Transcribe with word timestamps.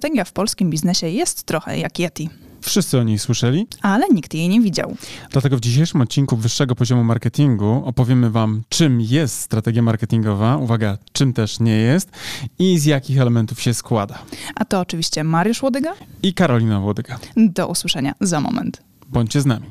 strategia 0.00 0.24
w 0.24 0.32
polskim 0.32 0.70
biznesie 0.70 1.08
jest 1.08 1.42
trochę 1.42 1.78
jak 1.78 1.98
Yeti. 1.98 2.28
Wszyscy 2.60 2.98
o 2.98 3.02
niej 3.02 3.18
słyszeli, 3.18 3.66
ale 3.82 4.08
nikt 4.08 4.34
jej 4.34 4.48
nie 4.48 4.60
widział. 4.60 4.96
Dlatego 5.30 5.56
w 5.56 5.60
dzisiejszym 5.60 6.00
odcinku 6.00 6.36
wyższego 6.36 6.74
poziomu 6.74 7.04
marketingu 7.04 7.82
opowiemy 7.84 8.30
Wam, 8.30 8.62
czym 8.68 9.00
jest 9.00 9.40
strategia 9.40 9.82
marketingowa, 9.82 10.56
uwaga, 10.56 10.98
czym 11.12 11.32
też 11.32 11.60
nie 11.60 11.76
jest 11.76 12.10
i 12.58 12.78
z 12.78 12.84
jakich 12.84 13.20
elementów 13.20 13.60
się 13.62 13.74
składa. 13.74 14.18
A 14.54 14.64
to 14.64 14.80
oczywiście 14.80 15.24
Mariusz 15.24 15.62
Łodyga 15.62 15.94
i 16.22 16.34
Karolina 16.34 16.80
Łodyga. 16.80 17.18
Do 17.36 17.68
usłyszenia 17.68 18.14
za 18.20 18.40
moment. 18.40 18.82
Bądźcie 19.08 19.40
z 19.40 19.46
nami. 19.46 19.70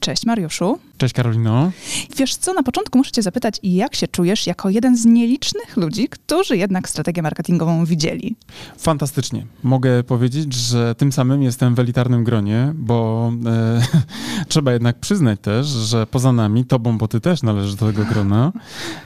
Cześć 0.00 0.26
Mariuszu. 0.26 0.89
Cześć 1.00 1.14
Karolino. 1.14 1.72
Wiesz 2.16 2.36
co, 2.36 2.54
na 2.54 2.62
początku 2.62 2.98
muszę 2.98 3.10
cię 3.10 3.22
zapytać, 3.22 3.60
jak 3.62 3.94
się 3.94 4.08
czujesz 4.08 4.46
jako 4.46 4.70
jeden 4.70 4.96
z 4.96 5.04
nielicznych 5.04 5.76
ludzi, 5.76 6.08
którzy 6.08 6.56
jednak 6.56 6.88
strategię 6.88 7.22
marketingową 7.22 7.84
widzieli? 7.84 8.36
Fantastycznie. 8.78 9.46
Mogę 9.62 10.04
powiedzieć, 10.04 10.54
że 10.54 10.94
tym 10.94 11.12
samym 11.12 11.42
jestem 11.42 11.74
w 11.74 11.78
elitarnym 11.78 12.24
gronie, 12.24 12.72
bo 12.74 13.32
e, 13.46 13.82
trzeba 14.48 14.72
jednak 14.72 14.98
przyznać 14.98 15.40
też, 15.42 15.66
że 15.66 16.06
poza 16.06 16.32
nami, 16.32 16.64
tobą, 16.64 16.98
bo 16.98 17.08
ty 17.08 17.20
też 17.20 17.42
należysz 17.42 17.74
do 17.74 17.86
tego 17.86 18.04
grona, 18.04 18.52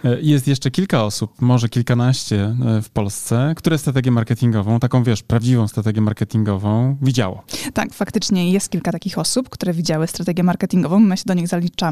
e, 0.04 0.20
jest 0.20 0.48
jeszcze 0.48 0.70
kilka 0.70 1.04
osób, 1.04 1.42
może 1.42 1.68
kilkanaście 1.68 2.56
e, 2.66 2.82
w 2.82 2.90
Polsce, 2.90 3.52
które 3.56 3.78
strategię 3.78 4.10
marketingową, 4.10 4.80
taką 4.80 5.02
wiesz, 5.02 5.22
prawdziwą 5.22 5.68
strategię 5.68 6.00
marketingową 6.00 6.96
widziało. 7.02 7.44
Tak, 7.74 7.92
faktycznie 7.92 8.50
jest 8.52 8.70
kilka 8.70 8.92
takich 8.92 9.18
osób, 9.18 9.48
które 9.48 9.72
widziały 9.72 10.06
strategię 10.06 10.42
marketingową, 10.42 11.00
my 11.00 11.16
się 11.16 11.24
do 11.26 11.34
nich 11.34 11.48
zaliczamy 11.48 11.83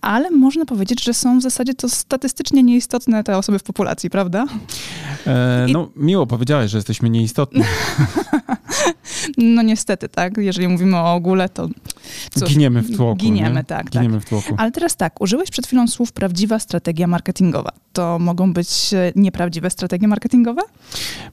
ale 0.00 0.30
można 0.30 0.64
powiedzieć, 0.64 1.04
że 1.04 1.14
są 1.14 1.38
w 1.38 1.42
zasadzie 1.42 1.74
to 1.74 1.88
statystycznie 1.88 2.62
nieistotne 2.62 3.24
te 3.24 3.36
osoby 3.36 3.58
w 3.58 3.62
populacji, 3.62 4.10
prawda? 4.10 4.46
E, 5.26 5.66
no, 5.72 5.90
I... 5.96 6.04
miło 6.04 6.26
powiedziałeś, 6.26 6.70
że 6.70 6.78
jesteśmy 6.78 7.10
nieistotni. 7.10 7.62
no 9.38 9.62
niestety, 9.62 10.08
tak. 10.08 10.36
Jeżeli 10.36 10.68
mówimy 10.68 10.96
o 10.96 11.14
ogóle, 11.14 11.48
to 11.48 11.68
cóż, 12.34 12.48
Giniemy 12.48 12.82
w 12.82 12.96
tłoku. 12.96 13.16
Giniemy, 13.16 13.54
nie? 13.54 13.64
tak. 13.64 13.90
Giniemy 13.90 14.16
tak. 14.16 14.26
w 14.26 14.28
tłoku. 14.28 14.54
Ale 14.58 14.70
teraz 14.70 14.96
tak, 14.96 15.20
użyłeś 15.20 15.50
przed 15.50 15.66
chwilą 15.66 15.88
słów 15.88 16.12
prawdziwa 16.12 16.58
strategia 16.58 17.06
marketingowa. 17.06 17.72
To 17.92 18.18
mogą 18.18 18.52
być 18.52 18.94
e, 18.94 19.12
nieprawdziwe 19.16 19.70
strategie 19.70 20.08
marketingowe? 20.08 20.62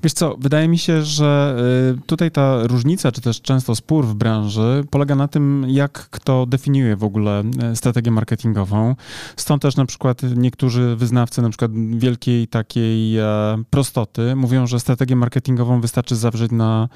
Wiesz 0.03 0.13
co, 0.13 0.35
wydaje 0.39 0.67
mi 0.67 0.77
się, 0.77 1.03
że 1.03 1.57
e, 1.95 2.01
tutaj 2.05 2.31
ta 2.31 2.67
różnica, 2.67 3.11
czy 3.11 3.21
też 3.21 3.41
często 3.41 3.75
spór 3.75 4.05
w 4.05 4.13
branży 4.13 4.83
polega 4.89 5.15
na 5.15 5.27
tym, 5.27 5.65
jak 5.67 6.09
kto 6.09 6.45
definiuje 6.45 6.95
w 6.95 7.03
ogóle 7.03 7.43
e, 7.63 7.75
strategię 7.75 8.11
marketingową. 8.11 8.95
Stąd 9.35 9.61
też 9.61 9.75
na 9.75 9.85
przykład 9.85 10.21
niektórzy 10.35 10.95
wyznawcy 10.95 11.41
na 11.41 11.49
przykład 11.49 11.71
wielkiej 11.97 12.47
takiej 12.47 13.17
prostoty 13.69 14.35
mówią, 14.35 14.67
że 14.67 14.79
strategię 14.79 15.15
marketingową 15.15 15.81
wystarczy 15.81 16.15
zawrzeć 16.15 16.51
na, 16.51 16.89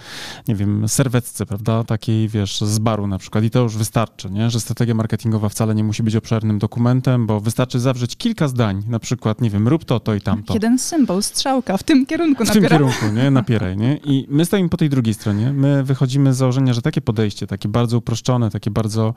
nie 0.48 0.56
wiem, 0.56 0.88
serwetce, 0.88 1.46
prawda, 1.46 1.84
takiej, 1.84 2.30
wiesz, 2.30 2.62
z 2.62 2.80
baru 2.80 3.08
na 3.08 3.18
przykład 3.18 3.44
i 3.44 3.50
to 3.50 3.61
już 3.64 3.78
wystarczy, 3.78 4.31
nie? 4.31 4.50
że 4.50 4.59
strategia 4.59 4.94
marketingowa 4.94 5.50
wcale 5.50 5.76
nie 5.76 5.84
musi 5.84 6.04
być 6.04 6.16
obszernym 6.16 6.59
dokumentem, 6.59 7.28
bo 7.28 7.40
wystarczy 7.40 7.80
zawrzeć 7.80 8.16
kilka 8.16 8.48
zdań, 8.48 8.84
na 8.88 9.00
przykład, 9.00 9.42
nie 9.42 9.50
wiem, 9.50 9.68
rób 9.68 9.86
to, 9.86 10.00
to 10.00 10.16
i 10.16 10.22
tamto. 10.22 10.53
Jeden 10.53 10.80
symbol, 10.80 11.23
strzałka, 11.23 11.78
w 11.78 11.84
tym 11.84 12.06
kierunku 12.06 12.45
W 12.45 12.52
tym 12.52 12.68
kierunku, 12.68 13.06
nie? 13.14 13.31
Napieraj, 13.31 13.78
nie? 13.78 13.98
I 13.98 14.28
my 14.30 14.45
stoimy 14.45 14.70
po 14.70 14.78
tej 14.78 14.90
drugiej 14.90 15.14
stronie. 15.14 15.53
My 15.53 15.84
wychodzimy 15.84 16.34
z 16.34 16.38
założenia, 16.38 16.73
że 16.73 16.81
takie 16.81 17.02
podejście, 17.02 17.48
takie 17.48 17.70
bardzo 17.70 17.98
uproszczone, 17.98 18.50
takie 18.50 18.72
bardzo, 18.72 19.14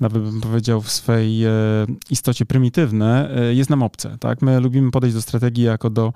nawet 0.00 0.22
bym 0.22 0.40
powiedział, 0.40 0.82
w 0.82 0.90
swej 0.90 1.44
e, 1.44 1.50
istocie 2.10 2.46
prymitywne, 2.46 3.36
e, 3.36 3.54
jest 3.54 3.70
nam 3.70 3.82
obce, 3.82 4.16
tak? 4.20 4.42
My 4.42 4.60
lubimy 4.60 4.90
podejść 4.90 5.16
do 5.16 5.22
strategii 5.22 5.64
jako 5.64 5.90
do 5.90 6.12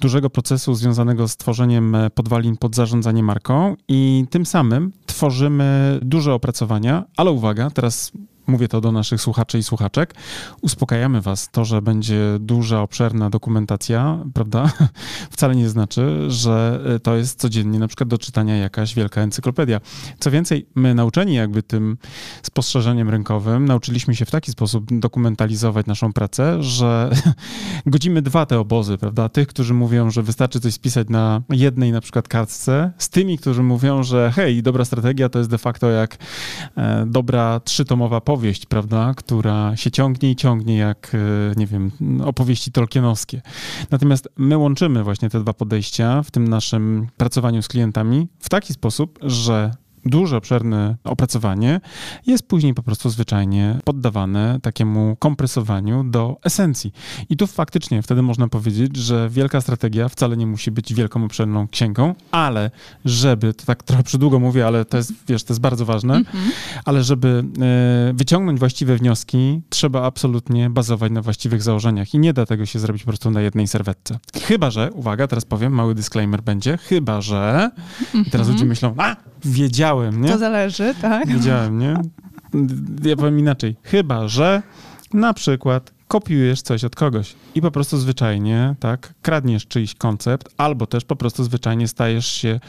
dużego 0.00 0.30
procesu 0.30 0.74
związanego 0.74 1.28
z 1.28 1.36
tworzeniem 1.36 1.94
e, 1.94 2.10
podwalin 2.10 2.56
pod 2.56 2.76
zarządzanie 2.76 3.22
marką 3.22 3.76
i 3.88 4.24
tym 4.30 4.46
samym 4.46 4.92
tworzymy 5.06 5.98
duże 6.02 6.34
opracowania, 6.34 7.04
ale 7.22 7.30
uwaga, 7.30 7.70
teraz 7.70 8.12
mówię 8.46 8.68
to 8.68 8.80
do 8.80 8.92
naszych 8.92 9.20
słuchaczy 9.20 9.58
i 9.58 9.62
słuchaczek, 9.62 10.14
uspokajamy 10.60 11.20
was. 11.20 11.48
To, 11.50 11.64
że 11.64 11.82
będzie 11.82 12.20
duża, 12.40 12.80
obszerna 12.80 13.30
dokumentacja, 13.30 14.18
prawda, 14.34 14.72
wcale 15.34 15.56
nie 15.56 15.68
znaczy, 15.68 16.30
że 16.30 16.80
e, 16.94 17.00
to 17.00 17.16
jest 17.16 17.40
codziennie 17.40 17.78
na 17.78 17.88
przykład 17.88 18.08
do 18.08 18.18
czytania 18.18 18.56
jakaś 18.56 18.94
wielka 18.94 19.20
encyklopedia. 19.20 19.80
Co 20.18 20.30
więcej, 20.30 20.66
my 20.74 20.94
nauczeni 20.94 21.34
jakby 21.34 21.62
tym 21.62 21.96
spostrzeżeniem 22.42 23.10
rynkowym, 23.10 23.64
nauczyliśmy 23.64 24.14
się 24.14 24.24
w 24.24 24.30
taki 24.30 24.52
sposób 24.52 24.98
dokumentalizować 24.98 25.86
naszą 25.86 26.12
pracę, 26.12 26.62
że 26.62 27.10
godzimy 27.86 28.22
dwa 28.22 28.46
te 28.46 28.58
obozy, 28.58 28.98
prawda, 28.98 29.28
tych, 29.28 29.48
którzy 29.48 29.74
mówią, 29.74 30.10
że 30.10 30.22
wystarczy 30.22 30.60
coś 30.60 30.74
spisać 30.74 31.08
na 31.08 31.42
jednej 31.50 31.92
na 31.92 32.00
przykład 32.00 32.28
kartce, 32.28 32.92
z 32.98 33.08
tymi, 33.08 33.38
którzy 33.38 33.62
mówią, 33.62 34.02
że 34.02 34.32
hej, 34.34 34.62
dobra 34.62 34.84
strategia 34.84 35.28
to 35.28 35.38
jest 35.38 35.50
de 35.50 35.58
facto 35.58 35.90
jak 35.90 36.18
e, 36.76 37.04
dobra 37.06 37.60
trzytomowa 37.60 38.20
opowieść, 38.32 38.66
prawda, 38.66 39.12
która 39.16 39.76
się 39.76 39.90
ciągnie 39.90 40.30
i 40.30 40.36
ciągnie 40.36 40.76
jak, 40.76 41.12
e, 41.14 41.18
nie 41.56 41.66
wiem, 41.66 41.90
opowieści 42.24 42.72
tolkienowskie. 42.72 43.42
Natomiast 43.90 44.28
my 44.36 44.58
łączymy 44.58 45.04
właśnie 45.04 45.30
te 45.30 45.40
dwa 45.40 45.52
podejścia 45.52 46.22
w 46.22 46.30
tym 46.30 46.48
naszym 46.48 47.06
pracowaniu 47.16 47.62
z 47.62 47.68
klientami 47.68 48.28
w 48.38 48.48
taki 48.48 48.72
sposób, 48.72 49.18
że 49.22 49.70
duże, 50.04 50.36
obszerne 50.36 50.96
opracowanie 51.04 51.80
jest 52.26 52.48
później 52.48 52.74
po 52.74 52.82
prostu 52.82 53.10
zwyczajnie 53.10 53.78
poddawane 53.84 54.58
takiemu 54.62 55.16
kompresowaniu 55.18 56.04
do 56.04 56.36
esencji. 56.44 56.92
I 57.28 57.36
tu 57.36 57.46
faktycznie 57.46 58.02
wtedy 58.02 58.22
można 58.22 58.48
powiedzieć, 58.48 58.96
że 58.96 59.28
wielka 59.30 59.60
strategia 59.60 60.08
wcale 60.08 60.36
nie 60.36 60.46
musi 60.46 60.70
być 60.70 60.94
wielką, 60.94 61.24
obszerną 61.24 61.68
księgą, 61.68 62.14
ale 62.30 62.70
żeby, 63.04 63.54
to 63.54 63.66
tak 63.66 63.82
trochę 63.82 64.02
przydługo 64.02 64.38
mówię, 64.38 64.66
ale 64.66 64.84
to 64.84 64.96
jest, 64.96 65.12
wiesz, 65.28 65.44
to 65.44 65.52
jest 65.52 65.60
bardzo 65.60 65.84
ważne, 65.84 66.14
mm 66.14 66.24
-hmm. 66.24 66.50
ale 66.84 67.04
żeby 67.04 67.44
e, 67.60 68.12
wyciągnąć 68.14 68.58
właściwe 68.58 68.96
wnioski, 68.96 69.62
trzeba 69.68 70.02
absolutnie 70.02 70.70
bazować 70.70 71.12
na 71.12 71.22
właściwych 71.22 71.62
założeniach 71.62 72.14
i 72.14 72.18
nie 72.18 72.32
da 72.32 72.46
tego 72.46 72.66
się 72.66 72.78
zrobić 72.78 73.02
po 73.02 73.10
prostu 73.10 73.30
na 73.30 73.40
jednej 73.40 73.68
serwetce. 73.68 74.18
Chyba, 74.42 74.70
że, 74.70 74.90
uwaga, 74.92 75.26
teraz 75.26 75.44
powiem, 75.44 75.72
mały 75.72 75.94
disclaimer 75.94 76.42
będzie, 76.42 76.76
chyba, 76.76 77.20
że, 77.20 77.70
mm 78.14 78.24
-hmm. 78.24 78.30
teraz 78.30 78.48
ludzie 78.48 78.64
myślą, 78.64 78.94
a, 78.98 79.16
wiedziałem, 79.44 80.22
nie? 80.22 80.28
To 80.28 80.38
zależy, 80.38 80.94
tak? 81.02 81.28
Wiedziałem, 81.28 81.78
nie? 81.78 81.94
Ja 83.04 83.16
powiem 83.16 83.38
inaczej. 83.38 83.76
Chyba, 83.82 84.28
że 84.28 84.62
na 85.14 85.34
przykład 85.34 85.92
kopiujesz 86.12 86.62
coś 86.62 86.84
od 86.84 86.96
kogoś 86.96 87.34
i 87.54 87.60
po 87.60 87.70
prostu 87.70 87.98
zwyczajnie, 87.98 88.74
tak, 88.80 89.14
kradniesz 89.22 89.66
czyjś 89.66 89.94
koncept, 89.94 90.54
albo 90.56 90.86
też 90.86 91.04
po 91.04 91.16
prostu 91.16 91.44
zwyczajnie 91.44 91.88
stajesz 91.88 92.26
się 92.26 92.60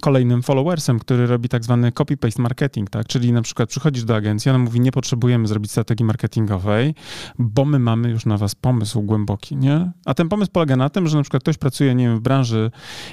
kolejnym 0.00 0.42
followersem, 0.42 0.98
który 0.98 1.26
robi 1.26 1.48
tak 1.48 1.64
zwany 1.64 1.90
copy-paste 1.90 2.40
marketing, 2.40 2.90
tak, 2.90 3.06
czyli 3.06 3.32
na 3.32 3.42
przykład 3.42 3.68
przychodzisz 3.68 4.04
do 4.04 4.16
agencji, 4.16 4.50
ona 4.50 4.58
mówi, 4.58 4.80
nie 4.80 4.92
potrzebujemy 4.92 5.48
zrobić 5.48 5.70
strategii 5.70 6.04
marketingowej, 6.04 6.94
bo 7.38 7.64
my 7.64 7.78
mamy 7.78 8.10
już 8.10 8.26
na 8.26 8.36
was 8.36 8.54
pomysł 8.54 9.02
głęboki, 9.02 9.56
nie? 9.56 9.90
A 10.04 10.14
ten 10.14 10.28
pomysł 10.28 10.50
polega 10.52 10.76
na 10.76 10.88
tym, 10.88 11.08
że 11.08 11.16
na 11.16 11.22
przykład 11.22 11.42
ktoś 11.42 11.58
pracuje, 11.58 11.94
nie 11.94 12.04
wiem, 12.04 12.18
w 12.18 12.20
branży 12.20 12.70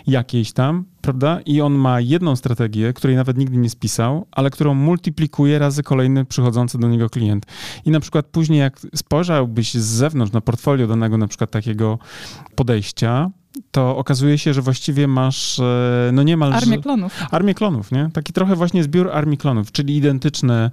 jakiejś 0.07 0.53
tam, 0.53 0.85
prawda? 1.01 1.39
I 1.45 1.61
on 1.61 1.73
ma 1.73 2.01
jedną 2.01 2.35
strategię, 2.35 2.93
której 2.93 3.15
nawet 3.15 3.37
nigdy 3.37 3.57
nie 3.57 3.69
spisał, 3.69 4.27
ale 4.31 4.49
którą 4.49 4.73
multiplikuje 4.73 5.59
razy 5.59 5.83
kolejny 5.83 6.25
przychodzący 6.25 6.77
do 6.77 6.87
niego 6.87 7.09
klient. 7.09 7.45
I 7.85 7.91
na 7.91 7.99
przykład 7.99 8.25
później, 8.25 8.59
jak 8.59 8.79
spojrzałbyś 8.95 9.78
z 9.79 9.85
zewnątrz 9.85 10.33
na 10.33 10.41
portfolio 10.41 10.87
danego 10.87 11.17
na 11.17 11.27
przykład 11.27 11.51
takiego 11.51 11.99
podejścia, 12.55 13.29
to 13.71 13.97
okazuje 13.97 14.37
się, 14.37 14.53
że 14.53 14.61
właściwie 14.61 15.07
masz 15.07 15.59
e, 15.59 16.09
no 16.13 16.23
niemal... 16.23 16.53
Armię 16.53 16.77
klonów. 16.77 17.23
Armię 17.31 17.53
klonów, 17.53 17.91
nie? 17.91 18.09
Taki 18.13 18.33
trochę 18.33 18.55
właśnie 18.55 18.83
zbiór 18.83 19.09
armii 19.11 19.37
klonów, 19.37 19.71
czyli 19.71 19.95
identyczne 19.95 20.71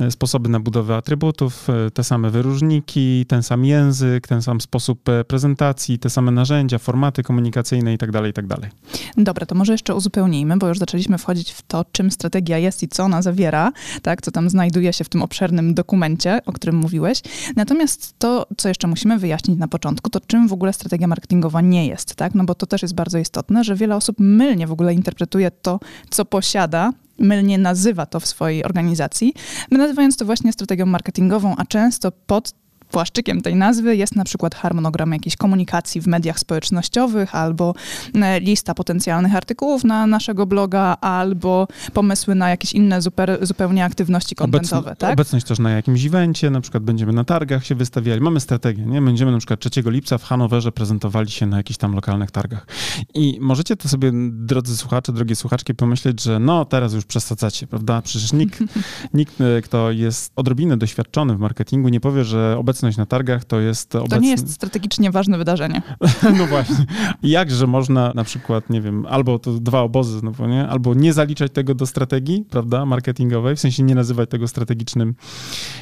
e, 0.00 0.10
sposoby 0.10 0.48
na 0.48 0.60
budowę 0.60 0.96
atrybutów, 0.96 1.70
e, 1.70 1.90
te 1.90 2.04
same 2.04 2.30
wyróżniki, 2.30 3.26
ten 3.28 3.42
sam 3.42 3.64
język, 3.64 4.28
ten 4.28 4.42
sam 4.42 4.60
sposób 4.60 5.02
prezentacji, 5.28 5.98
te 5.98 6.10
same 6.10 6.30
narzędzia, 6.30 6.78
formaty 6.78 7.22
komunikacyjne 7.22 7.94
i 7.94 7.98
tak 7.98 8.10
dalej, 8.10 8.30
i 8.30 8.34
tak 8.34 8.46
dalej. 8.46 8.70
Dobra, 9.16 9.46
to 9.46 9.54
może 9.54 9.72
jeszcze 9.72 9.94
uzupełnijmy, 9.94 10.56
bo 10.56 10.68
już 10.68 10.78
zaczęliśmy 10.78 11.18
wchodzić 11.18 11.50
w 11.52 11.62
to, 11.62 11.84
czym 11.92 12.10
strategia 12.10 12.58
jest 12.58 12.82
i 12.82 12.88
co 12.88 13.04
ona 13.04 13.22
zawiera, 13.22 13.72
tak? 14.02 14.22
Co 14.22 14.30
tam 14.30 14.50
znajduje 14.50 14.92
się 14.92 15.04
w 15.04 15.08
tym 15.08 15.22
obszernym 15.22 15.74
dokumencie, 15.74 16.40
o 16.46 16.52
którym 16.52 16.76
mówiłeś. 16.76 17.22
Natomiast 17.56 18.14
to, 18.18 18.46
co 18.56 18.68
jeszcze 18.68 18.88
musimy 18.88 19.18
wyjaśnić 19.18 19.58
na 19.58 19.68
początku, 19.68 20.10
to 20.10 20.20
czym 20.20 20.48
w 20.48 20.52
ogóle 20.52 20.72
strategia 20.72 21.06
marketingowa 21.06 21.60
nie 21.60 21.86
jest, 21.86 22.14
tak? 22.18 22.34
No 22.34 22.44
bo 22.44 22.54
to 22.54 22.66
też 22.66 22.82
jest 22.82 22.94
bardzo 22.94 23.18
istotne, 23.18 23.64
że 23.64 23.74
wiele 23.74 23.96
osób 23.96 24.16
mylnie 24.18 24.66
w 24.66 24.72
ogóle 24.72 24.94
interpretuje 24.94 25.50
to, 25.50 25.80
co 26.10 26.24
posiada, 26.24 26.92
mylnie 27.18 27.58
nazywa 27.58 28.06
to 28.06 28.20
w 28.20 28.26
swojej 28.26 28.64
organizacji, 28.64 29.34
nazywając 29.70 30.16
to 30.16 30.24
właśnie 30.24 30.52
strategią 30.52 30.86
marketingową, 30.86 31.54
a 31.56 31.64
często 31.64 32.12
pod 32.12 32.52
płaszczykiem 32.88 33.40
tej 33.40 33.56
nazwy 33.56 33.96
jest 33.96 34.16
na 34.16 34.24
przykład 34.24 34.54
harmonogram 34.54 35.12
jakiejś 35.12 35.36
komunikacji 35.36 36.00
w 36.00 36.06
mediach 36.06 36.38
społecznościowych, 36.38 37.34
albo 37.34 37.74
e, 38.14 38.40
lista 38.40 38.74
potencjalnych 38.74 39.34
artykułów 39.34 39.84
na 39.84 40.06
naszego 40.06 40.46
bloga, 40.46 40.96
albo 41.00 41.68
pomysły 41.92 42.34
na 42.34 42.50
jakieś 42.50 42.72
inne 42.72 43.02
zuper, 43.02 43.38
zupełnie 43.46 43.84
aktywności 43.84 44.34
kontentowe. 44.34 44.78
Obecn 44.78 44.98
tak? 44.98 45.12
Obecność 45.12 45.46
też 45.46 45.58
na 45.58 45.70
jakimś 45.70 46.06
evencie, 46.06 46.50
na 46.50 46.60
przykład 46.60 46.82
będziemy 46.82 47.12
na 47.12 47.24
targach 47.24 47.66
się 47.66 47.74
wystawiali. 47.74 48.20
Mamy 48.20 48.40
strategię, 48.40 48.86
nie? 48.86 49.02
Będziemy 49.02 49.32
na 49.32 49.38
przykład 49.38 49.60
3 49.60 49.82
lipca 49.86 50.18
w 50.18 50.24
Hanowerze 50.24 50.72
prezentowali 50.72 51.30
się 51.30 51.46
na 51.46 51.56
jakichś 51.56 51.78
tam 51.78 51.94
lokalnych 51.94 52.30
targach. 52.30 52.66
I 53.14 53.38
możecie 53.40 53.76
to 53.76 53.88
sobie, 53.88 54.12
drodzy 54.30 54.76
słuchacze, 54.76 55.12
drogie 55.12 55.36
słuchaczki, 55.36 55.74
pomyśleć, 55.74 56.22
że 56.22 56.38
no 56.38 56.64
teraz 56.64 56.92
już 56.92 57.04
przesadzacie, 57.04 57.66
prawda? 57.66 58.02
Przecież 58.02 58.32
nikt, 58.32 58.58
nikt 59.14 59.40
e, 59.40 59.62
kto 59.62 59.90
jest 59.90 60.32
odrobinę 60.36 60.76
doświadczony 60.76 61.36
w 61.36 61.38
marketingu, 61.38 61.88
nie 61.88 62.00
powie, 62.00 62.24
że 62.24 62.56
obecność 62.58 62.77
na 62.82 63.06
targach 63.06 63.44
to 63.44 63.60
jest... 63.60 63.94
Obecny... 63.94 64.16
To 64.16 64.22
nie 64.22 64.30
jest 64.30 64.52
strategicznie 64.52 65.10
ważne 65.10 65.38
wydarzenie. 65.38 65.82
no 66.38 66.46
właśnie. 66.46 66.86
Jakże 67.22 67.66
można 67.66 68.12
na 68.14 68.24
przykład, 68.24 68.70
nie 68.70 68.80
wiem, 68.80 69.06
albo 69.06 69.38
to 69.38 69.52
dwa 69.52 69.80
obozy 69.80 70.18
znowu, 70.18 70.46
nie? 70.46 70.68
Albo 70.68 70.94
nie 70.94 71.12
zaliczać 71.12 71.52
tego 71.52 71.74
do 71.74 71.86
strategii, 71.86 72.44
prawda, 72.50 72.86
marketingowej, 72.86 73.56
w 73.56 73.60
sensie 73.60 73.82
nie 73.82 73.94
nazywać 73.94 74.30
tego 74.30 74.48
strategicznym 74.48 75.14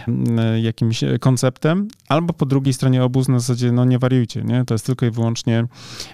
mm, 0.08 0.64
jakimś 0.64 1.04
konceptem, 1.20 1.88
albo 2.08 2.32
po 2.32 2.46
drugiej 2.46 2.74
stronie 2.74 3.04
obóz 3.04 3.28
na 3.28 3.38
zasadzie, 3.38 3.72
no 3.72 3.84
nie 3.84 3.98
wariujcie, 3.98 4.42
nie? 4.42 4.64
To 4.64 4.74
jest 4.74 4.86
tylko 4.86 5.06
i 5.06 5.10
wyłącznie 5.10 5.64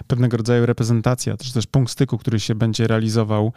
pewnego 0.07 0.37
rodzaju 0.37 0.65
reprezentacja, 0.65 1.37
czy 1.37 1.53
też 1.53 1.67
punkt 1.67 1.91
styku, 1.91 2.17
który 2.17 2.39
się 2.39 2.55
będzie 2.55 2.87
realizował 2.87 3.53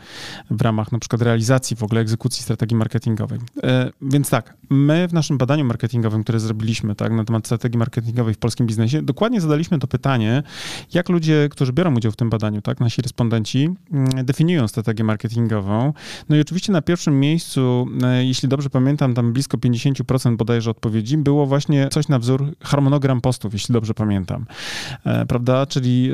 w 0.50 0.62
ramach 0.62 0.92
na 0.92 0.98
przykład 0.98 1.22
realizacji 1.22 1.76
w 1.76 1.82
ogóle 1.82 2.00
egzekucji 2.00 2.42
strategii 2.42 2.76
marketingowej. 2.76 3.38
E, 3.62 3.90
więc 4.02 4.30
tak, 4.30 4.54
my 4.70 5.08
w 5.08 5.12
naszym 5.12 5.38
badaniu 5.38 5.64
marketingowym, 5.64 6.22
które 6.22 6.40
zrobiliśmy 6.40 6.94
tak, 6.94 7.12
na 7.16 7.24
temat 7.24 7.46
strategii 7.46 7.78
marketingowej 7.78 8.34
w 8.34 8.38
polskim 8.38 8.66
biznesie, 8.66 9.02
dokładnie 9.02 9.40
zadaliśmy 9.40 9.78
to 9.78 9.86
pytanie, 9.86 10.42
jak 10.94 11.08
ludzie, 11.08 11.48
którzy 11.50 11.72
biorą 11.72 11.96
udział 11.96 12.12
w 12.12 12.16
tym 12.16 12.30
badaniu, 12.30 12.62
tak, 12.62 12.80
nasi 12.80 13.02
respondenci, 13.02 13.68
mm, 13.92 14.08
definiują 14.24 14.68
strategię 14.68 15.04
marketingową. 15.04 15.92
No 16.28 16.36
i 16.36 16.40
oczywiście 16.40 16.72
na 16.72 16.82
pierwszym 16.82 17.20
miejscu, 17.20 17.86
e, 18.02 18.24
jeśli 18.24 18.48
dobrze 18.48 18.70
pamiętam, 18.70 19.14
tam 19.14 19.32
blisko 19.32 19.58
50% 19.58 20.36
bodajże 20.36 20.70
odpowiedzi 20.70 21.18
było 21.18 21.46
właśnie 21.46 21.88
coś 21.88 22.08
na 22.08 22.18
wzór 22.18 22.52
harmonogram 22.62 23.20
postów, 23.20 23.52
jeśli 23.52 23.72
dobrze 23.72 23.94
pamiętam. 23.94 24.46
E, 25.04 25.26
prawda? 25.26 25.66
Czyli 25.66 26.10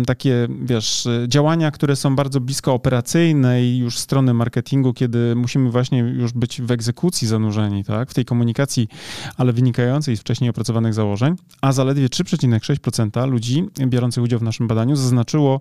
e, 0.00 0.04
takie, 0.04 0.48
wiesz, 0.62 1.08
działania, 1.28 1.70
które 1.70 1.96
są 1.96 2.16
bardzo 2.16 2.40
blisko 2.40 2.72
operacyjnej 2.72 3.78
już 3.78 3.98
strony 3.98 4.34
marketingu, 4.34 4.92
kiedy 4.92 5.34
musimy 5.36 5.70
właśnie 5.70 5.98
już 5.98 6.32
być 6.32 6.62
w 6.62 6.70
egzekucji 6.70 7.28
zanurzeni, 7.28 7.84
tak? 7.84 8.10
W 8.10 8.14
tej 8.14 8.24
komunikacji, 8.24 8.88
ale 9.36 9.52
wynikającej 9.52 10.16
z 10.16 10.22
wcześniej 10.34 10.50
opracowanych 10.50 10.94
założeń, 10.94 11.34
a 11.60 11.72
zaledwie 11.72 12.08
3,6% 12.08 13.28
ludzi 13.28 13.64
biorących 13.86 14.24
udział 14.24 14.38
w 14.38 14.42
naszym 14.42 14.68
badaniu 14.68 14.96
zaznaczyło 14.96 15.60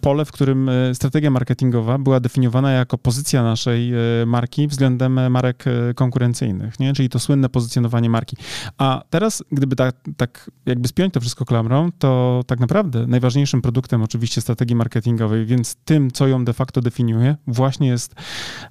pole, 0.00 0.24
w 0.24 0.32
którym 0.32 0.68
e, 0.68 0.94
strategia 0.94 1.30
marketingowa 1.30 1.98
była 1.98 2.20
definiowana 2.20 2.72
jako 2.72 2.98
pozycja 2.98 3.42
naszej 3.42 3.92
marki 4.26 4.68
względem 4.68 5.30
marek 5.30 5.64
konkurencyjnych, 5.94 6.80
nie? 6.80 6.92
Czyli 6.92 7.08
to 7.08 7.18
słynne 7.18 7.48
pozycjonowanie 7.48 8.10
marki. 8.10 8.36
A 8.78 9.02
teraz, 9.10 9.44
gdyby 9.52 9.76
tak, 9.76 9.96
tak 10.16 10.50
jakby 10.66 10.88
spiąć 10.88 11.14
to 11.14 11.20
wszystko 11.20 11.44
klamrą, 11.44 11.90
to 11.98 12.42
tak 12.46 12.60
naprawdę 12.60 13.06
najważniejszym 13.06 13.62
produktem 13.62 14.02
oczywiście 14.02 14.40
strategii 14.40 14.76
marketingowej, 14.76 15.46
więc 15.46 15.76
tym, 15.84 16.10
co 16.10 16.26
ją 16.26 16.44
de 16.44 16.52
facto 16.52 16.80
definiuje, 16.80 17.36
właśnie 17.46 17.88
jest 17.88 18.14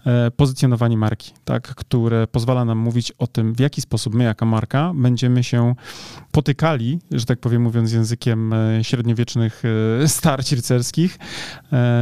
e, 0.06 0.32
pozycjonowanie 0.32 0.98
marki, 0.98 1.34
tak, 1.46 1.76
które 1.76 2.28
pozwala 2.28 2.66
nam 2.66 2.78
mówić 2.78 3.12
o 3.12 3.28
tym, 3.28 3.54
w 3.54 3.60
jaki 3.60 3.82
sposób 3.82 4.14
my 4.14 4.24
jako 4.24 4.46
marka 4.54 4.94
będziemy 4.96 5.33
się 5.42 5.76
potykali, 6.32 7.00
że 7.12 7.26
tak 7.26 7.40
powiem 7.40 7.62
mówiąc 7.62 7.92
językiem 7.94 8.54
e, 8.54 8.84
średniowiecznych 8.84 9.64
e, 10.04 10.08
starć 10.08 10.52
rycerskich, 10.52 11.18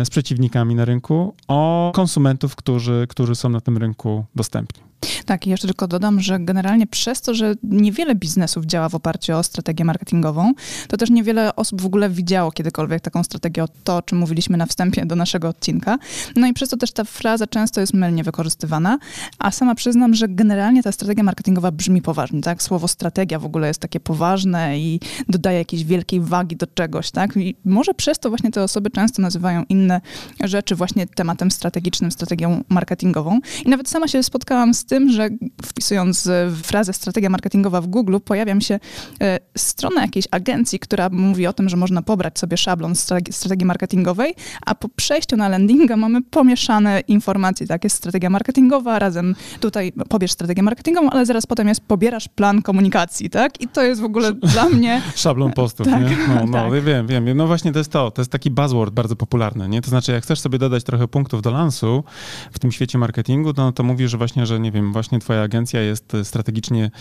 z 0.03 0.09
przeciwnikami 0.09 0.75
na 0.75 0.85
rynku, 0.85 1.35
o 1.47 1.91
konsumentów, 1.95 2.55
którzy, 2.55 3.05
którzy 3.09 3.35
są 3.35 3.49
na 3.49 3.61
tym 3.61 3.77
rynku 3.77 4.25
dostępni. 4.35 4.90
Tak, 5.25 5.48
i 5.48 5.50
jeszcze 5.50 5.68
tylko 5.68 5.88
dodam, 5.88 6.21
że 6.21 6.39
generalnie 6.39 6.88
przez 6.88 7.21
to, 7.21 7.33
że 7.33 7.56
niewiele 7.63 8.15
biznesów 8.15 8.65
działa 8.65 8.89
w 8.89 8.95
oparciu 8.95 9.33
o 9.38 9.44
strategię 9.44 9.86
marketingową, 9.86 10.53
to 10.88 10.98
też 10.98 11.09
niewiele 11.09 11.56
osób 11.56 11.81
w 11.81 11.86
ogóle 11.86 12.09
widziało 12.09 12.51
kiedykolwiek 12.51 13.01
taką 13.01 13.24
strategię, 13.24 13.63
o 13.63 13.68
to, 13.83 13.98
o 13.98 14.01
czym 14.01 14.18
mówiliśmy 14.18 14.57
na 14.57 14.65
wstępie 14.65 15.06
do 15.06 15.15
naszego 15.15 15.50
odcinka. 15.50 15.98
No 16.36 16.48
i 16.48 16.53
przez 16.53 16.69
to 16.69 16.77
też 16.77 16.92
ta 16.92 17.03
fraza 17.03 17.48
często 17.48 17.81
jest 17.81 17.94
mylnie 17.94 18.24
wykorzystywana, 18.24 18.98
a 19.39 19.51
sama 19.51 19.75
przyznam, 19.75 20.13
że 20.13 20.27
generalnie 20.27 20.83
ta 20.83 20.92
strategia 20.92 21.24
marketingowa 21.24 21.71
brzmi 21.71 22.01
poważnie, 22.01 22.42
tak? 22.42 22.63
Słowo 22.63 22.88
strategia 22.88 23.39
w 23.39 23.45
ogóle 23.45 23.68
jest 23.68 23.80
takie 23.80 24.00
poważne 24.00 24.80
i 24.80 25.00
dodaje 25.30 25.57
jakiejś 25.57 25.83
wielkiej 25.83 26.21
wagi 26.21 26.56
do 26.56 26.68
czegoś, 26.68 27.12
tak? 27.12 27.38
I 27.38 27.56
może 27.65 27.94
przez 27.94 28.19
to 28.19 28.30
właśnie 28.30 28.51
te 28.51 28.63
osoby 28.63 28.89
często 28.89 29.21
nazywają 29.21 29.63
inne 29.69 30.01
rzeczy 30.44 30.75
właśnie 30.75 31.07
tematem 31.07 31.51
strategicznym, 31.51 32.12
strategią 32.12 32.63
marketingową. 32.69 33.39
I 33.65 33.69
nawet 33.69 33.89
sama 33.89 34.07
się 34.07 34.24
spotkałam 34.24 34.74
z 34.74 34.86
tym, 34.91 35.11
że 35.11 35.29
wpisując 35.65 36.27
e, 36.27 36.51
frazę 36.63 36.93
strategia 36.93 37.29
marketingowa 37.29 37.81
w 37.81 37.88
Google, 37.88 38.17
pojawia 38.25 38.55
mi 38.55 38.63
się 38.63 38.79
e, 39.21 39.39
strona 39.57 40.01
jakiejś 40.01 40.27
agencji, 40.31 40.79
która 40.79 41.09
mówi 41.09 41.47
o 41.47 41.53
tym, 41.53 41.69
że 41.69 41.77
można 41.77 42.01
pobrać 42.01 42.39
sobie 42.39 42.57
szablon 42.57 42.95
strategii 43.31 43.65
marketingowej, 43.65 44.35
a 44.65 44.75
po 44.75 44.89
przejściu 44.89 45.38
na 45.38 45.49
landinga 45.49 45.97
mamy 45.97 46.21
pomieszane 46.21 46.99
informacje, 47.07 47.67
tak, 47.67 47.83
jest 47.83 47.95
strategia 47.95 48.29
marketingowa, 48.29 48.99
razem 48.99 49.35
tutaj 49.59 49.93
pobierz 50.09 50.31
strategię 50.31 50.63
marketingową, 50.63 51.09
ale 51.09 51.25
zaraz 51.25 51.45
potem 51.45 51.67
jest 51.67 51.81
pobierasz 51.81 52.27
plan 52.27 52.61
komunikacji, 52.61 53.29
tak? 53.29 53.61
I 53.61 53.67
to 53.67 53.83
jest 53.83 54.01
w 54.01 54.05
ogóle 54.05 54.33
dla 54.33 54.69
mnie... 54.69 55.01
Szablon 55.15 55.53
postów, 55.53 55.88
tak, 55.88 56.03
nie? 56.03 56.17
No, 56.27 56.45
no 56.45 56.71
tak. 56.71 56.83
wiem, 56.83 57.07
wiem. 57.07 57.38
No 57.38 57.47
właśnie 57.47 57.71
to 57.71 57.79
jest 57.79 57.91
to, 57.91 58.11
to 58.11 58.21
jest 58.21 58.31
taki 58.31 58.51
buzzword 58.51 58.93
bardzo 58.93 59.15
popularny, 59.15 59.69
nie? 59.69 59.81
To 59.81 59.89
znaczy, 59.89 60.11
jak 60.11 60.23
chcesz 60.23 60.39
sobie 60.39 60.57
dodać 60.57 60.83
trochę 60.83 61.07
punktów 61.07 61.41
do 61.41 61.51
lansu 61.51 62.03
w 62.51 62.59
tym 62.59 62.71
świecie 62.71 62.97
marketingu, 62.97 63.53
to, 63.53 63.61
no, 63.61 63.71
to 63.71 63.83
mówisz, 63.83 64.15
właśnie, 64.15 64.45
że 64.45 64.59
nie 64.59 64.71
wiem, 64.71 64.80
właśnie 64.81 65.19
twoja 65.19 65.41
agencja 65.41 65.81
jest 65.81 66.17
strategicznie 66.23 66.91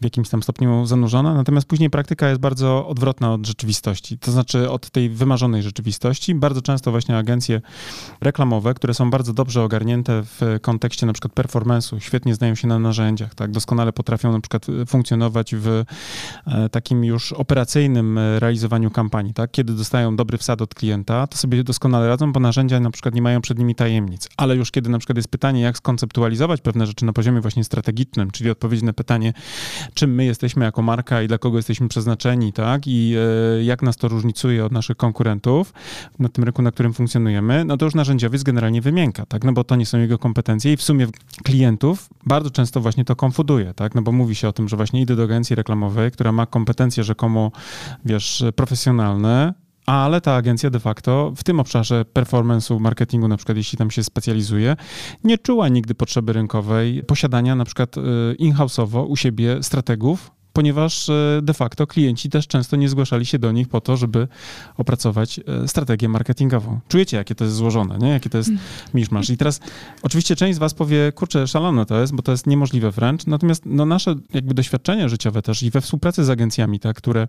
w 0.00 0.04
jakimś 0.04 0.28
tam 0.28 0.42
stopniu 0.42 0.86
zanurzona, 0.86 1.34
natomiast 1.34 1.66
później 1.66 1.90
praktyka 1.90 2.28
jest 2.28 2.40
bardzo 2.40 2.88
odwrotna 2.88 3.32
od 3.32 3.46
rzeczywistości, 3.46 4.18
to 4.18 4.32
znaczy 4.32 4.70
od 4.70 4.90
tej 4.90 5.10
wymarzonej 5.10 5.62
rzeczywistości. 5.62 6.34
Bardzo 6.34 6.62
często 6.62 6.90
właśnie 6.90 7.16
agencje 7.16 7.60
reklamowe, 8.20 8.74
które 8.74 8.94
są 8.94 9.10
bardzo 9.10 9.32
dobrze 9.32 9.62
ogarnięte 9.62 10.22
w 10.24 10.58
kontekście 10.62 11.06
na 11.06 11.12
przykład 11.12 11.32
performance'u, 11.32 11.98
świetnie 11.98 12.34
znają 12.34 12.54
się 12.54 12.68
na 12.68 12.78
narzędziach, 12.78 13.34
tak, 13.34 13.50
doskonale 13.50 13.92
potrafią 13.92 14.32
na 14.32 14.40
przykład 14.40 14.66
funkcjonować 14.86 15.54
w 15.54 15.84
e, 16.46 16.68
takim 16.68 17.04
już 17.04 17.32
operacyjnym 17.32 18.18
e, 18.18 18.40
realizowaniu 18.40 18.90
kampanii, 18.90 19.34
tak, 19.34 19.50
kiedy 19.50 19.72
dostają 19.72 20.16
dobry 20.16 20.38
wsad 20.38 20.62
od 20.62 20.74
klienta, 20.74 21.26
to 21.26 21.38
sobie 21.38 21.64
doskonale 21.64 22.08
radzą, 22.08 22.32
bo 22.32 22.40
narzędzia 22.40 22.80
na 22.80 22.90
przykład 22.90 23.14
nie 23.14 23.22
mają 23.22 23.40
przed 23.40 23.58
nimi 23.58 23.74
tajemnic, 23.74 24.28
ale 24.36 24.56
już 24.56 24.70
kiedy 24.70 24.90
na 24.90 24.98
przykład 24.98 25.16
jest 25.16 25.28
pytanie, 25.28 25.60
jak 25.60 25.76
skonceptualizować 25.76 26.60
pewne 26.60 26.86
rzeczy 26.86 27.04
na 27.04 27.12
poziomie 27.12 27.25
właśnie 27.40 27.64
strategicznym, 27.64 28.30
czyli 28.30 28.50
odpowiedź 28.50 28.82
na 28.82 28.92
pytanie, 28.92 29.32
czym 29.94 30.14
my 30.14 30.24
jesteśmy 30.24 30.64
jako 30.64 30.82
marka 30.82 31.22
i 31.22 31.28
dla 31.28 31.38
kogo 31.38 31.56
jesteśmy 31.56 31.88
przeznaczeni, 31.88 32.52
tak? 32.52 32.86
I 32.86 33.14
e, 33.58 33.64
jak 33.64 33.82
nas 33.82 33.96
to 33.96 34.08
różnicuje 34.08 34.64
od 34.64 34.72
naszych 34.72 34.96
konkurentów 34.96 35.72
na 36.18 36.28
tym 36.28 36.44
rynku, 36.44 36.62
na 36.62 36.70
którym 36.70 36.94
funkcjonujemy, 36.94 37.64
no 37.64 37.76
to 37.76 37.84
już 37.84 37.94
narzędziowiec 37.94 38.42
generalnie 38.42 38.82
wymięka, 38.82 39.26
tak? 39.26 39.44
No 39.44 39.52
bo 39.52 39.64
to 39.64 39.76
nie 39.76 39.86
są 39.86 39.98
jego 39.98 40.18
kompetencje 40.18 40.72
i 40.72 40.76
w 40.76 40.82
sumie 40.82 41.06
klientów 41.44 42.08
bardzo 42.26 42.50
często 42.50 42.80
właśnie 42.80 43.04
to 43.04 43.16
konfuduje, 43.16 43.74
tak? 43.74 43.94
No 43.94 44.02
bo 44.02 44.12
mówi 44.12 44.34
się 44.34 44.48
o 44.48 44.52
tym, 44.52 44.68
że 44.68 44.76
właśnie 44.76 45.00
idę 45.00 45.16
do 45.16 45.22
agencji 45.22 45.56
reklamowej, 45.56 46.10
która 46.10 46.32
ma 46.32 46.46
kompetencje 46.46 47.04
rzekomo, 47.04 47.52
wiesz, 48.04 48.44
profesjonalne, 48.56 49.54
ale 49.86 50.20
ta 50.20 50.34
agencja 50.34 50.70
de 50.70 50.80
facto 50.80 51.32
w 51.36 51.44
tym 51.44 51.60
obszarze 51.60 52.04
performance'u, 52.14 52.80
marketingu, 52.80 53.28
na 53.28 53.36
przykład 53.36 53.56
jeśli 53.56 53.78
tam 53.78 53.90
się 53.90 54.04
specjalizuje, 54.04 54.76
nie 55.24 55.38
czuła 55.38 55.68
nigdy 55.68 55.94
potrzeby 55.94 56.32
rynkowej 56.32 57.02
posiadania 57.04 57.54
na 57.54 57.64
przykład 57.64 57.96
y, 57.96 58.00
in-house'owo 58.38 59.06
u 59.06 59.16
siebie 59.16 59.62
strategów, 59.62 60.30
ponieważ 60.56 61.08
e, 61.08 61.40
de 61.42 61.54
facto 61.54 61.86
klienci 61.86 62.30
też 62.30 62.46
często 62.46 62.76
nie 62.76 62.88
zgłaszali 62.88 63.26
się 63.26 63.38
do 63.38 63.52
nich 63.52 63.68
po 63.68 63.80
to, 63.80 63.96
żeby 63.96 64.28
opracować 64.76 65.40
e, 65.64 65.68
strategię 65.68 66.08
marketingową. 66.08 66.80
Czujecie, 66.88 67.16
jakie 67.16 67.34
to 67.34 67.44
jest 67.44 67.56
złożone, 67.56 67.98
nie? 67.98 68.08
Jakie 68.08 68.30
to 68.30 68.38
jest 68.38 68.50
miszmasz. 68.94 69.30
I 69.30 69.36
teraz 69.36 69.60
oczywiście 70.02 70.36
część 70.36 70.56
z 70.56 70.58
was 70.58 70.74
powie, 70.74 71.12
kurczę, 71.12 71.46
szalone 71.46 71.86
to 71.86 72.00
jest, 72.00 72.14
bo 72.14 72.22
to 72.22 72.32
jest 72.32 72.46
niemożliwe 72.46 72.90
wręcz, 72.90 73.26
natomiast 73.26 73.62
no, 73.66 73.86
nasze 73.86 74.14
jakby 74.34 74.54
doświadczenia 74.54 75.08
życiowe 75.08 75.42
też 75.42 75.62
i 75.62 75.70
we 75.70 75.80
współpracy 75.80 76.24
z 76.24 76.30
agencjami, 76.30 76.80
tak, 76.80 76.96
które 76.96 77.28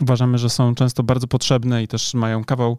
uważamy, 0.00 0.38
że 0.38 0.50
są 0.50 0.74
często 0.74 1.02
bardzo 1.02 1.26
potrzebne 1.26 1.82
i 1.82 1.88
też 1.88 2.14
mają 2.14 2.44
kawał 2.44 2.78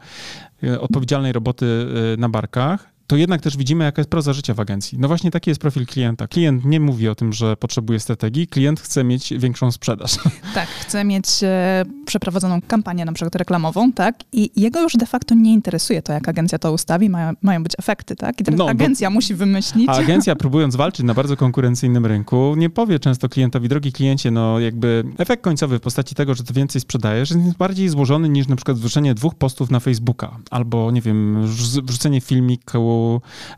e, 0.64 0.82
odpowiedzialnej 0.82 1.34
roboty 1.34 1.88
na 2.18 2.30
barkach, 2.30 2.99
to 3.10 3.16
jednak 3.16 3.42
też 3.42 3.58
widzimy, 3.58 3.84
jaka 3.84 4.02
jest 4.02 4.10
proza 4.10 4.34
życia 4.34 4.54
w 4.54 4.60
agencji. 4.60 5.00
No 5.00 5.08
właśnie 5.08 5.32
taki 5.32 5.50
jest 5.50 5.62
profil 5.62 5.86
klienta. 5.86 6.28
Klient 6.28 6.66
nie 6.66 6.80
mówi 6.80 7.10
o 7.10 7.16
tym, 7.16 7.34
że 7.34 7.58
potrzebuje 7.58 8.00
strategii, 8.00 8.48
klient 8.48 8.80
chce 8.80 9.04
mieć 9.04 9.34
większą 9.38 9.72
sprzedaż. 9.72 10.18
Tak, 10.54 10.68
chce 10.68 11.04
mieć 11.04 11.28
e, 11.44 11.86
przeprowadzoną 12.06 12.62
kampanię 12.68 13.06
na 13.06 13.14
przykład 13.14 13.36
reklamową, 13.36 13.92
tak? 13.92 14.16
I 14.32 14.62
jego 14.62 14.82
już 14.82 14.94
de 14.94 15.06
facto 15.06 15.36
nie 15.36 15.54
interesuje 15.54 16.02
to, 16.02 16.14
jak 16.14 16.30
agencja 16.30 16.60
to 16.60 16.72
ustawi, 16.74 17.10
mają, 17.10 17.34
mają 17.42 17.64
być 17.64 17.74
efekty, 17.80 18.16
tak? 18.16 18.42
I 18.42 18.44
teraz 18.44 18.58
no, 18.58 18.70
agencja 18.70 19.10
bo, 19.10 19.14
musi 19.14 19.36
wymyślić. 19.36 19.90
A 19.90 19.94
agencja 20.04 20.36
próbując 20.36 20.76
walczyć 20.76 21.06
na 21.06 21.14
bardzo 21.14 21.38
konkurencyjnym 21.38 22.06
rynku, 22.06 22.56
nie 22.58 22.70
powie 22.70 23.00
często 23.00 23.30
klientowi, 23.30 23.70
drogi 23.70 23.92
kliencie, 23.92 24.32
no 24.32 24.60
jakby 24.60 25.04
efekt 25.18 25.44
końcowy 25.44 25.78
w 25.78 25.82
postaci 25.82 26.16
tego, 26.16 26.36
że 26.36 26.44
ty 26.44 26.54
więcej 26.54 26.82
sprzedajesz, 26.82 27.32
jest 27.32 27.58
bardziej 27.58 27.90
złożony 27.90 28.30
niż 28.30 28.48
na 28.48 28.56
przykład 28.56 28.78
wrzucenie 28.78 29.14
dwóch 29.14 29.36
postów 29.36 29.72
na 29.72 29.80
Facebooka, 29.80 30.38
albo 30.52 30.92
nie 30.92 31.02
wiem, 31.02 31.48
wrzucenie 31.86 32.22
filmiku 32.22 32.99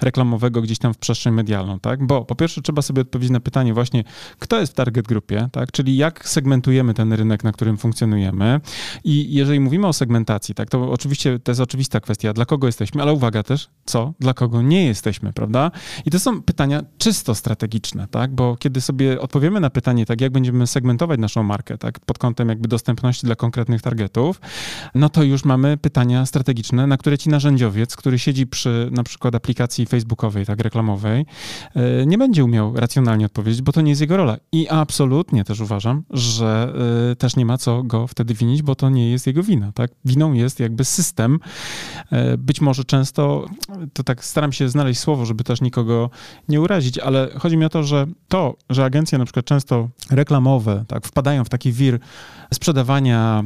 reklamowego 0.02 0.62
gdzieś 0.62 0.78
tam 0.78 0.94
w 0.94 0.98
przestrzeń 0.98 1.34
medialną, 1.34 1.80
tak? 1.80 2.06
Bo 2.06 2.26
po 2.26 2.36
pierwsze 2.36 2.62
trzeba 2.62 2.82
sobie 2.82 3.02
odpowiedzieć 3.02 3.32
na 3.32 3.40
pytanie 3.40 3.74
właśnie, 3.74 4.04
kto 4.40 4.60
jest 4.60 4.72
w 4.72 4.76
target 4.76 5.08
grupie, 5.08 5.50
tak? 5.52 5.72
Czyli 5.72 5.98
jak 5.98 6.30
segmentujemy 6.30 6.94
ten 6.94 7.14
rynek, 7.14 7.44
na 7.44 7.52
którym 7.52 7.78
funkcjonujemy. 7.78 8.62
I 9.04 9.34
jeżeli 9.34 9.60
mówimy 9.60 9.88
o 9.88 9.94
segmentacji, 9.94 10.56
tak, 10.56 10.70
to 10.70 10.92
oczywiście 10.92 11.40
to 11.40 11.52
jest 11.52 11.62
oczywista 11.62 12.00
kwestia, 12.00 12.34
dla 12.34 12.46
kogo 12.46 12.68
jesteśmy, 12.68 13.02
ale 13.02 13.14
uwaga 13.14 13.44
też, 13.44 13.70
co, 13.86 14.14
dla 14.20 14.34
kogo 14.34 14.62
nie 14.62 14.86
jesteśmy, 14.86 15.34
prawda? 15.34 15.72
I 16.06 16.12
to 16.12 16.20
są 16.20 16.42
pytania 16.42 16.84
czysto 16.98 17.36
strategiczne, 17.36 18.08
tak? 18.08 18.36
Bo 18.36 18.58
kiedy 18.58 18.82
sobie 18.82 19.22
odpowiemy 19.22 19.60
na 19.60 19.70
pytanie, 19.70 20.06
tak, 20.06 20.22
jak 20.22 20.32
będziemy 20.32 20.68
segmentować 20.68 21.20
naszą 21.20 21.44
markę, 21.44 21.78
tak, 21.78 22.00
pod 22.00 22.18
kątem 22.18 22.50
jakby 22.50 22.68
dostępności 22.68 23.26
dla 23.26 23.36
konkretnych 23.36 23.82
targetów, 23.82 24.42
no 24.96 25.10
to 25.10 25.24
już 25.24 25.46
mamy 25.46 25.78
pytania 25.78 26.26
strategiczne, 26.26 26.88
na 26.88 26.98
które 26.98 27.18
ci 27.18 27.30
narzędziowiec, 27.30 27.96
który 27.96 28.20
siedzi 28.20 28.48
przy 28.48 28.90
na 28.92 29.04
przykład 29.04 29.31
aplikacji 29.36 29.86
facebookowej, 29.86 30.46
tak, 30.46 30.60
reklamowej, 30.60 31.26
e, 31.76 32.06
nie 32.06 32.18
będzie 32.18 32.44
umiał 32.44 32.76
racjonalnie 32.76 33.26
odpowiedzieć, 33.26 33.62
bo 33.62 33.72
to 33.72 33.82
nie 33.82 33.90
jest 33.90 34.02
jego 34.02 34.18
rola. 34.18 34.38
I 34.52 34.70
absolutnie 34.70 35.44
też 35.44 35.60
uważam, 35.60 36.04
że 36.10 36.74
e, 37.12 37.16
też 37.16 37.36
nie 37.36 37.46
ma 37.46 37.58
co 37.58 37.84
go 37.84 38.08
wtedy 38.08 38.34
winić, 38.34 38.62
bo 38.62 38.76
to 38.76 38.90
nie 38.90 39.12
jest 39.12 39.28
jego 39.28 39.44
wina, 39.44 39.72
tak? 39.72 39.92
Winą 40.06 40.34
jest 40.34 40.60
jakby 40.60 40.86
system. 40.86 41.40
E, 42.12 42.38
być 42.38 42.62
może 42.62 42.84
często, 42.84 43.46
to 43.94 44.04
tak 44.04 44.26
staram 44.26 44.52
się 44.52 44.70
znaleźć 44.70 45.00
słowo, 45.00 45.26
żeby 45.26 45.44
też 45.44 45.62
nikogo 45.62 46.10
nie 46.50 46.62
urazić, 46.62 46.98
ale 46.98 47.30
chodzi 47.40 47.58
mi 47.58 47.66
o 47.66 47.70
to, 47.70 47.84
że 47.84 48.08
to, 48.28 48.56
że 48.70 48.86
agencje 48.86 49.18
na 49.18 49.26
przykład 49.26 49.46
często 49.46 49.90
reklamowe, 50.12 50.86
tak, 50.88 51.08
wpadają 51.08 51.44
w 51.44 51.50
taki 51.50 51.72
wir 51.72 52.00
sprzedawania 52.54 53.44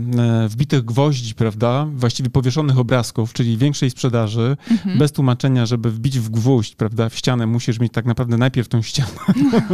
wbitych 0.50 0.86
gwoździ, 0.86 1.36
prawda, 1.36 1.88
właściwie 1.96 2.30
powieszonych 2.30 2.80
obrazków, 2.80 3.34
czyli 3.34 3.58
większej 3.58 3.90
sprzedaży, 3.90 4.58
mhm. 4.72 4.98
bez 4.98 5.12
tłumaczenia, 5.12 5.66
żeby 5.76 5.92
wbić 5.92 6.20
w 6.20 6.30
gwóźdź, 6.30 6.76
prawda, 6.76 7.10
w 7.10 7.16
ścianę 7.16 7.48
musisz 7.48 7.80
mieć 7.80 7.94
tak 7.94 8.06
naprawdę 8.06 8.38
najpierw 8.38 8.68
tą 8.68 8.82
ścianę. 8.82 9.10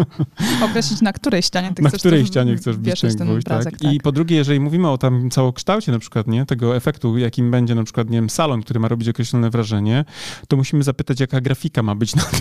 Określić, 0.66 1.02
na 1.02 1.14
której 1.14 1.42
ścianie 1.42 1.74
ty 1.74 1.82
na 1.82 1.90
chcesz 1.90 2.00
której 2.00 2.26
ścianie 2.26 2.56
chcesz 2.56 2.76
wbić 2.76 3.02
ten 3.02 3.28
gwóźdź, 3.28 3.48
tak? 3.48 3.64
tak? 3.64 3.94
I 3.94 4.00
po 4.00 4.12
drugie, 4.12 4.36
jeżeli 4.36 4.60
mówimy 4.60 4.90
o 4.90 4.98
tam 4.98 5.30
całokształcie 5.30 5.92
na 5.92 6.00
przykład, 6.00 6.28
nie, 6.28 6.46
tego 6.46 6.76
efektu, 6.76 7.18
jakim 7.18 7.52
będzie 7.52 7.76
na 7.76 7.84
przykład, 7.84 8.10
nie 8.10 8.18
wiem, 8.18 8.30
salon, 8.30 8.62
który 8.62 8.80
ma 8.80 8.88
robić 8.88 9.10
określone 9.10 9.50
wrażenie, 9.50 10.06
to 10.48 10.58
musimy 10.58 10.84
zapytać, 10.84 11.20
jaka 11.20 11.42
grafika 11.42 11.84
ma 11.84 11.96
być 11.96 12.16
na 12.16 12.24
tej, 12.24 12.40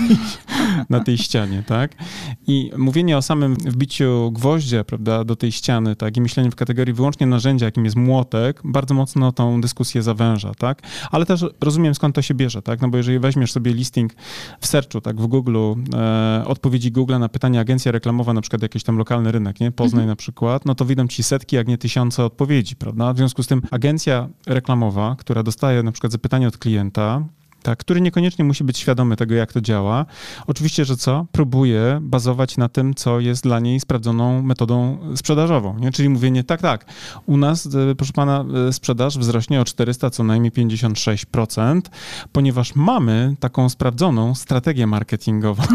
na 0.91 1.01
tej 1.01 1.19
ścianie, 1.19 1.63
tak? 1.67 1.95
I 2.47 2.71
mówienie 2.79 3.17
o 3.17 3.23
samym 3.23 3.55
wbiciu 3.55 4.31
gwoździa, 4.33 4.85
prawda, 4.85 5.25
do 5.25 5.37
tej 5.37 5.53
ściany, 5.53 5.97
tak, 5.97 6.17
i 6.17 6.21
myślenie 6.21 6.51
w 6.51 6.57
kategorii 6.57 6.95
wyłącznie 6.95 7.27
narzędzia, 7.27 7.67
jakim 7.67 7.85
jest 7.85 7.97
młotek, 7.97 8.61
bardzo 8.65 8.95
mocno 8.95 9.33
tą 9.33 9.61
dyskusję 9.61 10.03
zawęża, 10.03 10.55
tak? 10.55 10.83
Ale 11.11 11.27
też 11.27 11.45
rozumiem, 11.61 11.95
skąd 11.95 12.15
to 12.15 12.23
się 12.23 12.35
bierze, 12.35 12.63
tak? 12.63 12.81
No 12.81 12.89
bo 12.89 12.97
jeżeli 12.97 13.19
weźmiesz 13.19 13.53
sobie 13.53 13.73
listing 13.73 14.13
w 14.61 14.67
searchu, 14.67 15.01
tak, 15.01 15.21
w 15.21 15.27
Google, 15.27 15.57
e, 15.95 16.45
odpowiedzi 16.47 16.93
Google 16.93 17.19
na 17.19 17.29
pytanie 17.29 17.61
agencja 17.61 17.93
reklamowa, 17.93 18.33
na 18.33 18.41
przykład 18.41 18.63
jakiś 18.63 18.83
tam 18.83 18.99
lokalny 18.99 19.33
rynek, 19.33 19.61
nie? 19.61 19.73
Poznań 19.73 20.03
mhm. 20.03 20.09
na 20.09 20.17
przykład, 20.17 20.67
no 20.67 20.75
to 20.75 20.85
widzą 20.85 21.09
ci 21.09 21.23
setki, 21.23 21.57
jak 21.57 21.69
nie 21.69 21.79
tysiące 21.79 22.25
odpowiedzi, 22.25 22.77
prawda? 22.77 23.13
W 23.13 23.17
związku 23.17 23.43
z 23.43 23.47
tym 23.47 23.63
agencja 23.71 24.29
reklamowa, 24.47 25.17
która 25.19 25.43
dostaje 25.43 25.83
na 25.83 25.93
przykład 25.93 26.13
zapytanie 26.13 26.49
od 26.49 26.59
klienta, 26.59 27.25
tak, 27.63 27.79
który 27.79 28.01
niekoniecznie 28.01 28.45
musi 28.45 28.65
być 28.65 28.79
świadomy 28.79 29.17
tego, 29.17 29.35
jak 29.35 29.53
to 29.53 29.61
działa. 29.61 30.07
Oczywiście, 30.47 30.85
że 30.85 30.97
co? 30.97 31.27
Próbuje 31.33 31.99
bazować 32.03 32.57
na 32.57 32.69
tym, 32.69 32.95
co 32.95 33.21
jest 33.21 33.43
dla 33.43 33.61
niej 33.61 33.81
sprawdzoną 33.81 34.43
metodą 34.43 34.99
sprzedażową. 35.17 35.79
Nie? 35.79 35.93
Czyli 35.93 36.09
mówienie, 36.09 36.45
tak, 36.45 36.61
tak, 36.61 36.85
u 37.27 37.37
nas, 37.37 37.67
e, 37.67 37.95
proszę 37.95 38.13
pana, 38.13 38.45
e, 38.69 38.73
sprzedaż 38.73 39.19
wzrośnie 39.19 39.61
o 39.61 39.65
400, 39.65 40.11
co 40.11 40.25
najmniej 40.25 40.53
56%, 40.53 41.91
ponieważ 42.33 42.75
mamy 42.75 43.37
taką 43.41 43.69
sprawdzoną 43.69 44.35
strategię 44.35 44.87
marketingową. 44.87 45.63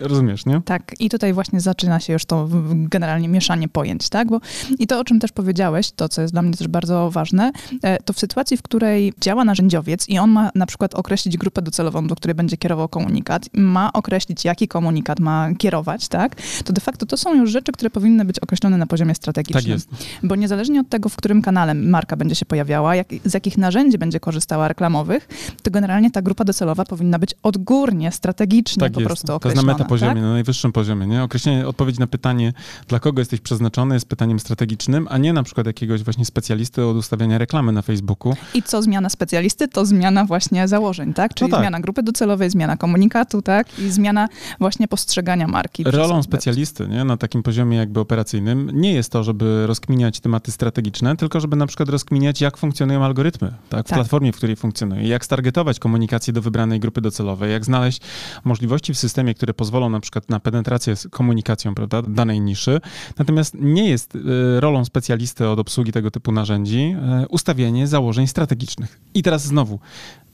rozumiesz, 0.00 0.46
nie? 0.46 0.60
Tak, 0.64 0.94
i 0.98 1.10
tutaj 1.10 1.32
właśnie 1.32 1.60
zaczyna 1.60 2.00
się 2.00 2.12
już 2.12 2.24
to 2.24 2.48
generalnie 2.72 3.28
mieszanie 3.28 3.68
pojęć, 3.68 4.08
tak? 4.08 4.28
Bo 4.28 4.40
i 4.78 4.86
to, 4.86 5.00
o 5.00 5.04
czym 5.04 5.20
też 5.20 5.32
powiedziałeś, 5.32 5.90
to, 5.90 6.08
co 6.08 6.22
jest 6.22 6.34
dla 6.34 6.42
mnie 6.42 6.54
też 6.54 6.68
bardzo 6.68 7.10
ważne, 7.10 7.52
e, 7.82 8.02
to 8.02 8.12
w 8.12 8.18
sytuacji, 8.18 8.56
w 8.56 8.62
której 8.62 9.12
działa 9.20 9.44
narzędziowiec 9.44 10.08
i 10.08 10.18
on 10.18 10.30
ma 10.30 10.50
na 10.56 10.66
przykład 10.66 10.94
określić 10.94 11.36
grupę 11.36 11.62
docelową, 11.62 12.06
do 12.06 12.16
której 12.16 12.34
będzie 12.34 12.56
kierował 12.56 12.88
komunikat, 12.88 13.48
ma 13.52 13.92
określić, 13.92 14.44
jaki 14.44 14.68
komunikat 14.68 15.20
ma 15.20 15.48
kierować, 15.58 16.08
tak, 16.08 16.36
to 16.64 16.72
de 16.72 16.80
facto 16.80 17.06
to 17.06 17.16
są 17.16 17.34
już 17.34 17.50
rzeczy, 17.50 17.72
które 17.72 17.90
powinny 17.90 18.24
być 18.24 18.38
określone 18.38 18.76
na 18.76 18.86
poziomie 18.86 19.14
strategicznym. 19.14 19.62
Tak 19.62 19.68
jest. 19.68 19.88
Bo 20.22 20.36
niezależnie 20.36 20.80
od 20.80 20.88
tego, 20.88 21.08
w 21.08 21.16
którym 21.16 21.42
kanale 21.42 21.74
marka 21.74 22.16
będzie 22.16 22.34
się 22.34 22.46
pojawiała, 22.46 22.96
jak, 22.96 23.08
z 23.24 23.34
jakich 23.34 23.58
narzędzi 23.58 23.98
będzie 23.98 24.20
korzystała 24.20 24.68
reklamowych, 24.68 25.28
to 25.62 25.70
generalnie 25.70 26.10
ta 26.10 26.22
grupa 26.22 26.44
docelowa 26.44 26.84
powinna 26.84 27.18
być 27.18 27.34
odgórnie, 27.42 28.12
strategicznie 28.12 28.80
tak 28.80 28.92
po 28.92 29.00
jest. 29.00 29.08
prostu 29.08 29.34
określona. 29.34 29.62
To 29.62 29.66
jest 29.66 29.66
na 29.66 29.72
metapoziomie, 29.72 30.14
tak? 30.14 30.22
na 30.22 30.32
najwyższym 30.32 30.72
poziomie, 30.72 31.06
nie? 31.06 31.22
Określenie, 31.22 31.68
odpowiedź 31.68 31.98
na 31.98 32.06
pytanie, 32.06 32.52
dla 32.88 33.00
kogo 33.00 33.20
jesteś 33.20 33.40
przeznaczony, 33.40 33.94
jest 33.94 34.08
pytaniem 34.08 34.40
strategicznym, 34.40 35.06
a 35.10 35.18
nie 35.18 35.32
na 35.32 35.42
przykład 35.42 35.66
jakiegoś 35.66 36.02
właśnie 36.02 36.24
specjalisty 36.24 36.84
od 36.84 36.96
ustawiania 36.96 37.38
reklamy 37.38 37.72
na 37.72 37.82
Facebooku. 37.82 38.36
I 38.54 38.62
co 38.62 38.82
zmiana 38.82 39.08
specjalisty, 39.08 39.68
to 39.68 39.86
zmiana 39.86 40.24
właśnie 40.24 40.45
właśnie 40.46 40.68
założeń, 40.68 41.14
tak? 41.14 41.34
Czyli 41.34 41.50
no 41.50 41.56
tak. 41.56 41.64
zmiana 41.64 41.80
grupy 41.80 42.02
docelowej, 42.02 42.50
zmiana 42.50 42.76
komunikatu, 42.76 43.42
tak? 43.42 43.78
I 43.78 43.90
zmiana 43.90 44.28
właśnie 44.60 44.88
postrzegania 44.88 45.46
marki. 45.46 45.84
Rolą 45.84 46.22
specjalisty 46.22 46.88
nie? 46.88 47.04
na 47.04 47.16
takim 47.16 47.42
poziomie 47.42 47.76
jakby 47.76 48.00
operacyjnym 48.00 48.70
nie 48.72 48.92
jest 48.92 49.12
to, 49.12 49.24
żeby 49.24 49.66
rozkminiać 49.66 50.20
tematy 50.20 50.52
strategiczne, 50.52 51.16
tylko 51.16 51.40
żeby 51.40 51.56
na 51.56 51.66
przykład 51.66 51.88
rozkminiać, 51.88 52.40
jak 52.40 52.56
funkcjonują 52.56 53.04
algorytmy, 53.04 53.52
tak? 53.68 53.86
W 53.86 53.88
tak. 53.88 53.98
platformie, 53.98 54.32
w 54.32 54.36
której 54.36 54.56
funkcjonuje, 54.56 55.08
jak 55.08 55.24
stargetować 55.24 55.78
komunikację 55.78 56.32
do 56.32 56.42
wybranej 56.42 56.80
grupy 56.80 57.00
docelowej, 57.00 57.52
jak 57.52 57.64
znaleźć 57.64 58.00
możliwości 58.44 58.94
w 58.94 58.98
systemie, 58.98 59.34
które 59.34 59.54
pozwolą 59.54 59.90
na 59.90 60.00
przykład 60.00 60.30
na 60.30 60.40
penetrację 60.40 60.96
z 60.96 61.08
komunikacją, 61.08 61.74
prawda, 61.74 62.02
danej 62.02 62.40
niszy. 62.40 62.80
Natomiast 63.18 63.54
nie 63.60 63.88
jest 63.88 64.14
y, 64.14 64.20
rolą 64.60 64.84
specjalisty 64.84 65.48
od 65.48 65.58
obsługi 65.58 65.92
tego 65.92 66.10
typu 66.10 66.32
narzędzi 66.32 66.96
y, 67.24 67.28
ustawienie 67.28 67.86
założeń 67.86 68.26
strategicznych. 68.26 69.00
I 69.14 69.22
teraz 69.22 69.44
znowu, 69.44 69.78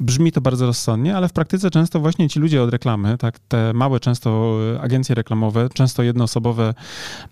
brzmi 0.02 0.32
to 0.32 0.40
bardzo 0.40 0.66
rozsądnie, 0.66 1.16
ale 1.16 1.28
w 1.28 1.32
praktyce 1.32 1.70
często 1.70 2.00
właśnie 2.00 2.28
ci 2.28 2.40
ludzie 2.40 2.62
od 2.62 2.70
reklamy, 2.70 3.18
tak, 3.18 3.38
te 3.38 3.72
małe 3.72 4.00
często 4.00 4.58
agencje 4.80 5.14
reklamowe, 5.14 5.68
często 5.74 6.02
jednoosobowe 6.02 6.74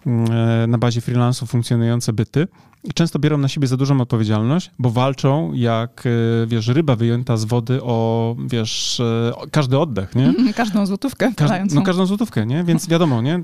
mm, 0.06 0.32
e, 0.32 0.66
na 0.66 0.78
bazie 0.78 1.00
freelansu 1.00 1.46
funkcjonujące 1.46 2.12
byty, 2.12 2.48
często 2.94 3.18
biorą 3.18 3.38
na 3.38 3.48
siebie 3.48 3.66
za 3.66 3.76
dużą 3.76 4.00
odpowiedzialność, 4.00 4.70
bo 4.78 4.90
walczą 4.90 5.52
jak, 5.52 6.04
e, 6.06 6.46
wiesz, 6.46 6.68
ryba 6.68 6.96
wyjęta 6.96 7.36
z 7.36 7.44
wody 7.44 7.82
o, 7.82 8.36
wiesz, 8.46 9.00
e, 9.00 9.32
każdy 9.50 9.78
oddech, 9.78 10.14
nie? 10.14 10.34
Każdą 10.54 10.86
złotówkę. 10.86 11.32
Każ, 11.36 11.50
no 11.74 11.82
każdą 11.82 12.06
złotówkę, 12.06 12.46
nie? 12.46 12.64
Więc 12.64 12.88
wiadomo, 12.88 13.22
nie? 13.22 13.42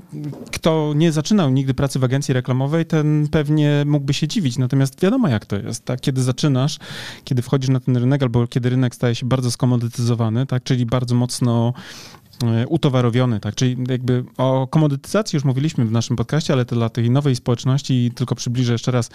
Kto 0.51 0.93
nie 0.95 1.11
zaczynał 1.11 1.49
nigdy 1.49 1.73
pracy 1.73 1.99
w 1.99 2.03
agencji 2.03 2.33
reklamowej, 2.33 2.85
ten 2.85 3.27
pewnie 3.31 3.83
mógłby 3.85 4.13
się 4.13 4.27
dziwić, 4.27 4.57
natomiast 4.57 5.01
wiadomo 5.01 5.27
jak 5.27 5.45
to 5.45 5.55
jest, 5.55 5.85
tak? 5.85 6.01
Kiedy 6.01 6.23
zaczynasz, 6.23 6.79
kiedy 7.23 7.41
wchodzisz 7.41 7.69
na 7.69 7.79
ten 7.79 7.97
rynek, 7.97 8.23
albo 8.23 8.47
kiedy 8.47 8.69
rynek 8.69 8.95
staje 8.95 9.15
się 9.15 9.25
bardzo 9.25 9.51
skomodytyzowany, 9.51 10.45
tak? 10.45 10.63
Czyli 10.63 10.85
bardzo 10.85 11.15
mocno 11.15 11.73
utowarowiony, 12.67 13.39
tak? 13.39 13.55
Czyli 13.55 13.77
jakby 13.89 14.23
o 14.37 14.67
komodytyzacji 14.67 15.37
już 15.37 15.43
mówiliśmy 15.43 15.85
w 15.85 15.91
naszym 15.91 16.15
podcaście, 16.15 16.53
ale 16.53 16.65
to 16.65 16.75
dla 16.75 16.89
tej 16.89 17.09
nowej 17.11 17.35
społeczności 17.35 18.11
tylko 18.15 18.35
przybliżę 18.35 18.71
jeszcze 18.71 18.91
raz. 18.91 19.09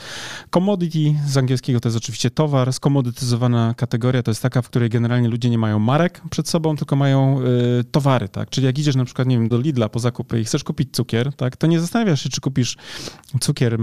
Commodity 0.51 1.15
z 1.27 1.37
angielskiego 1.37 1.81
to 1.81 1.89
jest 1.89 1.97
oczywiście 1.99 2.31
towar, 2.31 2.73
skomodytyzowana 2.73 3.75
kategoria 3.77 4.23
to 4.23 4.31
jest 4.31 4.43
taka, 4.43 4.63
w 4.63 4.69
której 4.69 4.91
generalnie 4.91 5.29
ludzie 5.29 5.51
nie 5.51 5.59
mają 5.59 5.79
marek 5.79 6.23
przed 6.31 6.49
sobą, 6.49 6.77
tylko 6.77 6.97
mają 6.97 7.41
y, 7.81 7.85
towary, 7.85 8.29
tak? 8.29 8.51
Czyli 8.51 8.67
jak 8.67 8.79
idziesz 8.79 8.97
na 8.97 9.05
przykład, 9.05 9.29
nie 9.29 9.39
wiem, 9.39 9.49
do 9.49 9.59
Lidla 9.59 9.89
po 9.89 9.99
zakupy 9.99 10.41
i 10.41 10.45
chcesz 10.45 10.65
kupić 10.65 10.89
cukier, 10.93 11.33
tak? 11.33 11.57
To 11.57 11.67
nie 11.67 11.81
zastanawiasz 11.81 12.23
się, 12.23 12.29
czy 12.29 12.41
kupisz 12.41 12.77
cukier 13.41 13.79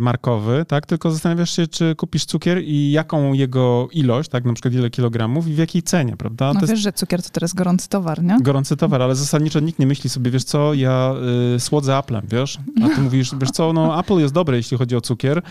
markowy, 0.00 0.64
tak? 0.68 0.86
Tylko 0.86 1.10
zastanawiasz 1.10 1.56
się, 1.56 1.66
czy 1.66 1.94
kupisz 1.94 2.24
cukier 2.24 2.62
i 2.64 2.90
jaką 2.90 3.32
jego 3.32 3.88
ilość, 3.92 4.30
tak? 4.30 4.44
Na 4.44 4.52
przykład 4.52 4.74
ile 4.74 4.90
kilogramów 4.90 5.48
i 5.48 5.54
w 5.54 5.58
jakiej 5.58 5.82
cenie, 5.82 6.16
prawda? 6.16 6.46
No 6.46 6.60
to 6.60 6.60
wiesz, 6.60 6.70
jest... 6.70 6.82
że 6.82 6.92
cukier 6.92 7.22
to 7.22 7.30
teraz 7.30 7.54
gorący 7.54 7.88
towar, 7.88 8.22
nie? 8.22 8.38
Gorący 8.40 8.76
towar 8.76 8.83
towar, 8.84 9.02
ale 9.02 9.14
zasadniczo 9.14 9.60
nikt 9.60 9.78
nie 9.78 9.86
myśli 9.86 10.10
sobie, 10.10 10.30
wiesz 10.30 10.44
co, 10.44 10.74
ja 10.74 11.14
y, 11.56 11.60
słodzę 11.60 11.96
Applem, 11.96 12.26
wiesz? 12.30 12.58
A 12.84 12.88
ty 12.88 13.00
mówisz, 13.00 13.34
wiesz 13.40 13.50
co, 13.50 13.72
no 13.72 14.00
Apple 14.00 14.18
jest 14.18 14.34
dobre, 14.34 14.56
jeśli 14.56 14.78
chodzi 14.78 14.96
o 14.96 15.00
cukier, 15.00 15.42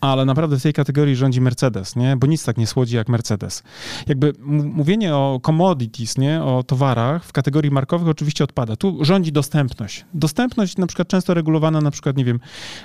ale 0.00 0.24
naprawdę 0.24 0.58
w 0.58 0.62
tej 0.62 0.72
kategorii 0.72 1.16
rządzi 1.16 1.40
Mercedes, 1.40 1.96
nie? 1.96 2.16
Bo 2.16 2.26
nic 2.26 2.44
tak 2.44 2.58
nie 2.58 2.66
słodzi 2.66 2.96
jak 2.96 3.08
Mercedes. 3.08 3.62
Jakby 4.06 4.32
mówienie 4.64 5.14
o 5.14 5.40
commodities, 5.42 6.18
nie? 6.18 6.42
O 6.42 6.62
towarach 6.62 7.24
w 7.24 7.32
kategorii 7.32 7.70
markowych 7.70 8.08
oczywiście 8.08 8.44
odpada. 8.44 8.76
Tu 8.76 9.04
rządzi 9.04 9.32
dostępność. 9.32 10.04
Dostępność 10.14 10.76
na 10.76 10.86
przykład 10.86 11.08
często 11.08 11.34
regulowana 11.34 11.80
na 11.80 11.90
przykład, 11.90 12.16
nie 12.16 12.24
wiem, 12.24 12.40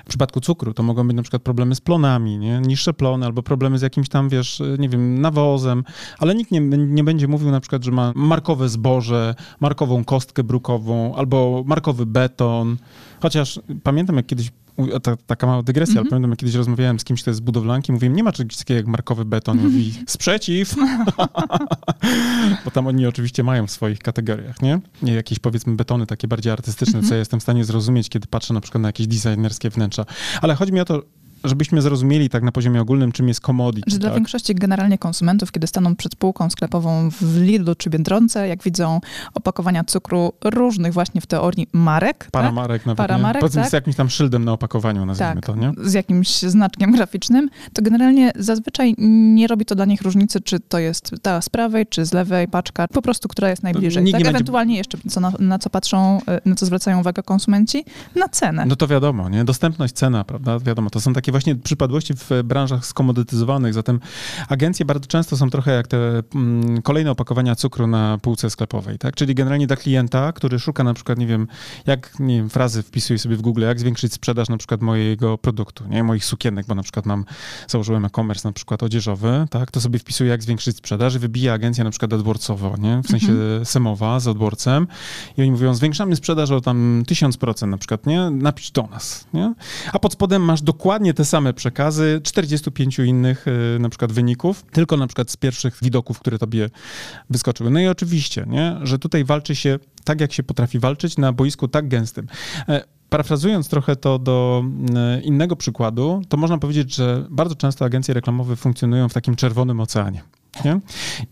w 0.06 0.10
przypadku 0.10 0.42
cukru 0.42 0.74
to 0.74 0.84
mogą 0.84 1.08
być 1.08 1.16
na 1.16 1.22
przykład 1.22 1.42
problemy 1.42 1.76
z 1.76 1.82
plonami, 1.82 2.38
nie? 2.38 2.62
Niższe 2.66 2.94
plony 2.94 3.26
albo 3.26 3.44
problemy 3.44 3.78
z 3.78 3.82
jakimś 3.82 4.10
tam, 4.10 4.30
wiesz, 4.30 4.62
nie 4.80 4.90
wiem, 4.90 5.22
nawozem, 5.22 5.84
ale 6.20 6.36
nikt 6.36 6.52
nie, 6.52 6.62
nie 6.78 7.04
będzie 7.04 7.28
mówił 7.28 7.52
na 7.52 7.60
przykład, 7.60 7.84
że 7.84 7.92
ma 7.92 8.12
markowe 8.16 8.70
zboże, 8.70 9.36
markową 9.60 9.95
kostkę 10.04 10.44
brukową 10.44 11.16
albo 11.16 11.64
markowy 11.66 12.06
beton. 12.06 12.78
Chociaż 13.20 13.60
pamiętam, 13.84 14.16
jak 14.16 14.26
kiedyś 14.26 14.52
ta, 15.04 15.18
taka 15.18 15.48
mała 15.48 15.64
dygresja, 15.64 15.92
mm 15.92 15.96
-hmm. 15.96 16.08
ale 16.08 16.08
mhm. 16.08 16.10
pamiętam, 16.10 16.30
jak 16.30 16.40
kiedyś 16.40 16.56
rozmawiałem 16.56 17.00
z 17.00 17.04
kimś, 17.04 17.22
kto 17.22 17.32
jest 17.32 17.38
z 17.38 17.42
budowlanki, 17.42 17.92
mówiłem, 17.92 18.16
nie 18.16 18.24
ma 18.24 18.32
czegoś 18.32 18.58
takiego 18.58 18.78
jak 18.78 18.88
markowy 18.88 19.26
beton. 19.26 19.58
Mówi, 19.58 19.94
sprzeciw! 20.08 20.76
Bo 22.66 22.72
tam 22.72 22.88
oni 22.88 23.06
oczywiście 23.06 23.44
mają 23.44 23.68
w 23.68 23.72
swoich 23.72 24.00
kategoriach, 24.00 24.62
nie? 24.62 24.80
jakieś 25.02 25.40
powiedzmy 25.40 25.76
betony 25.76 26.06
takie 26.06 26.28
bardziej 26.28 26.54
artystyczne, 26.54 26.94
mm 26.94 27.06
-hmm. 27.06 27.10
co 27.10 27.16
ja 27.16 27.20
jestem 27.20 27.40
w 27.40 27.44
stanie 27.44 27.66
zrozumieć, 27.66 28.10
kiedy 28.10 28.28
patrzę 28.28 28.54
na 28.54 28.62
przykład 28.62 28.82
na 28.82 28.90
jakieś 28.90 29.08
designerskie 29.08 29.70
wnętrza. 29.70 30.06
Ale 30.42 30.56
chodzi 30.56 30.74
mi 30.74 30.80
o 30.80 30.86
to, 30.86 31.04
żebyśmy 31.44 31.82
zrozumieli 31.82 32.30
tak 32.30 32.44
na 32.44 32.52
poziomie 32.52 32.82
ogólnym, 32.82 33.12
czym 33.12 33.28
jest 33.28 33.40
commodity. 33.40 33.92
Że 33.92 33.98
tak? 33.98 34.02
dla 34.02 34.14
większości 34.16 34.56
generalnie 34.56 34.98
konsumentów, 34.98 35.52
kiedy 35.52 35.68
staną 35.68 35.96
przed 35.96 36.16
półką 36.16 36.50
sklepową 36.50 37.10
w 37.10 37.42
Lidlu 37.42 37.76
czy 37.76 37.90
Biedronce, 37.90 38.48
jak 38.48 38.64
widzą 38.64 39.02
opakowania 39.34 39.84
cukru 39.84 40.34
różnych 40.44 40.94
właśnie 40.94 41.22
w 41.22 41.26
teorii 41.26 41.68
marek. 41.74 42.28
Paramarek 42.32 42.82
tak? 42.82 42.86
nawet, 42.86 42.98
Paramarek, 42.98 43.52
tak? 43.52 43.70
z 43.70 43.74
jakimś 43.74 43.96
tam 43.96 44.10
szyldem 44.10 44.46
na 44.46 44.52
opakowaniu, 44.52 45.06
nazwijmy 45.06 45.36
tak, 45.36 45.46
to, 45.46 45.56
nie? 45.56 45.72
z 45.84 45.94
jakimś 45.94 46.40
znaczkiem 46.40 46.92
graficznym, 46.92 47.50
to 47.74 47.82
generalnie 47.82 48.32
zazwyczaj 48.36 48.96
nie 48.98 49.48
robi 49.48 49.66
to 49.66 49.76
dla 49.76 49.86
nich 49.86 50.02
różnicy, 50.02 50.42
czy 50.42 50.60
to 50.60 50.80
jest 50.80 51.16
ta 51.22 51.42
z 51.42 51.50
prawej, 51.50 51.88
czy 51.88 52.06
z 52.06 52.14
lewej 52.14 52.48
paczka, 52.48 52.88
po 52.88 53.02
prostu, 53.02 53.28
która 53.28 53.50
jest 53.50 53.64
najbliżej. 53.64 54.04
Nikt 54.04 54.20
tak? 54.20 54.28
Ewentualnie 54.28 54.76
będzie... 54.76 54.78
jeszcze, 54.78 55.10
co 55.10 55.20
na, 55.20 55.32
na, 55.40 55.60
co 55.60 55.70
patrzą, 55.70 56.22
na 56.46 56.56
co 56.56 56.66
zwracają 56.66 57.00
uwagę 57.00 57.24
konsumenci, 57.24 57.86
na 58.16 58.30
cenę. 58.30 58.66
No 58.66 58.76
to 58.76 58.88
wiadomo, 58.88 59.30
nie? 59.30 59.46
Dostępność, 59.46 59.94
cena, 59.94 60.24
prawda? 60.24 60.60
Wiadomo, 60.60 60.90
to 60.90 61.02
są 61.02 61.14
takie 61.14 61.25
właśnie 61.32 61.56
przypadłości 61.56 62.14
w 62.14 62.30
branżach 62.44 62.86
skomodytyzowanych, 62.86 63.74
zatem 63.74 64.00
agencje 64.50 64.86
bardzo 64.86 65.08
często 65.08 65.38
są 65.38 65.50
trochę 65.50 65.72
jak 65.72 65.88
te 65.88 66.24
mm, 66.36 66.82
kolejne 66.82 67.12
opakowania 67.12 67.56
cukru 67.56 67.88
na 67.88 68.18
półce 68.22 68.50
sklepowej, 68.50 68.98
tak? 68.98 69.16
Czyli 69.16 69.36
generalnie 69.36 69.68
dla 69.68 69.76
klienta, 69.76 70.32
który 70.32 70.60
szuka 70.60 70.84
na 70.84 70.94
przykład, 70.94 71.18
nie 71.18 71.28
wiem, 71.28 71.48
jak, 71.86 72.20
nie 72.20 72.38
wiem, 72.38 72.50
frazy 72.50 72.84
wpisuje 72.84 73.20
sobie 73.20 73.36
w 73.36 73.42
Google, 73.42 73.62
jak 73.62 73.80
zwiększyć 73.80 74.14
sprzedaż 74.14 74.50
na 74.50 74.58
przykład 74.58 74.82
mojego 74.82 75.38
produktu, 75.38 75.88
nie? 75.88 76.04
Moich 76.04 76.26
sukienek, 76.26 76.66
bo 76.68 76.76
na 76.76 76.84
przykład 76.84 77.06
mam, 77.06 77.26
założyłem 77.68 78.06
e-commerce 78.06 78.48
na 78.48 78.54
przykład 78.54 78.84
odzieżowy, 78.84 79.46
tak? 79.50 79.72
To 79.72 79.82
sobie 79.82 80.00
wpisuje, 80.00 80.30
jak 80.30 80.44
zwiększyć 80.44 80.78
sprzedaż 80.78 81.16
i 81.16 81.20
wybija 81.20 81.54
agencja 81.54 81.84
na 81.84 81.90
przykład 81.90 82.14
AdWordsowo, 82.14 82.76
nie? 82.78 83.02
W 83.04 83.08
sensie 83.08 83.32
mhm. 83.32 83.66
semowa 83.66 84.20
z 84.20 84.28
AdWordsem 84.28 84.88
i 85.38 85.42
oni 85.42 85.52
mówią, 85.52 85.74
zwiększamy 85.74 86.16
sprzedaż 86.16 86.52
o 86.52 86.62
tam 86.62 87.04
1000% 87.08 87.68
na 87.68 87.78
przykład, 87.78 88.06
nie? 88.06 88.30
Napisz 88.30 88.72
do 88.72 88.88
nas, 88.88 89.28
nie? 89.34 89.54
A 89.94 90.00
pod 90.00 90.14
spodem 90.14 90.42
masz 90.42 90.62
dokładnie 90.62 91.14
te 91.16 91.26
same 91.26 91.54
przekazy 91.54 92.22
45 92.24 93.00
innych 93.00 93.46
y, 93.48 93.80
na 93.80 93.90
przykład 93.90 94.12
wyników, 94.12 94.64
tylko 94.72 94.98
na 94.98 95.08
przykład 95.08 95.32
z 95.32 95.38
pierwszych 95.38 95.78
widoków, 95.82 96.20
które 96.20 96.40
tobie 96.40 96.70
wyskoczyły. 97.30 97.72
No 97.72 97.80
i 97.80 97.88
oczywiście, 97.88 98.46
nie, 98.48 98.78
że 98.84 99.00
tutaj 99.00 99.24
walczy 99.24 99.56
się 99.56 99.80
tak, 100.04 100.22
jak 100.22 100.34
się 100.34 100.44
potrafi 100.44 100.80
walczyć 100.80 101.18
na 101.18 101.34
boisku 101.34 101.68
tak 101.68 101.88
gęstym. 101.88 102.28
E, 102.70 102.84
parafrazując 103.10 103.70
trochę 103.70 103.96
to 103.96 104.20
do 104.20 104.64
e, 104.96 105.22
innego 105.22 105.56
przykładu, 105.56 106.22
to 106.30 106.38
można 106.38 106.58
powiedzieć, 106.58 106.96
że 106.96 107.26
bardzo 107.30 107.56
często 107.56 107.86
agencje 107.86 108.14
reklamowe 108.14 108.56
funkcjonują 108.56 109.10
w 109.10 109.14
takim 109.14 109.36
czerwonym 109.36 109.80
oceanie. 109.80 110.24
Nie? 110.66 110.80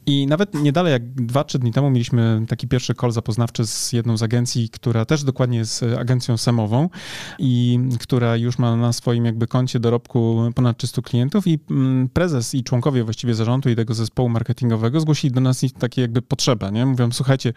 I 0.06 0.28
nawet 0.28 0.54
nie 0.54 0.72
dalej 0.72 0.92
jak 0.92 1.14
dwa, 1.14 1.44
trzy 1.44 1.60
dni 1.60 1.72
temu 1.72 1.90
mieliśmy 1.90 2.46
taki 2.48 2.68
pierwszy 2.68 2.94
call 2.94 3.12
zapoznawczy 3.12 3.68
z 3.68 3.94
jedną 3.94 4.18
z 4.18 4.24
agencji, 4.24 4.70
która 4.70 5.06
też 5.06 5.24
dokładnie 5.24 5.58
jest 5.58 5.86
agencją 6.00 6.38
semową 6.38 6.90
i 7.40 7.80
która 8.00 8.36
już 8.36 8.58
ma 8.58 8.76
na 8.76 8.94
swoim 8.94 9.26
jakby 9.26 9.48
koncie 9.48 9.80
dorobku 9.80 10.52
ponad 10.56 10.78
300 10.78 11.02
klientów 11.02 11.48
i 11.48 11.60
mm, 11.72 12.10
prezes 12.10 12.56
i 12.56 12.64
członkowie 12.64 13.04
właściwie 13.04 13.36
zarządu 13.36 13.70
i 13.70 13.76
tego 13.76 13.94
zespołu 13.94 14.30
marketingowego 14.30 15.00
zgłosili 15.00 15.34
do 15.34 15.42
nas 15.42 15.62
takie 15.80 16.02
jakby 16.02 16.22
potrzebę, 16.22 16.72
nie? 16.72 16.86
Mówią, 16.86 17.12
słuchajcie, 17.12 17.54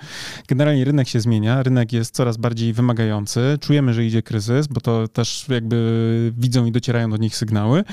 generalnie 0.48 0.84
rynek 0.84 1.08
się 1.08 1.20
zmienia, 1.20 1.62
rynek 1.62 1.92
jest 1.92 2.14
coraz 2.14 2.36
bardziej 2.36 2.72
wymagający, 2.72 3.58
czujemy, 3.60 3.94
że 3.94 4.04
idzie 4.04 4.22
kryzys, 4.22 4.66
bo 4.66 4.80
to 4.80 5.08
też 5.08 5.46
jakby 5.48 6.32
widzą 6.36 6.66
i 6.66 6.72
docierają 6.72 7.10
do 7.10 7.16
nich 7.16 7.36
sygnały 7.36 7.84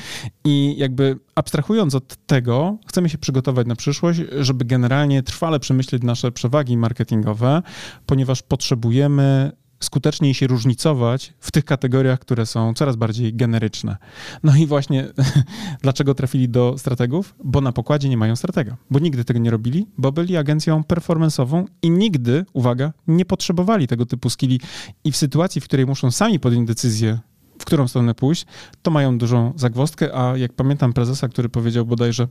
i 0.46 0.76
jakby 0.78 1.20
abstrahując 1.36 1.96
od 1.96 2.26
tego, 2.26 2.78
chcemy 2.88 3.10
się 3.10 3.18
przygotować 3.18 3.68
na 3.68 3.76
przyszłość, 3.76 4.22
żeby 4.40 4.66
generalnie 4.66 5.24
trwale 5.24 5.60
przemyśleć 5.60 6.04
nasze 6.04 6.32
przewagi 6.32 6.78
marketingowe, 6.78 7.62
ponieważ 8.06 8.42
potrzebujemy 8.42 9.52
skuteczniej 9.84 10.34
się 10.34 10.48
różnicować 10.48 11.34
w 11.40 11.52
tych 11.52 11.66
kategoriach, 11.66 12.20
które 12.20 12.46
są 12.46 12.74
coraz 12.74 12.96
bardziej 12.96 13.34
generyczne. 13.34 13.98
No 14.44 14.56
i 14.56 14.68
właśnie 14.68 15.08
dlaczego 15.84 16.16
trafili 16.16 16.50
do 16.50 16.76
strategów? 16.78 17.36
Bo 17.44 17.62
na 17.62 17.72
pokładzie 17.72 18.10
nie 18.10 18.18
mają 18.18 18.36
stratega, 18.36 18.78
bo 18.90 19.00
nigdy 19.00 19.26
tego 19.26 19.40
nie 19.40 19.52
robili, 19.52 19.88
bo 19.98 20.12
byli 20.12 20.38
agencją 20.38 20.82
performance'ową 20.82 21.66
i 21.82 21.92
nigdy, 21.92 22.46
uwaga, 22.54 22.94
nie 23.08 23.26
potrzebowali 23.26 23.88
tego 23.88 24.06
typu 24.06 24.30
skilli 24.30 24.60
i 25.04 25.12
w 25.12 25.18
sytuacji, 25.18 25.62
w 25.62 25.64
której 25.64 25.86
muszą 25.86 26.12
sami 26.12 26.40
podjąć 26.40 26.68
decyzję 26.68 27.20
w 27.60 27.66
którą 27.66 27.88
stronę 27.88 28.16
pójść, 28.16 28.46
to 28.82 28.92
mają 28.92 29.18
dużą 29.18 29.54
zagwozdkę, 29.56 30.18
a 30.18 30.38
jak 30.38 30.54
pamiętam 30.54 30.94
prezesa, 30.94 31.28
który 31.28 31.50
powiedział 31.50 31.86
bodajże 31.86 32.28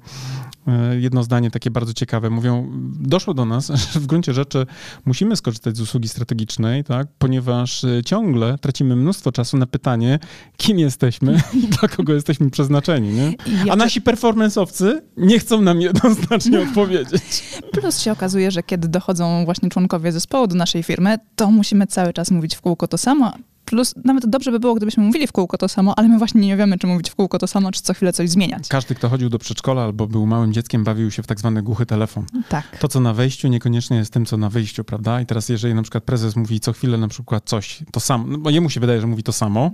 e, 0.67 1.01
jedno 1.01 1.23
zdanie 1.23 1.51
takie 1.51 1.71
bardzo 1.71 1.95
ciekawe, 1.95 2.31
mówią, 2.31 2.71
doszło 3.01 3.35
do 3.35 3.45
nas, 3.45 3.67
że 3.93 4.01
w 4.01 4.07
gruncie 4.07 4.35
rzeczy 4.35 4.67
musimy 5.05 5.37
skorzystać 5.37 5.77
z 5.77 5.81
usługi 5.81 6.09
strategicznej, 6.09 6.85
tak, 6.85 7.07
ponieważ 7.19 7.85
e, 7.85 8.03
ciągle 8.05 8.59
tracimy 8.59 8.97
mnóstwo 8.97 9.33
czasu 9.33 9.57
na 9.57 9.67
pytanie, 9.67 10.19
kim 10.57 10.79
jesteśmy 10.79 11.41
i 11.55 11.69
dla 11.79 11.89
kogo 11.89 12.15
jesteśmy 12.15 12.51
przeznaczeni, 12.51 13.09
nie? 13.09 13.35
A 13.71 13.77
nasi 13.77 14.01
performance'owcy 14.01 15.01
nie 15.17 15.39
chcą 15.39 15.61
nam 15.61 15.81
jednoznacznie 15.81 16.61
odpowiedzieć. 16.63 17.45
Plus 17.81 18.01
się 18.01 18.13
okazuje, 18.13 18.51
że 18.51 18.63
kiedy 18.63 18.89
dochodzą 18.89 19.45
właśnie 19.45 19.69
członkowie 19.69 20.13
zespołu 20.13 20.47
do 20.47 20.55
naszej 20.55 20.83
firmy, 20.83 21.17
to 21.37 21.51
musimy 21.51 21.87
cały 21.87 22.13
czas 22.13 22.31
mówić 22.31 22.57
w 22.57 22.61
kółko 22.61 22.89
to 22.89 22.99
samo, 22.99 23.33
Plus 23.73 23.95
nawet 24.05 24.27
dobrze 24.27 24.51
by 24.51 24.61
było, 24.61 24.75
gdybyśmy 24.75 25.05
mówili 25.05 25.27
w 25.27 25.33
kółko 25.33 25.59
to 25.59 25.69
samo, 25.69 25.99
ale 25.99 26.09
my 26.09 26.19
właśnie 26.19 26.41
nie 26.41 26.57
wiemy, 26.57 26.79
czy 26.79 26.87
mówić 26.87 27.11
w 27.11 27.15
kółko 27.15 27.39
to 27.39 27.47
samo, 27.47 27.73
czy 27.73 27.83
co 27.83 27.95
chwilę 27.95 28.13
coś 28.13 28.31
zmieniać. 28.31 28.69
Każdy, 28.69 28.95
kto 28.95 29.09
chodził 29.09 29.29
do 29.29 29.39
przedszkola 29.39 29.83
albo 29.83 30.07
był 30.07 30.27
małym 30.27 30.53
dzieckiem, 30.53 30.85
bawił 30.85 31.11
się 31.11 31.23
w 31.23 31.27
tak 31.27 31.39
zwany 31.39 31.63
głuchy 31.63 31.87
telefon. 31.87 32.27
Tak. 32.49 32.79
To, 32.79 32.89
co 32.89 33.01
na 33.01 33.15
wejściu, 33.15 33.49
niekoniecznie 33.49 33.97
jest 33.97 34.13
tym, 34.13 34.27
co 34.27 34.37
na 34.37 34.49
wyjściu, 34.49 34.85
prawda? 34.85 35.21
I 35.21 35.27
teraz, 35.27 35.49
jeżeli 35.49 35.75
na 35.75 35.83
przykład 35.83 36.05
prezes 36.05 36.37
mówi 36.37 36.61
co 36.61 36.73
chwilę 36.73 36.99
na 36.99 37.09
przykład 37.09 37.43
coś, 37.45 37.83
to 37.93 38.01
samo, 38.01 38.25
no 38.29 38.39
bo 38.39 38.51
jemu 38.51 38.71
się 38.71 38.81
wydaje, 38.81 39.01
że 39.01 39.07
mówi 39.07 39.23
to 39.23 39.33
samo, 39.33 39.71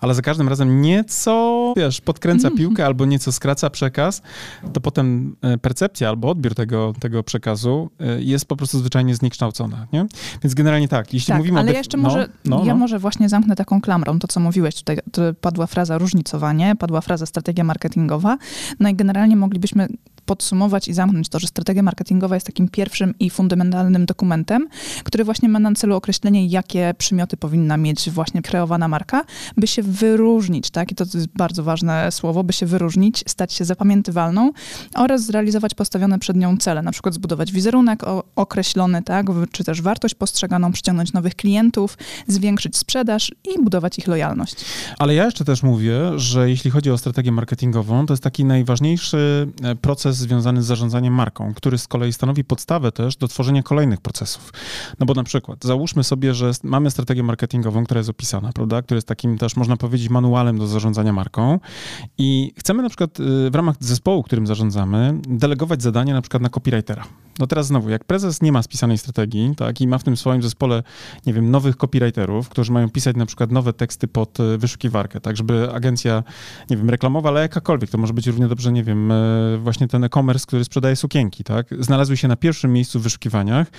ale 0.00 0.14
za 0.14 0.22
każdym 0.22 0.48
razem 0.48 0.80
nieco, 0.82 1.74
wiesz, 1.76 2.00
podkręca 2.00 2.48
mm. 2.48 2.58
piłkę 2.58 2.86
albo 2.86 3.06
nieco 3.06 3.32
skraca 3.32 3.70
przekaz, 3.70 4.22
to 4.72 4.80
potem 4.80 5.36
e, 5.42 5.58
percepcja 5.58 6.08
albo 6.08 6.30
odbiór 6.30 6.54
tego, 6.54 6.94
tego 7.00 7.22
przekazu 7.22 7.90
e, 8.00 8.22
jest 8.22 8.46
po 8.46 8.56
prostu 8.56 8.78
zwyczajnie 8.78 9.14
zniekształcona, 9.14 9.86
nie? 9.92 10.06
Więc 10.42 10.54
generalnie 10.54 10.88
tak, 10.88 11.14
jeśli 11.14 11.28
tak, 11.28 11.38
mówimy 11.38 11.58
ale 11.58 11.66
o... 11.66 11.70
Ale 11.70 11.78
jeszcze 11.78 11.96
może, 11.96 12.28
no, 12.44 12.58
no, 12.58 12.64
ja 12.64 12.72
no. 12.72 12.78
może 12.78 12.98
właśnie 12.98 13.28
zamknę 13.36 13.56
taką 13.56 13.80
klamrą 13.80 14.18
to, 14.18 14.28
co 14.28 14.40
mówiłeś 14.40 14.74
tutaj. 14.74 14.98
padła 15.40 15.66
fraza 15.66 15.98
różnicowanie, 15.98 16.76
padła 16.76 17.00
fraza 17.00 17.26
strategia 17.26 17.64
marketingowa. 17.64 18.38
No 18.80 18.88
i 18.88 18.94
generalnie 18.94 19.36
moglibyśmy 19.36 19.88
podsumować 20.26 20.88
i 20.88 20.92
zamknąć 20.92 21.28
to, 21.28 21.38
że 21.38 21.46
strategia 21.46 21.82
marketingowa 21.82 22.36
jest 22.36 22.46
takim 22.46 22.68
pierwszym 22.68 23.14
i 23.20 23.30
fundamentalnym 23.30 24.06
dokumentem, 24.06 24.68
który 25.04 25.24
właśnie 25.24 25.48
ma 25.48 25.58
na 25.58 25.74
celu 25.74 25.96
określenie, 25.96 26.46
jakie 26.46 26.94
przymioty 26.98 27.36
powinna 27.36 27.76
mieć 27.76 28.10
właśnie 28.10 28.42
kreowana 28.42 28.88
marka, 28.88 29.24
by 29.56 29.66
się 29.66 29.82
wyróżnić, 29.82 30.70
tak? 30.70 30.92
I 30.92 30.94
to 30.94 31.04
jest 31.04 31.28
bardzo 31.28 31.62
ważne 31.62 32.12
słowo, 32.12 32.44
by 32.44 32.52
się 32.52 32.66
wyróżnić, 32.66 33.24
stać 33.26 33.52
się 33.52 33.64
zapamiętywalną 33.64 34.52
oraz 34.94 35.22
zrealizować 35.22 35.74
postawione 35.74 36.18
przed 36.18 36.36
nią 36.36 36.56
cele, 36.56 36.82
na 36.82 36.92
przykład 36.92 37.14
zbudować 37.14 37.52
wizerunek 37.52 38.02
określony, 38.36 39.02
tak? 39.02 39.26
Czy 39.52 39.64
też 39.64 39.82
wartość 39.82 40.14
postrzeganą, 40.14 40.72
przyciągnąć 40.72 41.12
nowych 41.12 41.34
klientów, 41.34 41.98
zwiększyć 42.26 42.76
sprzedaż 42.76 43.32
i 43.54 43.62
budować 43.64 43.98
ich 43.98 44.06
lojalność. 44.06 44.64
Ale 44.98 45.14
ja 45.14 45.24
jeszcze 45.24 45.44
też 45.44 45.62
mówię, 45.62 45.98
że 46.16 46.50
jeśli 46.50 46.70
chodzi 46.70 46.90
o 46.90 46.98
strategię 46.98 47.32
marketingową, 47.32 48.06
to 48.06 48.12
jest 48.12 48.22
taki 48.22 48.44
najważniejszy 48.44 49.48
e, 49.62 49.74
proces 49.74 50.15
proces 50.16 50.28
związany 50.28 50.62
z 50.62 50.66
zarządzaniem 50.66 51.14
marką, 51.14 51.54
który 51.54 51.78
z 51.78 51.88
kolei 51.88 52.12
stanowi 52.12 52.44
podstawę 52.44 52.92
też 52.92 53.16
do 53.16 53.28
tworzenia 53.28 53.62
kolejnych 53.62 54.00
procesów. 54.00 54.52
No 55.00 55.06
bo 55.06 55.14
na 55.14 55.24
przykład 55.24 55.64
załóżmy 55.64 56.04
sobie, 56.04 56.34
że 56.34 56.50
mamy 56.62 56.90
strategię 56.90 57.22
marketingową, 57.22 57.84
która 57.84 57.98
jest 57.98 58.10
opisana, 58.10 58.52
prawda, 58.52 58.82
która 58.82 58.96
jest 58.96 59.08
takim 59.08 59.38
też, 59.38 59.56
można 59.56 59.76
powiedzieć, 59.76 60.08
manualem 60.08 60.58
do 60.58 60.66
zarządzania 60.66 61.12
marką 61.12 61.60
i 62.18 62.52
chcemy 62.58 62.82
na 62.82 62.88
przykład 62.88 63.20
y, 63.20 63.50
w 63.50 63.54
ramach 63.54 63.76
zespołu, 63.80 64.22
którym 64.22 64.46
zarządzamy, 64.46 65.20
delegować 65.28 65.82
zadanie 65.82 66.12
na 66.14 66.22
przykład 66.22 66.42
na 66.42 66.48
copywritera 66.48 67.04
No 67.38 67.46
teraz 67.46 67.66
znowu, 67.66 67.90
jak 67.90 68.04
prezes 68.04 68.42
nie 68.42 68.52
ma 68.52 68.62
spisanej 68.62 68.98
strategii, 68.98 69.54
tak, 69.56 69.80
i 69.80 69.88
ma 69.88 69.98
w 69.98 70.04
tym 70.04 70.16
swoim 70.16 70.42
zespole, 70.42 70.82
nie 71.26 71.32
wiem, 71.32 71.50
nowych 71.50 71.76
copywriterów, 71.76 72.48
którzy 72.48 72.72
mają 72.72 72.90
pisać 72.90 73.16
na 73.16 73.26
przykład 73.26 73.52
nowe 73.52 73.72
teksty 73.72 74.08
pod 74.08 74.40
e, 74.40 74.58
wyszukiwarkę, 74.58 75.20
tak, 75.20 75.36
żeby 75.36 75.72
agencja, 75.72 76.22
nie 76.70 76.76
wiem, 76.76 76.90
reklamowa, 76.90 77.28
ale 77.28 77.40
jakakolwiek, 77.40 77.90
to 77.90 77.98
może 77.98 78.14
być 78.14 78.26
równie 78.26 78.48
dobrze, 78.48 78.72
nie 78.72 78.84
wiem, 78.84 79.12
e, 79.12 79.58
właśnie 79.58 79.88
ten 79.88 80.04
e-commerce, 80.04 80.46
który 80.46 80.64
sprzedaje 80.64 80.96
sukienki, 80.96 81.44
tak, 81.44 81.66
znalazły 81.80 82.16
się 82.16 82.28
na 82.28 82.36
pierwszym 82.36 82.72
miejscu 82.72 83.00
w 83.00 83.02
wyszukiwaniach. 83.02 83.70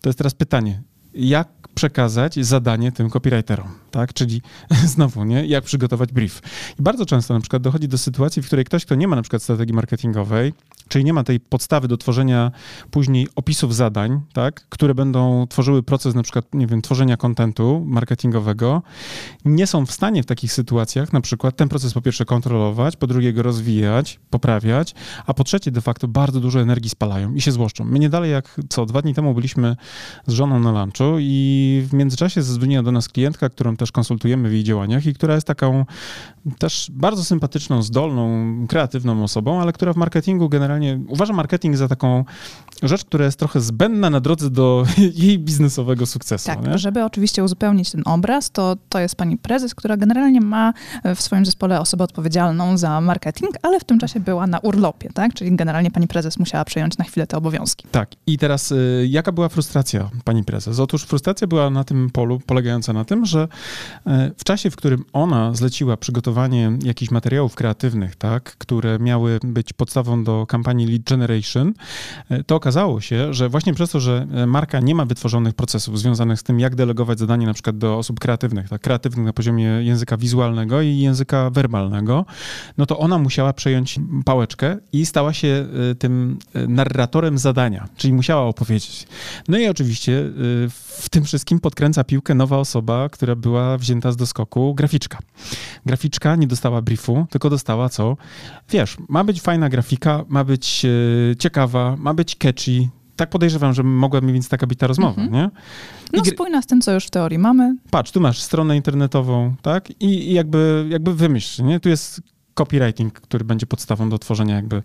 To 0.00 0.08
jest 0.08 0.18
teraz 0.18 0.34
pytanie, 0.34 0.82
jak 1.14 1.48
przekazać 1.78 2.46
zadanie 2.46 2.92
tym 2.92 3.10
copywriterom, 3.10 3.68
tak? 3.90 4.12
Czyli 4.12 4.42
znowu, 4.94 5.24
nie? 5.24 5.46
Jak 5.46 5.64
przygotować 5.64 6.12
brief. 6.12 6.42
I 6.80 6.82
bardzo 6.82 7.06
często 7.06 7.34
na 7.34 7.40
przykład 7.40 7.62
dochodzi 7.62 7.88
do 7.88 7.98
sytuacji, 7.98 8.42
w 8.42 8.46
której 8.46 8.64
ktoś, 8.64 8.84
kto 8.84 8.94
nie 8.94 9.08
ma 9.08 9.16
na 9.16 9.22
przykład 9.22 9.42
strategii 9.42 9.74
marketingowej, 9.74 10.52
czyli 10.88 11.04
nie 11.04 11.12
ma 11.12 11.24
tej 11.24 11.40
podstawy 11.40 11.88
do 11.88 11.96
tworzenia 11.96 12.50
później 12.90 13.28
opisów 13.36 13.74
zadań, 13.74 14.20
tak, 14.32 14.66
które 14.68 14.94
będą 14.94 15.46
tworzyły 15.46 15.82
proces 15.82 16.14
na 16.14 16.22
przykład, 16.22 16.54
nie 16.54 16.66
wiem, 16.66 16.82
tworzenia 16.82 17.16
kontentu 17.16 17.84
marketingowego, 17.86 18.82
nie 19.44 19.66
są 19.66 19.86
w 19.86 19.92
stanie 19.92 20.22
w 20.22 20.26
takich 20.26 20.52
sytuacjach 20.52 21.12
na 21.12 21.20
przykład 21.20 21.56
ten 21.56 21.68
proces 21.68 21.94
po 21.94 22.00
pierwsze 22.00 22.24
kontrolować, 22.24 22.96
po 22.96 23.06
drugie 23.06 23.32
go 23.32 23.42
rozwijać, 23.42 24.20
poprawiać, 24.30 24.94
a 25.26 25.34
po 25.34 25.44
trzecie 25.44 25.70
de 25.70 25.80
facto 25.80 26.08
bardzo 26.08 26.40
dużo 26.40 26.60
energii 26.60 26.90
spalają 26.90 27.34
i 27.34 27.40
się 27.40 27.52
złoszczą. 27.52 27.84
My 27.84 27.98
nie 27.98 28.08
dalej 28.08 28.30
jak 28.32 28.60
co, 28.68 28.86
dwa 28.86 29.02
dni 29.02 29.14
temu 29.14 29.34
byliśmy 29.34 29.76
z 30.26 30.32
żoną 30.32 30.60
na 30.60 30.72
i 31.20 31.82
w 31.88 31.92
międzyczasie 31.92 32.42
zadzwoniła 32.42 32.82
do 32.82 32.92
nas 32.92 33.08
klientka, 33.08 33.48
którą 33.48 33.76
też 33.76 33.92
konsultujemy 33.92 34.48
w 34.48 34.52
jej 34.52 34.64
działaniach 34.64 35.06
i 35.06 35.14
która 35.14 35.34
jest 35.34 35.46
taką 35.46 35.84
też 36.58 36.90
bardzo 36.94 37.24
sympatyczną, 37.24 37.82
zdolną, 37.82 38.46
kreatywną 38.68 39.24
osobą, 39.24 39.60
ale 39.60 39.72
która 39.72 39.92
w 39.92 39.96
marketingu 39.96 40.48
generalnie 40.48 41.00
uważa 41.08 41.32
marketing 41.32 41.76
za 41.76 41.88
taką 41.88 42.24
rzecz, 42.82 43.04
która 43.04 43.24
jest 43.24 43.38
trochę 43.38 43.60
zbędna 43.60 44.10
na 44.10 44.20
drodze 44.20 44.50
do 44.50 44.86
jej 45.24 45.38
biznesowego 45.38 46.06
sukcesu. 46.06 46.46
Tak, 46.46 46.66
nie? 46.66 46.78
żeby 46.78 47.04
oczywiście 47.04 47.44
uzupełnić 47.44 47.90
ten 47.90 48.02
obraz, 48.04 48.50
to 48.50 48.76
to 48.88 48.98
jest 48.98 49.16
pani 49.16 49.38
prezes, 49.38 49.74
która 49.74 49.96
generalnie 49.96 50.40
ma 50.40 50.72
w 51.14 51.22
swoim 51.22 51.46
zespole 51.46 51.80
osobę 51.80 52.04
odpowiedzialną 52.04 52.78
za 52.78 53.00
marketing, 53.00 53.50
ale 53.62 53.80
w 53.80 53.84
tym 53.84 53.98
czasie 53.98 54.20
była 54.20 54.46
na 54.46 54.58
urlopie, 54.58 55.10
tak? 55.14 55.34
Czyli 55.34 55.56
generalnie 55.56 55.90
pani 55.90 56.08
prezes 56.08 56.38
musiała 56.38 56.64
przejąć 56.64 56.98
na 56.98 57.04
chwilę 57.04 57.26
te 57.26 57.36
obowiązki. 57.36 57.86
Tak. 57.90 58.10
I 58.26 58.38
teraz 58.38 58.72
y, 58.72 59.06
jaka 59.10 59.32
była 59.32 59.48
frustracja 59.48 60.10
pani 60.24 60.44
prezes? 60.44 60.80
Otóż 60.88 61.02
frustracja 61.02 61.46
była 61.46 61.70
na 61.70 61.84
tym 61.84 62.10
polu 62.10 62.40
polegająca 62.46 62.92
na 62.92 63.04
tym, 63.04 63.26
że 63.26 63.48
y, 64.06 64.10
w 64.36 64.44
czasie, 64.44 64.70
w 64.70 64.76
którym 64.76 65.04
ona 65.12 65.54
zleciła 65.54 65.96
przygotowanie 65.96 66.72
jakichś 66.82 67.10
materiałów 67.10 67.54
kreatywnych, 67.54 68.16
tak, 68.16 68.56
które 68.58 68.98
miały 68.98 69.38
być 69.44 69.72
podstawą 69.72 70.24
do 70.24 70.46
kampanii 70.46 70.86
Lead 70.86 71.02
Generation, 71.02 71.74
y, 72.30 72.44
to 72.44 72.56
okazało 72.56 73.00
się, 73.00 73.34
że 73.34 73.48
właśnie 73.48 73.74
przez 73.74 73.90
to, 73.90 74.00
że 74.00 74.26
marka 74.46 74.80
nie 74.80 74.94
ma 74.94 75.04
wytworzonych 75.04 75.54
procesów 75.54 75.98
związanych 75.98 76.40
z 76.40 76.42
tym, 76.42 76.60
jak 76.60 76.74
delegować 76.74 77.18
zadanie 77.18 77.46
na 77.46 77.54
przykład 77.54 77.78
do 77.78 77.98
osób 77.98 78.20
kreatywnych, 78.20 78.68
tak, 78.68 78.80
kreatywnych 78.80 79.26
na 79.26 79.32
poziomie 79.32 79.64
języka 79.64 80.16
wizualnego 80.16 80.82
i 80.82 80.98
języka 80.98 81.50
werbalnego, 81.50 82.24
no 82.78 82.86
to 82.86 82.98
ona 82.98 83.18
musiała 83.18 83.52
przejąć 83.52 84.00
pałeczkę 84.24 84.76
i 84.92 85.06
stała 85.06 85.32
się 85.32 85.66
tym 85.98 86.38
narratorem 86.68 87.38
zadania, 87.38 87.88
czyli 87.96 88.12
musiała 88.12 88.42
opowiedzieć. 88.42 89.06
No 89.48 89.58
i 89.58 89.66
oczywiście 89.66 90.24
w 90.78 91.08
tym 91.08 91.24
wszystkim 91.24 91.60
podkręca 91.60 92.04
piłkę 92.04 92.34
nowa 92.34 92.58
osoba, 92.58 93.08
która 93.08 93.34
była 93.34 93.78
wzięta 93.78 94.12
z 94.12 94.16
doskoku, 94.16 94.74
graficzka. 94.74 95.18
Graficzka 95.86 96.36
nie 96.36 96.46
dostała 96.46 96.82
briefu, 96.82 97.26
tylko 97.30 97.50
dostała 97.50 97.88
co? 97.88 98.16
Wiesz, 98.70 98.96
ma 99.08 99.24
być 99.24 99.40
fajna 99.40 99.68
grafika, 99.68 100.24
ma 100.28 100.44
być 100.44 100.86
ciekawa, 101.38 101.96
ma 101.98 102.14
być 102.14 102.36
catchy, 102.36 102.88
tak 103.18 103.30
podejrzewam, 103.30 103.74
że 103.74 103.82
mogła 103.82 104.20
mniej 104.20 104.32
więcej 104.32 104.50
taka 104.50 104.66
być 104.66 104.78
ta 104.78 104.86
rozmowa, 104.86 105.22
mm 105.22 105.28
-hmm. 105.28 105.32
nie? 105.32 105.50
I 106.12 106.16
no 106.16 106.24
spójna 106.24 106.62
z 106.62 106.66
tym, 106.66 106.80
co 106.80 106.92
już 106.92 107.06
w 107.06 107.10
teorii 107.10 107.38
mamy. 107.38 107.76
Patrz, 107.90 108.12
tu 108.12 108.20
masz 108.20 108.42
stronę 108.42 108.76
internetową, 108.76 109.54
tak? 109.62 109.90
I, 109.90 110.30
i 110.30 110.32
jakby, 110.32 110.86
jakby 110.88 111.14
wymyśl, 111.14 111.64
nie? 111.64 111.80
Tu 111.80 111.88
jest 111.88 112.20
copywriting, 112.54 113.20
który 113.20 113.44
będzie 113.44 113.66
podstawą 113.66 114.08
do 114.08 114.18
tworzenia 114.18 114.56
jakby 114.56 114.82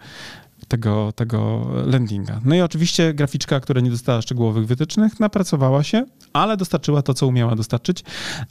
tego, 0.68 1.12
tego 1.12 1.68
landinga. 1.86 2.42
No 2.46 2.56
i 2.56 2.62
oczywiście 2.62 3.14
graficzka, 3.14 3.60
która 3.60 3.82
nie 3.82 3.90
dostała 3.90 4.22
szczegółowych 4.22 4.68
wytycznych, 4.68 5.20
napracowała 5.20 5.84
się, 5.84 6.06
ale 6.34 6.58
dostarczyła 6.58 7.02
to, 7.02 7.14
co 7.14 7.28
umiała 7.28 7.56
dostarczyć, 7.56 8.04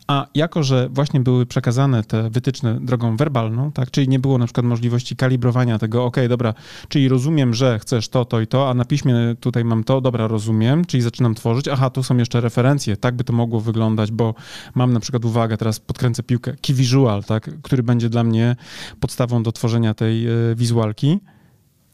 a 0.07 0.27
jako, 0.35 0.63
że 0.63 0.89
właśnie 0.89 1.21
były 1.21 1.47
przekazane 1.47 2.05
te 2.05 2.31
wytyczne 2.31 2.79
drogą 2.81 3.17
werbalną, 3.17 3.73
tak, 3.73 3.91
czyli 3.91 4.09
nie 4.09 4.19
było 4.19 4.39
na 4.39 4.45
przykład 4.45 4.67
możliwości 4.67 5.17
kalibrowania 5.17 5.79
tego, 5.79 6.05
ok, 6.05 6.17
dobra, 6.29 6.55
czyli 6.89 7.09
rozumiem, 7.09 7.55
że 7.55 7.79
chcesz 7.79 8.09
to, 8.09 8.25
to 8.25 8.41
i 8.41 8.47
to, 8.47 8.71
a 8.71 8.75
na 8.75 8.85
piśmie 8.85 9.15
tutaj 9.41 9.65
mam 9.65 9.85
to, 9.85 10.01
dobra, 10.01 10.27
rozumiem, 10.27 10.85
czyli 10.85 11.03
zaczynam 11.03 11.35
tworzyć, 11.35 11.69
aha, 11.69 11.91
tu 11.91 12.03
są 12.03 12.17
jeszcze 12.17 12.41
referencje, 12.41 12.97
tak 12.97 13.17
by 13.17 13.25
to 13.25 13.33
mogło 13.33 13.61
wyglądać, 13.61 14.13
bo 14.13 14.35
mam 14.75 14.93
na 14.93 15.01
przykład 15.01 15.25
uwagę, 15.25 15.57
teraz 15.57 15.81
podkręcę 15.81 16.23
piłkę, 16.23 16.57
key 16.57 16.77
visual, 16.77 17.25
tak, 17.25 17.51
który 17.63 17.83
będzie 17.83 18.09
dla 18.09 18.25
mnie 18.25 18.57
podstawą 19.01 19.43
do 19.43 19.53
tworzenia 19.53 19.95
tej 19.95 20.29
y, 20.29 20.55
wizualki, 20.55 21.21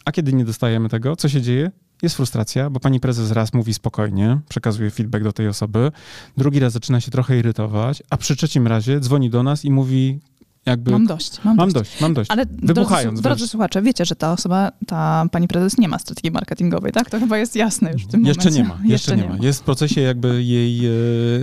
a 0.09 0.13
kiedy 0.13 0.33
nie 0.33 0.45
dostajemy 0.45 0.89
tego, 0.89 1.17
co 1.17 1.29
się 1.29 1.43
dzieje? 1.43 1.71
Jest 2.03 2.17
frustracja, 2.17 2.71
bo 2.71 2.81
pani 2.81 3.01
prezes 3.01 3.31
raz 3.31 3.53
mówi 3.53 3.75
spokojnie, 3.75 4.41
przekazuje 4.49 4.91
feedback 4.91 5.25
do 5.25 5.33
tej 5.33 5.49
osoby, 5.49 5.93
drugi 6.37 6.61
raz 6.61 6.73
zaczyna 6.73 7.01
się 7.01 7.11
trochę 7.11 7.39
irytować, 7.39 8.03
a 8.11 8.17
przy 8.17 8.37
trzecim 8.37 8.67
razie 8.67 9.01
dzwoni 9.01 9.31
do 9.31 9.43
nas 9.43 9.65
i 9.65 9.71
mówi, 9.71 10.21
jakby... 10.69 10.91
Mam 10.91 11.07
dość, 11.07 11.45
mam, 11.45 11.57
mam 11.57 11.73
dość. 11.73 11.91
dość. 11.91 12.01
Mam 12.01 12.15
dość, 12.15 12.31
Ale 12.31 12.45
Wybuchając 12.63 13.21
drodzy, 13.21 13.23
drodzy 13.23 13.49
słuchacze, 13.49 13.83
wiecie, 13.83 14.05
że 14.05 14.17
ta 14.17 14.33
osoba, 14.33 14.73
ta 14.87 15.25
pani 15.33 15.49
prezes 15.49 15.79
nie 15.79 15.89
ma 15.89 15.99
strategii 15.99 16.31
marketingowej, 16.31 16.93
tak? 16.93 17.11
To 17.11 17.21
chyba 17.21 17.39
jest 17.39 17.57
jasne 17.57 17.93
już 17.93 18.05
w 18.05 18.09
tym 18.09 18.27
jeszcze 18.27 18.51
momencie. 18.51 18.63
Nie 18.63 18.69
ma, 18.69 18.75
jeszcze, 18.75 18.89
jeszcze 18.89 19.17
nie, 19.17 19.29
ma. 19.29 19.45
Jest 19.45 19.61
w 19.61 19.63
procesie 19.63 20.01
jakby 20.01 20.45
jej 20.45 20.87
e, 20.87 20.91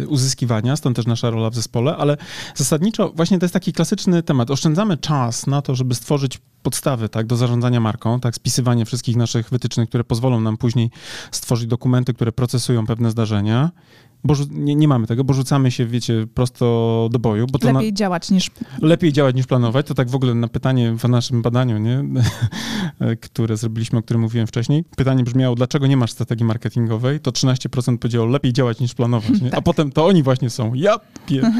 uzyskiwania, 0.07 0.75
stąd 0.75 0.95
też 0.95 1.05
nasza 1.05 1.29
rola 1.29 1.49
w 1.49 1.55
zespole, 1.55 1.97
ale 1.97 2.17
zasadniczo 2.55 3.11
właśnie 3.15 3.39
to 3.39 3.45
jest 3.45 3.53
taki 3.53 3.73
klasyczny 3.73 4.23
temat. 4.23 4.51
Oszczędzamy 4.51 4.97
czas 4.97 5.47
na 5.47 5.61
to, 5.61 5.75
żeby 5.75 5.95
stworzyć 5.95 6.39
podstawy 6.65 7.09
tak, 7.09 7.25
do 7.27 7.35
zarządzania 7.35 7.79
marką, 7.79 8.19
tak, 8.19 8.35
spisywanie 8.35 8.85
wszystkich 8.85 9.15
naszych 9.15 9.49
wytycznych, 9.49 9.89
które 9.89 10.03
pozwolą 10.03 10.41
nam 10.41 10.57
później 10.57 10.91
stworzyć 11.31 11.67
dokumenty, 11.67 12.13
które 12.13 12.31
procesują 12.31 12.85
pewne 12.85 13.11
zdarzenia 13.11 13.71
bo 14.25 14.33
nie, 14.51 14.75
nie, 14.75 14.87
mamy 14.87 15.07
tego, 15.07 15.23
bo 15.23 15.33
rzucamy 15.33 15.71
się, 15.71 15.85
wiecie, 15.85 16.27
prosto 16.33 17.09
do 17.11 17.19
boju. 17.19 17.47
Bo 17.47 17.59
lepiej 17.71 17.91
na, 17.91 17.97
działać 17.97 18.31
niż... 18.31 18.51
Lepiej 18.81 19.13
działać 19.13 19.35
niż 19.35 19.45
planować. 19.47 19.87
To 19.87 19.93
tak 19.93 20.09
w 20.09 20.15
ogóle 20.15 20.33
na 20.33 20.47
pytanie 20.47 20.95
w 20.97 21.07
naszym 21.09 21.41
badaniu, 21.41 21.77
nie? 21.77 22.03
które 23.21 23.57
zrobiliśmy, 23.57 23.99
o 23.99 24.01
którym 24.01 24.21
mówiłem 24.21 24.47
wcześniej. 24.47 24.83
Pytanie 24.97 25.23
brzmiało, 25.23 25.55
dlaczego 25.55 25.87
nie 25.87 25.97
masz 25.97 26.11
strategii 26.11 26.45
marketingowej? 26.45 27.19
To 27.19 27.31
13% 27.31 27.97
powiedziało, 27.97 28.25
lepiej 28.25 28.53
działać 28.53 28.79
niż 28.79 28.93
planować. 28.93 29.31
Tak. 29.45 29.53
A 29.53 29.61
potem 29.61 29.91
to 29.91 30.05
oni 30.05 30.23
właśnie 30.23 30.49
są. 30.49 30.73
Ja 30.73 30.99
pie... 31.25 31.41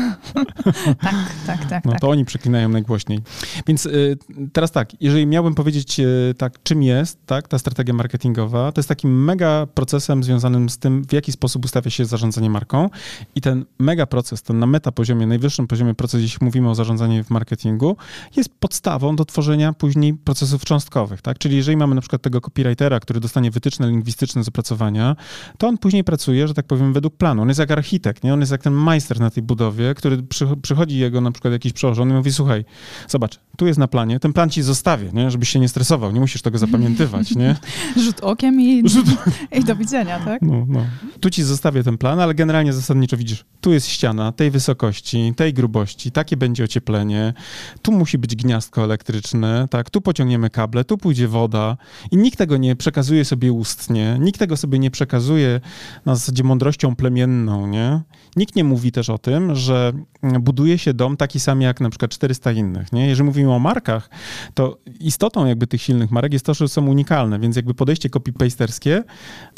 tak, 1.02 1.16
tak, 1.48 1.66
tak. 1.66 1.86
No 1.86 1.92
tak. 1.92 2.02
to 2.02 2.10
oni 2.10 2.26
przeklinają 2.26 2.70
najgłośniej. 2.70 3.20
Więc 3.68 3.86
y, 3.86 4.18
teraz 4.54 4.72
tak, 4.72 5.02
jeżeli 5.02 5.26
miałbym 5.26 5.56
powiedzieć 5.56 6.00
y, 6.00 6.34
tak, 6.38 6.64
czym 6.64 6.84
jest 6.84 7.26
tak, 7.26 7.48
ta 7.48 7.60
strategia 7.60 7.94
marketingowa, 7.94 8.72
to 8.72 8.80
jest 8.80 8.90
takim 8.90 9.24
mega 9.24 9.68
procesem 9.74 10.24
związanym 10.24 10.70
z 10.70 10.78
tym, 10.78 11.04
w 11.04 11.14
jaki 11.14 11.32
sposób 11.32 11.66
ustawia 11.66 11.92
się 11.92 12.06
zarządzanie 12.06 12.50
marką. 12.56 12.90
I 13.36 13.42
ten 13.42 13.66
mega 13.80 14.06
proces, 14.06 14.42
ten 14.42 14.60
na 14.60 14.68
meta 14.68 14.92
poziomie, 14.92 15.28
najwyższym 15.28 15.68
poziomie 15.68 15.94
proces, 15.94 16.22
jeśli 16.22 16.46
mówimy 16.46 16.70
o 16.70 16.76
zarządzaniu 16.76 17.24
w 17.24 17.30
marketingu, 17.30 17.98
jest 18.36 18.50
podstawą 18.60 19.16
do 19.16 19.26
tworzenia 19.26 19.74
później 19.74 20.14
procesów 20.14 20.66
cząstkowych, 20.66 21.22
tak? 21.22 21.38
Czyli 21.38 21.56
jeżeli 21.56 21.78
mamy 21.78 21.96
na 21.96 22.02
przykład 22.02 22.22
tego 22.22 22.42
copywritera, 22.42 23.00
który 23.00 23.20
dostanie 23.20 23.52
wytyczne 23.52 23.90
lingwistyczne 23.90 24.44
z 24.44 24.48
opracowania, 24.48 25.16
to 25.58 25.68
on 25.68 25.78
później 25.78 26.04
pracuje, 26.04 26.48
że 26.48 26.54
tak 26.54 26.68
powiem, 26.68 26.94
według 26.94 27.18
planu. 27.18 27.42
On 27.42 27.48
jest 27.48 27.60
jak 27.60 27.72
architekt, 27.72 28.24
nie? 28.24 28.34
On 28.34 28.40
jest 28.40 28.52
jak 28.52 28.62
ten 28.62 28.74
majster 28.74 29.20
na 29.20 29.30
tej 29.30 29.44
budowie, 29.44 29.94
który 29.94 30.24
przychodzi 30.62 30.98
jego 30.98 31.22
na 31.22 31.32
przykład 31.32 31.54
jakiś 31.54 31.74
przełożony 31.74 32.14
i 32.14 32.18
mówi, 32.18 32.34
słuchaj, 32.34 32.66
zobacz, 33.08 33.40
tu 33.58 33.68
jest 33.68 33.80
na 33.80 33.88
planie, 33.88 34.20
ten 34.20 34.34
plan 34.34 34.50
ci 34.50 34.62
zostawię, 34.62 35.10
nie? 35.14 35.32
Żebyś 35.32 35.50
się 35.50 35.60
nie 35.60 35.70
stresował, 35.70 36.12
nie 36.12 36.20
musisz 36.20 36.42
tego 36.42 36.58
zapamiętywać, 36.58 37.36
nie? 37.36 37.56
Rzut 38.04 38.20
okiem 38.20 38.62
i, 38.62 38.90
Rzut... 38.90 39.06
i 39.60 39.64
do 39.64 39.76
widzenia, 39.76 40.20
tak? 40.20 40.42
No, 40.42 40.66
no. 40.68 40.86
Tu 41.20 41.30
ci 41.30 41.44
zostawię 41.44 41.84
ten 41.84 41.98
plan, 41.98 42.20
ale 42.20 42.34
generalnie 42.46 42.74
zasadniczo 42.74 43.18
widzisz, 43.18 43.46
tu 43.62 43.74
jest 43.74 43.88
ściana 43.88 44.32
tej 44.32 44.52
wysokości, 44.52 45.34
tej 45.36 45.54
grubości, 45.54 46.12
takie 46.12 46.38
będzie 46.38 46.64
ocieplenie, 46.64 47.34
tu 47.82 47.92
musi 47.92 48.18
być 48.18 48.36
gniazdko 48.36 48.84
elektryczne, 48.84 49.68
tak, 49.70 49.90
tu 49.90 50.02
pociągniemy 50.02 50.50
kable, 50.50 50.84
tu 50.84 50.98
pójdzie 50.98 51.28
woda 51.28 51.78
i 52.12 52.18
nikt 52.18 52.38
tego 52.38 52.58
nie 52.58 52.76
przekazuje 52.76 53.26
sobie 53.26 53.52
ustnie, 53.52 54.18
nikt 54.20 54.40
tego 54.40 54.58
sobie 54.58 54.80
nie 54.80 54.92
przekazuje 54.92 55.62
na 56.06 56.16
zasadzie 56.16 56.44
mądrością 56.44 56.96
plemienną, 56.96 57.68
nie? 57.68 58.02
Nikt 58.36 58.56
nie 58.56 58.64
mówi 58.64 58.92
też 58.92 59.10
o 59.10 59.18
tym, 59.18 59.56
że 59.56 59.94
buduje 60.40 60.78
się 60.78 60.94
dom 60.94 61.18
taki 61.18 61.40
sam 61.40 61.62
jak 61.62 61.82
na 61.82 61.90
przykład 61.90 62.12
400 62.12 62.52
innych, 62.52 62.94
nie? 62.94 63.08
Jeżeli 63.08 63.26
mówimy 63.26 63.54
o 63.54 63.60
markach, 63.60 64.10
to 64.54 64.78
istotą 65.00 65.46
jakby 65.46 65.68
tych 65.68 65.82
silnych 65.82 66.12
marek 66.12 66.34
jest 66.34 66.46
to, 66.46 66.54
że 66.54 66.68
są 66.68 66.88
unikalne, 66.88 67.40
więc 67.40 67.56
jakby 67.56 67.74
podejście 67.74 68.10
copy-pasterskie 68.10 69.04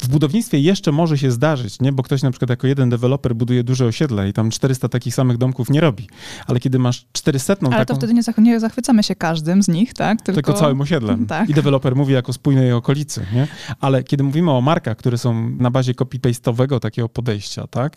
w 0.02 0.08
budownictwie 0.08 0.60
jeszcze 0.60 0.92
może 0.92 1.18
się 1.18 1.30
zdarzyć, 1.30 1.80
nie? 1.80 1.92
Bo 1.92 2.02
ktoś 2.02 2.22
na 2.22 2.30
przykład 2.30 2.50
jako 2.50 2.66
jeden 2.66 2.77
jeden 2.78 2.90
deweloper 2.90 3.34
buduje 3.34 3.64
duże 3.64 3.86
osiedle 3.86 4.28
i 4.28 4.32
tam 4.32 4.50
400 4.50 4.88
takich 4.88 5.14
samych 5.14 5.38
domków 5.38 5.70
nie 5.70 5.80
robi. 5.80 6.08
Ale 6.46 6.60
kiedy 6.60 6.78
masz 6.78 7.06
400 7.12 7.56
Ale 7.60 7.70
taką... 7.70 7.84
to 7.84 7.94
wtedy 7.94 8.14
nie, 8.14 8.22
zach- 8.22 8.38
nie 8.38 8.60
zachwycamy 8.60 9.02
się 9.02 9.14
każdym 9.14 9.62
z 9.62 9.68
nich, 9.68 9.94
tak? 9.94 10.22
Tylko, 10.22 10.42
Tylko 10.42 10.52
całym 10.60 10.80
osiedlem. 10.80 11.26
Tak. 11.38 11.50
I 11.50 11.54
deweloper 11.54 11.96
mówi 11.96 12.14
jako 12.14 12.32
spójnej 12.32 12.72
okolicy, 12.72 13.26
nie? 13.32 13.46
Ale 13.80 14.02
kiedy 14.02 14.24
mówimy 14.24 14.50
o 14.52 14.60
markach, 14.60 14.96
które 14.96 15.18
są 15.18 15.50
na 15.50 15.70
bazie 15.70 15.92
copy-paste'owego 15.92 16.80
takiego 16.80 17.08
podejścia, 17.08 17.66
tak? 17.66 17.96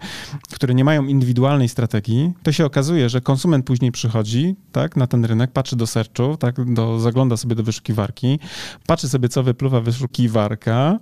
Które 0.53 0.73
nie 0.73 0.83
mają 0.83 1.05
indywidualnej 1.05 1.69
strategii, 1.69 2.33
to 2.43 2.51
się 2.51 2.65
okazuje, 2.65 3.09
że 3.09 3.21
konsument 3.21 3.65
później 3.65 3.91
przychodzi, 3.91 4.55
tak? 4.71 4.95
Na 4.95 5.07
ten 5.07 5.25
rynek, 5.25 5.51
patrzy 5.51 5.75
do 5.75 5.87
searchu, 5.87 6.37
tak? 6.39 6.73
Do, 6.73 6.99
zagląda 6.99 7.37
sobie 7.37 7.55
do 7.55 7.63
wyszukiwarki, 7.63 8.39
patrzy 8.87 9.09
sobie, 9.09 9.29
co 9.29 9.43
wypluwa 9.43 9.81
wyszukiwarka 9.81 10.99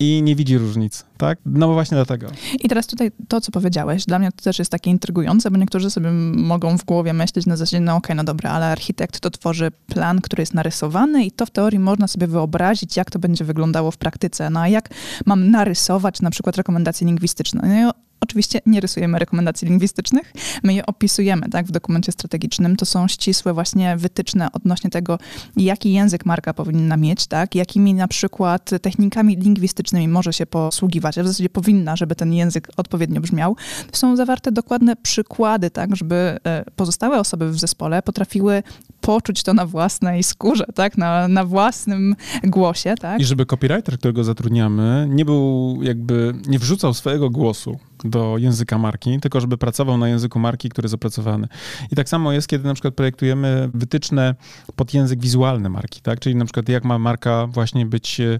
i 0.00 0.22
nie 0.22 0.36
widzi 0.36 0.58
różnic, 0.58 1.04
tak? 1.16 1.38
No 1.46 1.66
bo 1.68 1.74
właśnie 1.74 1.94
dlatego. 1.94 2.26
I 2.60 2.68
teraz 2.68 2.86
tutaj 2.86 3.12
to, 3.28 3.40
co 3.40 3.52
powiedziałeś, 3.52 4.04
dla 4.04 4.18
mnie 4.18 4.32
to 4.32 4.42
też 4.42 4.58
jest 4.58 4.70
takie 4.70 4.90
intrygujące, 4.90 5.50
bo 5.50 5.56
niektórzy 5.56 5.90
sobie 5.90 6.10
mogą 6.34 6.78
w 6.78 6.84
głowie 6.84 7.12
myśleć 7.12 7.46
na 7.46 7.56
zasadzie, 7.56 7.80
no 7.80 7.96
okej, 7.96 8.16
no 8.16 8.24
dobra, 8.24 8.50
ale 8.50 8.66
architekt 8.66 9.20
to 9.20 9.30
tworzy 9.30 9.70
plan, 9.86 10.20
który 10.20 10.42
jest 10.42 10.54
narysowany 10.54 11.24
i 11.24 11.30
to 11.30 11.46
w 11.46 11.50
teorii 11.50 11.78
można 11.78 12.08
sobie 12.08 12.26
wyobrazić, 12.26 12.96
jak 12.96 13.10
to 13.10 13.18
będzie 13.18 13.44
wyglądało 13.44 13.90
w 13.90 13.96
praktyce. 13.96 14.50
No 14.50 14.60
a 14.60 14.68
jak 14.68 14.88
mam 15.26 15.50
narysować 15.50 16.20
na 16.20 16.30
przykład 16.30 16.56
rekomendacje 16.56 17.06
lingwistyczne? 17.06 17.60
No 17.62 18.07
Oczywiście 18.20 18.60
nie 18.66 18.80
rysujemy 18.80 19.18
rekomendacji 19.18 19.68
lingwistycznych, 19.68 20.32
my 20.62 20.74
je 20.74 20.86
opisujemy 20.86 21.48
tak, 21.48 21.66
w 21.66 21.70
dokumencie 21.70 22.12
strategicznym. 22.12 22.76
To 22.76 22.86
są 22.86 23.08
ścisłe 23.08 23.54
właśnie 23.54 23.96
wytyczne 23.96 24.52
odnośnie 24.52 24.90
tego, 24.90 25.18
jaki 25.56 25.92
język 25.92 26.26
marka 26.26 26.54
powinna 26.54 26.96
mieć, 26.96 27.26
tak, 27.26 27.54
jakimi 27.54 27.94
na 27.94 28.08
przykład 28.08 28.70
technikami 28.82 29.36
lingwistycznymi 29.36 30.08
może 30.08 30.32
się 30.32 30.46
posługiwać, 30.46 31.18
a 31.18 31.22
w 31.22 31.26
zasadzie 31.26 31.48
powinna, 31.48 31.96
żeby 31.96 32.14
ten 32.14 32.32
język 32.32 32.68
odpowiednio 32.76 33.20
brzmiał. 33.20 33.56
Są 33.92 34.16
zawarte 34.16 34.52
dokładne 34.52 34.96
przykłady, 34.96 35.70
tak, 35.70 35.96
żeby 35.96 36.38
e, 36.44 36.64
pozostałe 36.76 37.20
osoby 37.20 37.50
w 37.50 37.58
zespole 37.58 38.02
potrafiły 38.02 38.62
poczuć 39.00 39.42
to 39.42 39.54
na 39.54 39.66
własnej 39.66 40.22
skórze, 40.22 40.64
tak, 40.74 40.98
na, 40.98 41.28
na 41.28 41.44
własnym 41.44 42.16
głosie. 42.44 42.94
Tak. 43.00 43.20
I 43.20 43.24
żeby 43.24 43.46
copywriter, 43.46 43.98
którego 43.98 44.24
zatrudniamy, 44.24 45.06
nie 45.10 45.24
był 45.24 45.78
jakby, 45.82 46.34
nie 46.46 46.58
wrzucał 46.58 46.94
swojego 46.94 47.30
głosu 47.30 47.78
do 48.04 48.38
języka 48.38 48.78
marki, 48.78 49.20
tylko 49.20 49.40
żeby 49.40 49.58
pracował 49.58 49.98
na 49.98 50.08
języku 50.08 50.38
marki, 50.38 50.68
który 50.68 50.84
jest 50.84 50.94
opracowany. 50.94 51.48
I 51.92 51.96
tak 51.96 52.08
samo 52.08 52.32
jest, 52.32 52.48
kiedy 52.48 52.64
na 52.64 52.74
przykład 52.74 52.94
projektujemy 52.94 53.70
wytyczne 53.74 54.34
pod 54.76 54.94
język 54.94 55.20
wizualny 55.20 55.68
marki, 55.68 56.00
tak? 56.00 56.20
Czyli 56.20 56.36
na 56.36 56.44
przykład 56.44 56.68
jak 56.68 56.84
ma 56.84 56.98
marka 56.98 57.46
właśnie 57.46 57.86
być 57.86 58.20
e, 58.20 58.38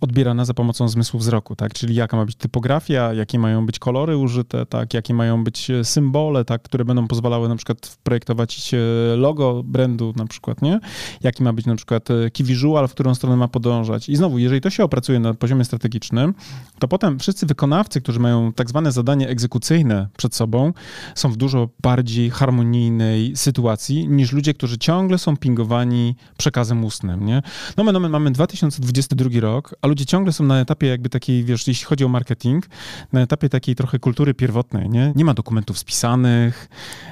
odbierana 0.00 0.44
za 0.44 0.54
pomocą 0.54 0.88
zmysłu 0.88 1.20
wzroku, 1.20 1.56
tak? 1.56 1.72
Czyli 1.72 1.94
jaka 1.94 2.16
ma 2.16 2.24
być 2.24 2.36
typografia, 2.36 3.14
jakie 3.14 3.38
mają 3.38 3.66
być 3.66 3.78
kolory 3.78 4.16
użyte, 4.16 4.66
tak? 4.66 4.94
Jakie 4.94 5.14
mają 5.14 5.44
być 5.44 5.70
e, 5.70 5.84
symbole, 5.84 6.44
tak? 6.44 6.62
Które 6.62 6.84
będą 6.84 7.08
pozwalały 7.08 7.48
na 7.48 7.56
przykład 7.56 7.98
projektować 8.02 8.74
e, 8.74 9.16
logo 9.16 9.62
brandu 9.64 10.12
na 10.16 10.26
przykład, 10.26 10.62
nie? 10.62 10.80
Jaki 11.22 11.42
ma 11.42 11.52
być 11.52 11.66
na 11.66 11.76
przykład 11.76 12.08
key 12.08 12.46
visual, 12.46 12.88
w 12.88 12.90
którą 12.90 13.14
stronę 13.14 13.36
ma 13.36 13.48
podążać. 13.48 14.08
I 14.08 14.16
znowu, 14.16 14.38
jeżeli 14.38 14.60
to 14.60 14.70
się 14.70 14.84
opracuje 14.84 15.20
na 15.20 15.34
poziomie 15.34 15.64
strategicznym, 15.64 16.34
to 16.78 16.88
potem 16.88 17.18
wszyscy 17.18 17.46
wykonawcy, 17.46 18.00
którzy 18.00 18.20
mają 18.20 18.52
tak 18.52 18.68
zwane 18.68 18.92
zadanie 19.00 19.28
egzekucyjne 19.28 20.08
przed 20.16 20.34
sobą, 20.34 20.72
są 21.14 21.32
w 21.32 21.36
dużo 21.36 21.68
bardziej 21.82 22.30
harmonijnej 22.30 23.36
sytuacji 23.36 24.08
niż 24.08 24.32
ludzie, 24.32 24.54
którzy 24.54 24.78
ciągle 24.78 25.18
są 25.18 25.36
pingowani 25.36 26.16
przekazem 26.38 26.84
ustnym, 26.84 27.26
nie? 27.26 27.42
No 27.76 27.84
my, 27.84 27.92
no 27.92 28.00
my 28.00 28.08
mamy 28.08 28.30
2022 28.30 29.40
rok, 29.40 29.74
a 29.82 29.86
ludzie 29.86 30.06
ciągle 30.06 30.32
są 30.32 30.44
na 30.44 30.60
etapie 30.60 30.86
jakby 30.86 31.08
takiej, 31.08 31.44
wiesz, 31.44 31.68
jeśli 31.68 31.86
chodzi 31.86 32.04
o 32.04 32.08
marketing, 32.08 32.66
na 33.12 33.20
etapie 33.20 33.48
takiej 33.48 33.74
trochę 33.74 33.98
kultury 33.98 34.34
pierwotnej, 34.34 34.90
nie? 34.90 35.12
Nie 35.16 35.24
ma 35.24 35.34
dokumentów 35.34 35.78
spisanych, 35.78 36.68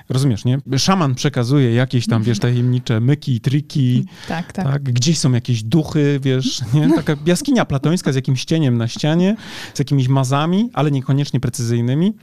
rozumiesz, 0.08 0.44
nie? 0.44 0.58
Szaman 0.78 1.14
przekazuje 1.14 1.74
jakieś 1.74 2.06
tam, 2.06 2.22
wiesz, 2.22 2.38
tajemnicze 2.38 3.00
myki 3.00 3.34
i 3.34 3.40
triki, 3.40 4.04
Tak, 4.28 4.52
tak. 4.52 4.64
tak? 4.66 4.82
Gdzieś 4.82 5.18
są 5.18 5.32
jakieś 5.32 5.62
duchy, 5.62 6.20
wiesz, 6.22 6.60
nie? 6.74 6.90
Taka 6.96 7.16
jaskinia 7.26 7.64
platońska 7.64 8.12
z 8.12 8.14
jakimś 8.14 8.44
cieniem 8.44 8.76
na 8.78 8.88
ścianie, 8.88 9.36
z 9.74 9.78
jakimiś 9.78 10.08
mazami, 10.08 10.70
ale 10.74 10.90
niekoniecznie 10.90 11.40
precyzyjnymi. 11.78 12.14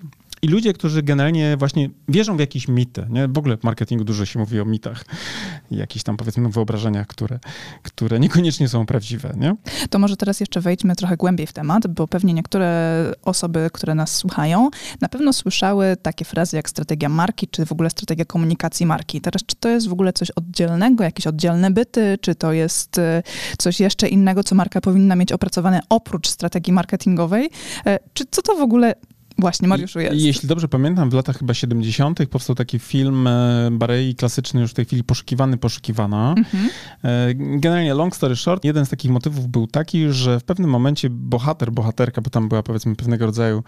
I 0.42 0.48
ludzie, 0.48 0.74
którzy 0.74 1.04
generalnie 1.04 1.58
właśnie 1.58 1.90
wierzą 2.08 2.38
w 2.38 2.40
jakieś 2.40 2.68
mity, 2.68 3.06
nie? 3.10 3.28
W 3.28 3.38
ogóle 3.38 3.58
w 3.58 3.64
marketingu 3.64 4.04
dużo 4.04 4.26
się 4.26 4.40
mówi 4.40 4.60
o 4.60 4.66
mitach 4.66 5.06
jakichś 5.72 6.04
tam 6.04 6.18
powiedzmy 6.18 6.50
wyobrażeniach, 6.50 7.08
które, 7.08 7.40
które 7.84 8.20
niekoniecznie 8.20 8.68
są 8.68 8.86
prawdziwe, 8.86 9.34
nie? 9.38 9.56
To 9.90 10.00
może 10.00 10.18
teraz 10.18 10.40
jeszcze 10.40 10.62
wejdźmy 10.62 10.96
trochę 10.96 11.18
głębiej 11.18 11.48
w 11.48 11.54
temat, 11.54 11.88
bo 11.88 12.08
pewnie 12.08 12.34
niektóre 12.34 12.96
osoby, 13.24 13.70
które 13.74 13.96
nas 13.96 14.16
słuchają, 14.16 14.70
na 15.02 15.10
pewno 15.10 15.34
słyszały 15.34 15.98
takie 16.02 16.26
frazy 16.26 16.58
jak 16.58 16.70
strategia 16.70 17.10
marki, 17.10 17.48
czy 17.48 17.66
w 17.66 17.72
ogóle 17.72 17.90
strategia 17.90 18.26
komunikacji 18.26 18.86
marki. 18.86 19.22
Teraz, 19.22 19.42
czy 19.46 19.56
to 19.56 19.70
jest 19.70 19.88
w 19.88 19.94
ogóle 19.94 20.14
coś 20.14 20.32
oddzielnego, 20.32 21.04
jakieś 21.04 21.28
oddzielne 21.28 21.72
byty, 21.72 22.18
czy 22.22 22.36
to 22.36 22.54
jest 22.54 22.98
e, 22.98 23.24
coś 23.58 23.80
jeszcze 23.80 24.08
innego, 24.08 24.44
co 24.44 24.56
marka 24.56 24.82
powinna 24.82 25.16
mieć 25.16 25.32
opracowane 25.32 25.80
oprócz 25.90 26.28
strategii 26.28 26.74
marketingowej? 26.74 27.50
E, 27.86 28.00
Czy 28.14 28.26
co 28.32 28.42
to 28.42 28.56
w 28.56 28.62
ogóle 28.62 28.96
Właśnie, 29.38 29.68
Mariuszu 29.68 30.00
jest. 30.00 30.16
Jeśli 30.16 30.50
dobrze 30.50 30.68
pamiętam, 30.68 31.10
w 31.10 31.14
latach 31.14 31.38
chyba 31.40 31.54
70. 31.54 32.20
powstał 32.30 32.56
taki 32.56 32.80
film 32.80 33.28
e, 33.28 33.70
Barei, 33.72 34.16
klasyczny 34.16 34.62
już 34.62 34.72
w 34.72 34.74
tej 34.74 34.86
chwili 34.86 35.04
Poszukiwany, 35.04 35.58
Poszukiwana. 35.58 36.36
Mhm. 36.38 36.70
E, 37.04 37.34
Generalnie, 37.36 37.94
long 37.94 38.16
story 38.16 38.36
short, 38.36 38.64
jeden 38.66 38.86
z 38.86 38.90
takich 38.90 39.12
motywów 39.12 39.48
był 39.48 39.68
taki, 39.68 40.12
że 40.12 40.40
w 40.40 40.44
pewnym 40.44 40.70
momencie 40.70 41.10
bohater, 41.10 41.72
bohaterka, 41.72 42.22
bo 42.22 42.30
tam 42.30 42.50
była 42.50 42.64
powiedzmy 42.64 42.96
pewnego 42.96 43.26
rodzaju 43.26 43.64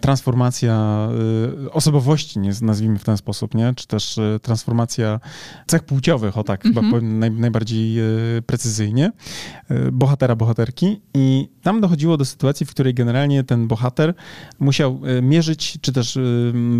transformacja 0.00 1.08
e, 1.66 1.72
osobowości, 1.72 2.38
nie, 2.38 2.50
nazwijmy 2.62 2.98
w 2.98 3.04
ten 3.04 3.16
sposób, 3.16 3.54
nie? 3.54 3.72
czy 3.76 3.86
też 3.86 4.20
transformacja 4.42 5.20
cech 5.66 5.82
płciowych, 5.82 6.38
o 6.38 6.44
tak, 6.44 6.62
chyba 6.62 6.80
Mhm. 6.80 6.90
powiem 6.92 7.18
naj, 7.18 7.30
najbardziej 7.30 7.96
precyzyjnie, 8.46 9.12
bohatera, 9.92 10.36
bohaterki. 10.36 11.00
I 11.14 11.48
tam 11.62 11.80
dochodziło 11.80 12.16
do 12.16 12.24
sytuacji, 12.24 12.66
w 12.66 12.70
której 12.70 12.94
generalnie 12.94 13.44
ten 13.44 13.68
bohater 13.68 14.14
musiał 14.60 15.00
mierzyć, 15.22 15.78
czy 15.80 15.92
też 15.92 16.16
e, 16.16 16.20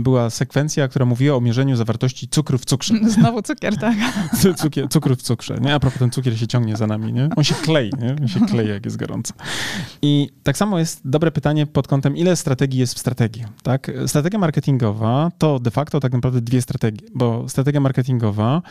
była 0.02 0.30
sekwencja, 0.30 0.88
która 0.88 1.04
mówiła 1.04 1.36
o 1.36 1.40
mierzeniu 1.40 1.76
zawartości 1.76 2.28
cukru 2.28 2.58
w 2.58 2.64
cukrze. 2.64 2.94
Znowu 3.18 3.42
cukier, 3.42 3.76
tak. 3.78 3.96
Cukier, 4.62 4.88
cukru 4.88 5.16
w 5.16 5.22
cukrze, 5.22 5.58
nie? 5.60 5.74
A 5.74 5.80
propos, 5.80 5.98
ten 5.98 6.10
cukier 6.10 6.38
się 6.38 6.46
ciągnie 6.46 6.76
za 6.76 6.86
nami, 6.86 7.12
nie? 7.12 7.28
On 7.36 7.44
się 7.44 7.54
klei, 7.54 7.90
nie? 7.98 8.16
On 8.20 8.28
się 8.28 8.40
klei, 8.40 8.68
jak 8.68 8.84
jest 8.84 8.96
gorąco. 8.96 9.34
I 10.02 10.28
tak 10.42 10.56
samo 10.56 10.78
jest 10.78 11.00
dobre 11.04 11.30
pytanie 11.30 11.66
pod 11.66 11.88
kątem, 11.88 12.16
ile 12.16 12.36
strategii 12.36 12.80
jest 12.80 12.94
w 12.94 12.98
strategii, 12.98 13.44
tak? 13.62 13.90
Strategia 14.06 14.38
marketingowa 14.38 15.30
to 15.38 15.58
de 15.58 15.70
facto 15.70 16.00
tak 16.00 16.12
naprawdę 16.12 16.40
dwie 16.40 16.62
strategie, 16.62 17.06
bo 17.14 17.48
strategia 17.48 17.80
marketingowa 17.80 18.62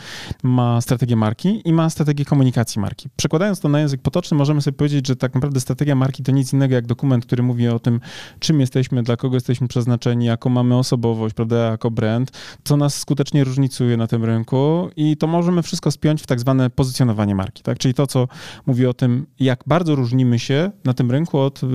ma 0.42 0.80
strategię 0.80 1.16
marki 1.16 1.62
i 1.64 1.72
ma 1.72 1.90
strategię 1.90 2.24
komunikacji 2.24 2.80
marki. 2.80 3.08
Przekładając 3.16 3.60
to 3.60 3.68
na 3.68 3.80
język 3.80 4.02
potoczny, 4.02 4.36
możemy 4.36 4.62
sobie 4.62 4.76
powiedzieć, 4.76 5.06
że 5.06 5.16
tak 5.16 5.34
naprawdę 5.34 5.60
strategia 5.60 5.94
marki 5.94 6.22
to 6.22 6.32
nic 6.32 6.52
innego 6.52 6.74
jak 6.74 6.86
dokument, 6.86 7.26
który 7.26 7.42
mówi 7.42 7.68
o 7.68 7.78
tym, 7.78 8.00
czym 8.38 8.60
jesteśmy, 8.60 9.02
dla 9.02 9.16
kogo 9.16 9.36
jesteśmy 9.36 9.49
przeznaczeni, 9.68 10.26
jaką 10.26 10.50
mamy 10.50 10.76
osobowość, 10.76 11.34
prawda, 11.34 11.56
jako 11.56 11.90
brand, 11.90 12.30
co 12.64 12.76
nas 12.76 12.98
skutecznie 12.98 13.44
różnicuje 13.44 13.96
na 13.96 14.06
tym 14.06 14.24
rynku 14.24 14.90
i 14.96 15.16
to 15.16 15.26
możemy 15.26 15.62
wszystko 15.62 15.90
spiąć 15.90 16.22
w 16.22 16.26
tak 16.26 16.40
zwane 16.40 16.70
pozycjonowanie 16.70 17.34
marki, 17.34 17.62
tak? 17.62 17.78
Czyli 17.78 17.94
to, 17.94 18.06
co 18.06 18.28
mówi 18.66 18.86
o 18.86 18.94
tym, 18.94 19.26
jak 19.40 19.64
bardzo 19.66 19.94
różnimy 19.94 20.38
się 20.38 20.70
na 20.84 20.94
tym 20.94 21.10
rynku 21.10 21.38
od 21.38 21.60
y, 21.62 21.66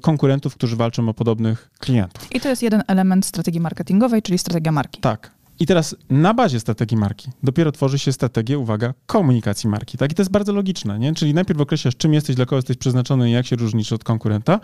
konkurentów, 0.00 0.54
którzy 0.54 0.76
walczą 0.76 1.08
o 1.08 1.14
podobnych 1.14 1.70
klientów. 1.78 2.34
I 2.34 2.40
to 2.40 2.48
jest 2.48 2.62
jeden 2.62 2.82
element 2.86 3.26
strategii 3.26 3.60
marketingowej, 3.60 4.22
czyli 4.22 4.38
strategia 4.38 4.72
marki. 4.72 5.00
Tak. 5.00 5.37
I 5.60 5.66
teraz 5.66 5.96
na 6.10 6.34
bazie 6.34 6.60
strategii 6.60 6.96
marki 6.96 7.30
dopiero 7.42 7.72
tworzy 7.72 7.98
się 7.98 8.12
strategię, 8.12 8.58
uwaga, 8.58 8.94
komunikacji 9.06 9.70
marki. 9.70 9.98
Tak? 9.98 10.12
I 10.12 10.14
to 10.14 10.22
jest 10.22 10.30
bardzo 10.30 10.52
logiczne, 10.52 10.98
nie? 10.98 11.14
Czyli 11.14 11.34
najpierw 11.34 11.60
określasz, 11.60 11.96
czym 11.96 12.14
jesteś, 12.14 12.36
dla 12.36 12.44
kogo 12.44 12.56
jesteś 12.56 12.76
przeznaczony 12.76 13.30
i 13.30 13.32
jak 13.32 13.46
się 13.46 13.56
różnisz 13.56 13.92
od 13.92 14.04
konkurenta, 14.04 14.60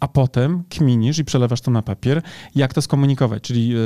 a 0.00 0.08
potem 0.08 0.62
kminisz 0.68 1.18
i 1.18 1.24
przelewasz 1.24 1.60
to 1.60 1.70
na 1.70 1.82
papier, 1.82 2.22
jak 2.54 2.74
to 2.74 2.82
skomunikować, 2.82 3.42
czyli 3.42 3.72
y, 3.72 3.76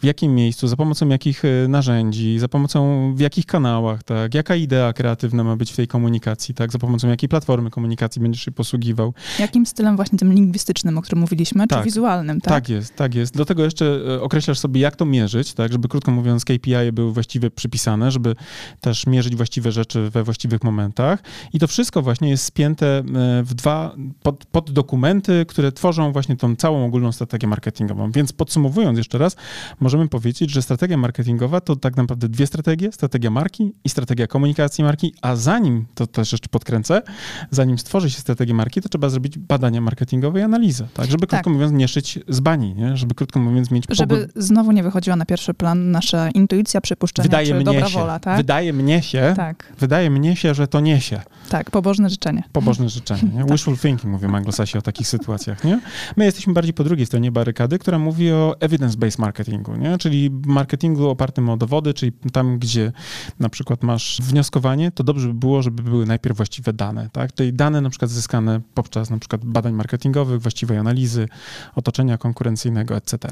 w 0.00 0.04
jakim 0.04 0.34
miejscu, 0.34 0.68
za 0.68 0.76
pomocą 0.76 1.08
jakich 1.08 1.44
y, 1.44 1.66
narzędzi, 1.68 2.38
za 2.38 2.48
pomocą 2.48 3.12
w 3.14 3.20
jakich 3.20 3.46
kanałach, 3.46 4.02
tak? 4.02 4.34
Jaka 4.34 4.56
idea 4.56 4.92
kreatywna 4.92 5.44
ma 5.44 5.56
być 5.56 5.72
w 5.72 5.76
tej 5.76 5.88
komunikacji, 5.88 6.54
tak? 6.54 6.72
Za 6.72 6.78
pomocą 6.78 7.08
jakiej 7.08 7.28
platformy 7.28 7.70
komunikacji 7.70 8.22
będziesz 8.22 8.44
się 8.44 8.52
posługiwał. 8.52 9.14
Jakim 9.38 9.66
stylem 9.66 9.96
właśnie 9.96 10.18
tym 10.18 10.32
lingwistycznym, 10.32 10.98
o 10.98 11.02
którym 11.02 11.20
mówiliśmy, 11.20 11.66
Tak. 11.66 11.78
czy 11.78 11.84
wizualnym, 11.84 12.40
tak? 12.40 12.54
Tak 12.54 12.68
jest, 12.68 12.96
tak 12.96 13.14
jest. 13.14 13.36
Do 13.36 13.44
tego 13.44 13.64
jeszcze 13.64 14.00
e, 14.08 14.22
określasz 14.22 14.58
sobie, 14.58 14.80
jak 14.80 14.96
to 14.96 15.04
mierzyć, 15.04 15.54
tak, 15.54 15.72
żeby 15.72 15.88
krótko 15.88 16.05
krótko 16.06 16.20
mówiąc 16.20 16.44
KPI 16.44 16.92
były 16.92 17.12
właściwie 17.12 17.50
przypisane, 17.50 18.10
żeby 18.10 18.36
też 18.80 19.06
mierzyć 19.06 19.36
właściwe 19.36 19.72
rzeczy 19.72 20.10
we 20.10 20.22
właściwych 20.22 20.64
momentach 20.64 21.22
i 21.52 21.58
to 21.58 21.66
wszystko 21.66 22.02
właśnie 22.02 22.30
jest 22.30 22.44
spięte 22.44 22.86
e, 22.86 23.02
w 23.42 23.54
dwa 23.54 23.94
pod, 24.22 24.46
pod 24.46 24.70
dokumenty, 24.70 25.44
które 25.48 25.72
tworzą 25.72 26.12
właśnie 26.12 26.36
tą 26.36 26.56
całą 26.56 26.86
ogólną 26.86 27.12
strategię 27.12 27.48
marketingową. 27.48 28.10
Więc 28.10 28.32
podsumowując 28.32 28.98
jeszcze 28.98 29.18
raz, 29.18 29.36
możemy 29.80 30.08
powiedzieć, 30.08 30.50
że 30.50 30.62
strategia 30.62 30.96
marketingowa 30.96 31.60
to 31.60 31.76
tak 31.76 31.96
naprawdę 31.96 32.28
dwie 32.28 32.46
strategie, 32.46 32.92
strategia 32.92 33.30
marki 33.30 33.72
i 33.84 33.88
strategia 33.88 34.26
komunikacji 34.26 34.84
marki, 34.84 35.14
a 35.22 35.36
zanim, 35.36 35.86
to 35.94 36.06
też 36.06 36.32
jeszcze 36.32 36.48
podkręcę, 36.48 37.02
zanim 37.50 37.78
stworzy 37.78 38.10
się 38.10 38.20
strategię 38.20 38.54
marki, 38.54 38.82
to 38.82 38.88
trzeba 38.88 39.08
zrobić 39.08 39.38
badania 39.38 39.80
marketingowe 39.80 40.40
i 40.40 40.42
analizę, 40.42 40.88
tak, 40.94 41.10
żeby 41.10 41.26
krótko 41.26 41.44
tak. 41.44 41.52
mówiąc 41.52 41.72
nie 41.72 41.88
szyć 41.88 42.18
z 42.28 42.40
bani, 42.40 42.74
nie? 42.74 42.96
żeby 42.96 43.14
krótko 43.14 43.40
mówiąc 43.40 43.70
mieć... 43.70 43.84
Żeby 43.90 44.28
znowu 44.36 44.72
nie 44.72 44.82
wychodziła 44.82 45.16
na 45.16 45.26
pierwszy 45.26 45.54
plan 45.54 45.90
nasza 45.96 46.30
intuicja, 46.30 46.80
przypuszczenia 46.80 47.22
wydaje 47.22 47.58
czy 47.58 47.64
dobra 47.64 47.88
się, 47.88 47.98
wola, 47.98 48.18
tak? 48.18 48.36
Wydaje 48.36 48.72
mnie 48.72 49.02
się, 49.02 49.34
tak. 49.36 49.72
wydaje 49.78 50.10
mnie 50.10 50.36
się, 50.36 50.54
że 50.54 50.68
to 50.68 50.80
niesie. 50.80 51.20
Tak, 51.48 51.70
pobożne 51.70 52.10
życzenie. 52.10 52.42
Pobożne 52.52 52.88
życzenie, 52.88 53.22
nie? 53.22 53.40
Tak. 53.46 53.52
Wishful 53.52 53.78
thinking, 53.78 54.12
mówią 54.12 54.34
anglosasi 54.34 54.78
o 54.78 54.82
takich 54.82 55.08
sytuacjach, 55.08 55.64
nie? 55.64 55.80
My 56.16 56.24
jesteśmy 56.24 56.52
bardziej 56.52 56.74
po 56.74 56.84
drugiej 56.84 57.06
stronie 57.06 57.32
barykady, 57.32 57.78
która 57.78 57.98
mówi 57.98 58.32
o 58.32 58.56
evidence-based 58.60 59.18
marketingu, 59.18 59.76
nie? 59.76 59.98
Czyli 59.98 60.30
marketingu 60.46 61.08
opartym 61.08 61.48
o 61.48 61.56
dowody, 61.56 61.94
czyli 61.94 62.12
tam, 62.32 62.58
gdzie 62.58 62.92
na 63.40 63.48
przykład 63.48 63.82
masz 63.82 64.20
wnioskowanie, 64.22 64.90
to 64.90 65.04
dobrze 65.04 65.28
by 65.28 65.34
było, 65.34 65.62
żeby 65.62 65.82
były 65.82 66.06
najpierw 66.06 66.36
właściwe 66.36 66.72
dane, 66.72 67.08
tak? 67.12 67.34
Czyli 67.34 67.52
dane 67.52 67.80
na 67.80 67.90
przykład 67.90 68.10
zyskane 68.10 68.60
poprzez 68.74 69.10
na 69.10 69.18
przykład 69.18 69.44
badań 69.44 69.72
marketingowych, 69.72 70.40
właściwej 70.40 70.78
analizy, 70.78 71.28
otoczenia 71.74 72.18
konkurencyjnego, 72.18 72.96
etc. 72.96 73.28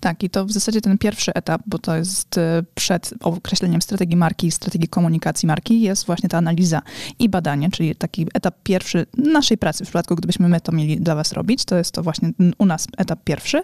Tak, 0.00 0.22
i 0.22 0.30
to 0.30 0.46
w 0.46 0.52
zasadzie 0.52 0.80
ten 0.80 0.98
pierwszy 0.98 1.34
etap, 1.34 1.62
bo 1.66 1.78
to 1.78 1.96
jest 2.00 2.38
e, 2.38 2.62
przed 2.74 3.14
określeniem 3.20 3.82
strategii 3.82 4.16
marki 4.16 4.46
i 4.46 4.50
strategii 4.50 4.88
komunikacji 4.88 5.46
marki, 5.46 5.80
jest 5.80 6.06
właśnie 6.06 6.28
ta 6.28 6.38
analiza 6.38 6.82
i 7.18 7.28
badanie, 7.28 7.70
czyli 7.70 7.96
taki 7.96 8.26
etap 8.34 8.54
pierwszy 8.62 9.06
naszej 9.16 9.58
pracy, 9.58 9.84
w 9.84 9.86
przypadku 9.86 10.16
gdybyśmy 10.16 10.48
my 10.48 10.60
to 10.60 10.72
mieli 10.72 11.00
dla 11.00 11.14
was 11.14 11.32
robić, 11.32 11.64
to 11.64 11.76
jest 11.76 11.92
to 11.92 12.02
właśnie 12.02 12.32
u 12.58 12.66
nas 12.66 12.86
etap 12.96 13.24
pierwszy. 13.24 13.62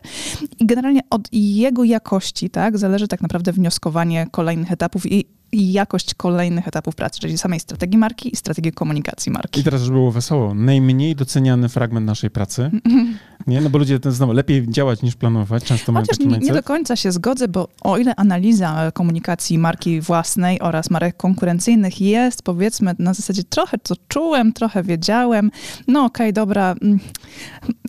I 0.59 0.67
generalnie 0.67 1.01
od 1.11 1.29
jego 1.33 1.85
jakości, 1.85 2.51
tak, 2.51 2.79
zależy 2.79 3.09
tak 3.09 3.21
naprawdę 3.21 3.53
wnioskowanie 3.53 4.27
kolejnych 4.31 4.73
etapów 4.73 5.13
i 5.13 5.36
i 5.53 5.73
jakość 5.73 6.15
kolejnych 6.15 6.69
etapów 6.69 6.95
pracy, 6.95 7.21
czyli 7.21 7.39
samej 7.39 7.61
strategii 7.61 7.99
marki 7.99 8.33
i 8.33 8.37
strategii 8.37 8.73
komunikacji 8.73 9.33
marki. 9.33 9.61
I 9.61 9.65
teraz, 9.65 9.83
żeby 9.83 9.95
było 9.95 10.13
wesoło, 10.13 10.55
najmniej 10.55 11.17
doceniany 11.17 11.69
fragment 11.69 12.07
naszej 12.07 12.31
pracy, 12.31 12.71
nie? 13.47 13.61
No 13.61 13.71
bo 13.71 13.79
ludzie 13.79 14.01
to 14.01 14.13
znowu 14.13 14.33
lepiej 14.33 14.69
działać 14.69 15.03
niż 15.03 15.17
planować, 15.17 15.65
często 15.65 15.93
mają 15.93 16.07
Chociaż 16.07 16.27
nie, 16.27 16.39
nie 16.39 16.53
do 16.53 16.63
końca 16.63 16.97
się 16.97 17.13
zgodzę, 17.13 17.49
bo 17.49 17.69
o 17.81 17.99
ile 17.99 18.17
analiza 18.17 18.93
komunikacji 18.95 19.59
marki 19.59 20.01
własnej 20.01 20.61
oraz 20.61 20.91
marek 20.91 21.17
konkurencyjnych 21.17 22.01
jest, 22.01 22.43
powiedzmy, 22.43 22.95
na 22.99 23.15
zasadzie 23.15 23.45
trochę 23.45 23.79
to 23.79 23.95
czułem, 24.09 24.53
trochę 24.53 24.83
wiedziałem, 24.83 25.51
no 25.89 26.05
okej, 26.05 26.27
okay, 26.27 26.33
dobra, 26.33 26.75
mm, 26.83 26.99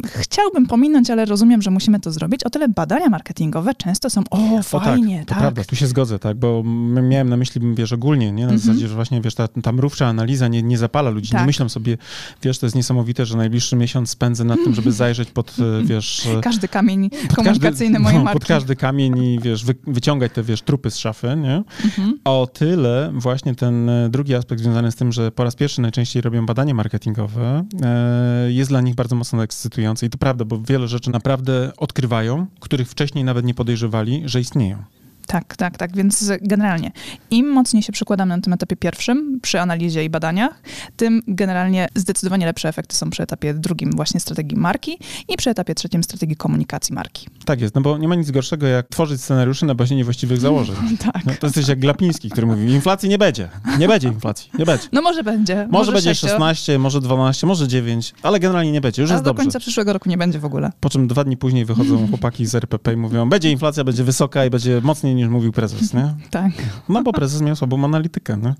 chciałbym 0.07 0.65
pominąć, 0.65 1.09
ale 1.09 1.25
rozumiem, 1.25 1.61
że 1.61 1.71
musimy 1.71 1.99
to 1.99 2.11
zrobić, 2.11 2.43
o 2.43 2.49
tyle 2.49 2.69
badania 2.69 3.09
marketingowe 3.09 3.75
często 3.75 4.09
są, 4.09 4.21
o, 4.29 4.63
fajnie, 4.63 5.15
o 5.15 5.19
tak, 5.19 5.27
tak. 5.27 5.37
prawda, 5.37 5.63
tu 5.63 5.75
się 5.75 5.87
zgodzę, 5.87 6.19
tak, 6.19 6.37
bo 6.37 6.63
miałem 7.01 7.29
na 7.29 7.37
myśli 7.37 7.61
wiesz, 7.75 7.93
ogólnie, 7.93 8.31
nie? 8.31 8.43
Na 8.43 8.49
mm 8.49 8.61
-hmm. 8.61 8.65
zasadzie, 8.65 8.87
że 8.87 8.95
właśnie, 8.95 9.21
wiesz, 9.21 9.35
ta, 9.35 9.47
ta 9.47 9.71
mrówcza 9.71 10.07
analiza 10.07 10.47
nie, 10.47 10.63
nie 10.63 10.77
zapala 10.77 11.09
ludzi. 11.09 11.31
Tak. 11.31 11.41
Nie 11.41 11.45
myślą 11.47 11.69
sobie, 11.69 11.97
wiesz, 12.41 12.59
to 12.59 12.65
jest 12.65 12.75
niesamowite, 12.75 13.25
że 13.25 13.37
najbliższy 13.37 13.75
miesiąc 13.75 14.09
spędzę 14.09 14.43
nad 14.43 14.59
tym, 14.63 14.75
żeby 14.75 14.91
zajrzeć 15.01 15.31
pod, 15.31 15.55
e, 15.59 15.85
wiesz... 15.85 16.27
E, 16.37 16.41
każdy 16.51 16.67
kamień 16.67 17.09
komunikacyjny 17.35 17.93
każdy, 17.93 18.03
mojej 18.03 18.17
no, 18.17 18.23
marki. 18.23 18.39
Pod 18.39 18.47
każdy 18.47 18.75
kamień 18.75 19.17
i, 19.17 19.39
wiesz, 19.39 19.65
wy, 19.65 19.75
wyciągać 19.87 20.31
te, 20.31 20.43
wiesz, 20.43 20.61
trupy 20.61 20.91
z 20.91 20.97
szafy, 20.97 21.27
nie? 21.27 21.53
Mm 21.53 21.63
-hmm. 21.97 22.13
O 22.23 22.47
tyle 22.53 23.11
właśnie 23.13 23.55
ten 23.55 23.89
e, 23.89 24.09
drugi 24.09 24.35
aspekt 24.35 24.61
związany 24.61 24.91
z 24.91 24.95
tym, 24.95 25.11
że 25.11 25.31
po 25.31 25.43
raz 25.43 25.55
pierwszy 25.55 25.81
najczęściej 25.81 26.21
robią 26.21 26.45
badania 26.45 26.73
marketingowe, 26.73 27.65
jest 28.47 28.69
dla 28.69 28.81
nich 28.81 28.95
bardzo 28.95 29.15
mocno 29.15 29.41
ekscytujący 29.97 30.05
i 30.05 30.09
to 30.09 30.17
prawda, 30.17 30.45
bo 30.45 30.61
wiele 30.61 30.87
rzeczy 30.87 31.11
naprawdę 31.11 31.71
odkrywają, 31.77 32.47
których 32.59 32.89
wcześniej 32.89 33.23
nawet 33.23 33.45
nie 33.45 33.53
podejrzewali, 33.53 34.23
że 34.25 34.39
istnieją. 34.39 34.83
Tak, 35.27 35.55
tak, 35.57 35.77
tak. 35.77 35.95
Więc 35.95 36.31
generalnie 36.41 36.91
im 37.31 37.47
mocniej 37.49 37.83
się 37.83 37.91
przykładamy 37.93 38.35
na 38.35 38.41
tym 38.41 38.53
etapie 38.53 38.75
pierwszym, 38.75 39.39
przy 39.41 39.61
analizie 39.61 40.03
i 40.03 40.09
badaniach, 40.09 40.61
tym 40.95 41.21
generalnie 41.27 41.87
zdecydowanie 41.95 42.45
lepsze 42.45 42.69
efekty 42.69 42.95
są 42.95 43.09
przy 43.09 43.23
etapie 43.23 43.53
drugim 43.53 43.91
właśnie 43.95 44.19
strategii 44.19 44.57
marki 44.57 44.99
i 45.29 45.37
przy 45.37 45.49
etapie 45.49 45.75
trzecim 45.75 46.03
strategii 46.03 46.35
komunikacji 46.35 46.95
marki. 46.95 47.27
Tak 47.45 47.61
jest, 47.61 47.75
no 47.75 47.81
bo 47.81 47.97
nie 47.97 48.07
ma 48.07 48.15
nic 48.15 48.31
gorszego 48.31 48.67
jak 48.67 48.87
tworzyć 48.89 49.21
scenariusze 49.21 49.65
na 49.65 49.75
bazie 49.75 49.95
niewłaściwych 49.95 50.39
założeń. 50.39 50.75
tak. 51.13 51.25
No, 51.25 51.33
to 51.39 51.47
jesteś 51.47 51.67
jak 51.67 51.79
Glapiński, 51.79 52.29
który 52.29 52.47
mówi, 52.47 52.71
inflacji 52.71 53.09
nie 53.09 53.17
będzie. 53.17 53.49
Nie 53.79 53.87
będzie 53.87 54.07
inflacji, 54.07 54.49
nie 54.59 54.65
będzie. 54.65 54.87
No 54.91 55.01
może 55.01 55.23
będzie. 55.23 55.55
Może, 55.55 55.67
może 55.71 55.91
będzie 55.91 56.15
6. 56.15 56.21
16, 56.21 56.79
może 56.79 57.01
12, 57.01 57.47
może 57.47 57.67
9, 57.67 58.13
ale 58.23 58.39
generalnie 58.39 58.71
nie 58.71 58.81
będzie, 58.81 59.01
już 59.01 59.11
A 59.11 59.13
jest 59.13 59.23
do 59.23 59.29
dobrze. 59.29 59.43
do 59.43 59.45
końca 59.45 59.59
przyszłego 59.59 59.93
roku 59.93 60.09
nie 60.09 60.17
będzie 60.17 60.39
w 60.39 60.45
ogóle. 60.45 60.71
Po 60.79 60.89
czym 60.89 61.07
dwa 61.07 61.23
dni 61.23 61.37
później 61.37 61.65
wychodzą 61.65 62.07
chłopaki 62.09 62.45
z 62.45 62.55
RPP 62.55 62.93
i 62.93 62.97
mówią, 62.97 63.29
będzie 63.29 63.51
inflacja, 63.51 63.83
będzie 63.83 64.03
wysoka 64.03 64.45
i 64.45 64.49
będzie 64.49 64.81
mocniej 64.83 65.15
niż 65.17 65.27
mówił 65.27 65.51
prezes, 65.51 65.93
nie? 65.93 66.13
Tak. 66.29 66.51
No 66.89 67.03
bo 67.03 67.13
prezes 67.13 67.41
miał 67.41 67.55
słabą 67.55 67.85
analitykę, 67.85 68.37
nie? 68.37 68.53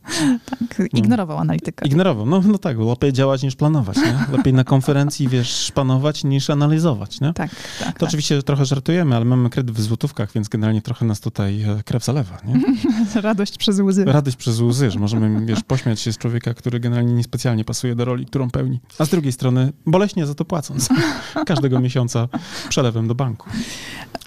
Tak, 0.45 0.81
ignorował 0.93 1.37
analitykę. 1.37 1.87
Ignorował, 1.87 2.25
no, 2.25 2.41
no 2.47 2.57
tak, 2.57 2.77
lepiej 2.77 3.13
działać 3.13 3.43
niż 3.43 3.55
planować, 3.55 3.97
nie? 3.97 4.37
Lepiej 4.37 4.53
na 4.53 4.63
konferencji, 4.63 5.27
wiesz, 5.27 5.49
szpanować 5.49 6.23
niż 6.23 6.49
analizować, 6.49 7.21
nie? 7.21 7.33
Tak, 7.33 7.49
tak. 7.79 7.87
To 7.87 7.99
tak. 7.99 8.03
oczywiście 8.03 8.43
trochę 8.43 8.65
żartujemy, 8.65 9.15
ale 9.15 9.25
mamy 9.25 9.49
kredyt 9.49 9.75
w 9.75 9.81
złotówkach, 9.81 10.31
więc 10.33 10.49
generalnie 10.49 10.81
trochę 10.81 11.05
nas 11.05 11.19
tutaj 11.19 11.63
e, 11.63 11.83
krew 11.83 12.05
zalewa, 12.05 12.37
nie? 12.45 12.61
Radość 13.21 13.57
przez 13.57 13.79
łzy. 13.79 14.05
Radość 14.05 14.37
przez 14.37 14.59
łzy, 14.59 14.91
że 14.91 14.99
możemy, 14.99 15.45
wiesz, 15.45 15.63
pośmiać 15.63 15.99
się 15.99 16.13
z 16.13 16.17
człowieka, 16.17 16.53
który 16.53 16.79
generalnie 16.79 17.13
niespecjalnie 17.13 17.65
pasuje 17.65 17.95
do 17.95 18.05
roli, 18.05 18.25
którą 18.25 18.49
pełni. 18.49 18.79
A 18.99 19.05
z 19.05 19.09
drugiej 19.09 19.31
strony 19.31 19.73
boleśnie 19.85 20.25
za 20.25 20.35
to 20.35 20.45
płacąc. 20.45 20.89
Każdego 21.47 21.79
miesiąca 21.79 22.27
przelewem 22.69 23.07
do 23.07 23.15
banku. 23.15 23.49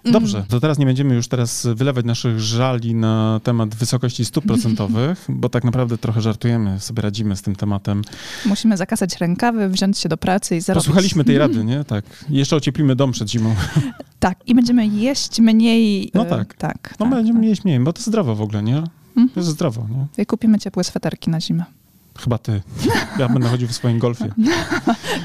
Dobrze, 0.05 0.45
to 0.49 0.61
teraz 0.61 0.79
nie 0.79 0.87
będziemy 0.87 1.14
już 1.14 1.29
teraz 1.29 1.66
wylewać 1.75 2.05
naszych 2.05 2.19
żali 2.37 2.94
na 2.94 3.40
temat 3.44 3.74
wysokości 3.74 4.24
stóp 4.24 4.44
procentowych, 4.50 5.24
bo 5.28 5.48
tak 5.48 5.64
naprawdę 5.64 5.98
trochę 5.98 6.20
żartujemy, 6.20 6.80
sobie 6.80 7.02
radzimy 7.02 7.37
z 7.37 7.42
tym 7.42 7.56
tematem. 7.56 8.02
Musimy 8.46 8.76
zakasać 8.76 9.16
rękawy, 9.16 9.68
wziąć 9.68 9.98
się 9.98 10.09
do 10.09 10.16
pracy 10.16 10.56
i 10.56 10.61
zarobić. 10.61 10.87
Posłuchaliśmy 10.87 11.24
tej 11.24 11.38
rady, 11.38 11.64
nie? 11.64 11.85
Tak. 11.90 12.04
Jeszcze 12.28 12.56
ocieplimy 12.56 12.96
dom 12.96 13.12
przed 13.12 13.30
zimą. 13.30 13.54
Tak, 14.20 14.38
i 14.46 14.54
będziemy 14.54 14.87
jeść 14.87 15.40
mniej. 15.40 16.11
No 16.14 16.22
e, 16.22 16.26
tak. 16.26 16.54
tak 16.54 16.94
no 17.00 17.06
tak, 17.06 17.14
będziemy 17.14 17.40
tak. 17.40 17.48
jeść 17.48 17.64
mniej, 17.64 17.80
bo 17.80 17.92
to 17.92 18.02
zdrowo 18.02 18.35
w 18.35 18.42
ogóle, 18.42 18.62
nie? 18.62 18.76
Mhm. 18.76 19.28
To 19.35 19.40
jest 19.40 19.50
zdrowo, 19.50 19.87
nie? 19.90 20.22
I 20.22 20.26
kupimy 20.26 20.59
ciepłe 20.59 20.85
sweterki 20.85 21.30
na 21.30 21.40
zimę. 21.40 21.64
Chyba 22.20 22.38
ty. 22.38 22.62
Ja 23.18 23.28
będę 23.28 23.48
chodził 23.48 23.68
w 23.68 23.72
swoim 23.72 23.98
golfie. 23.98 24.28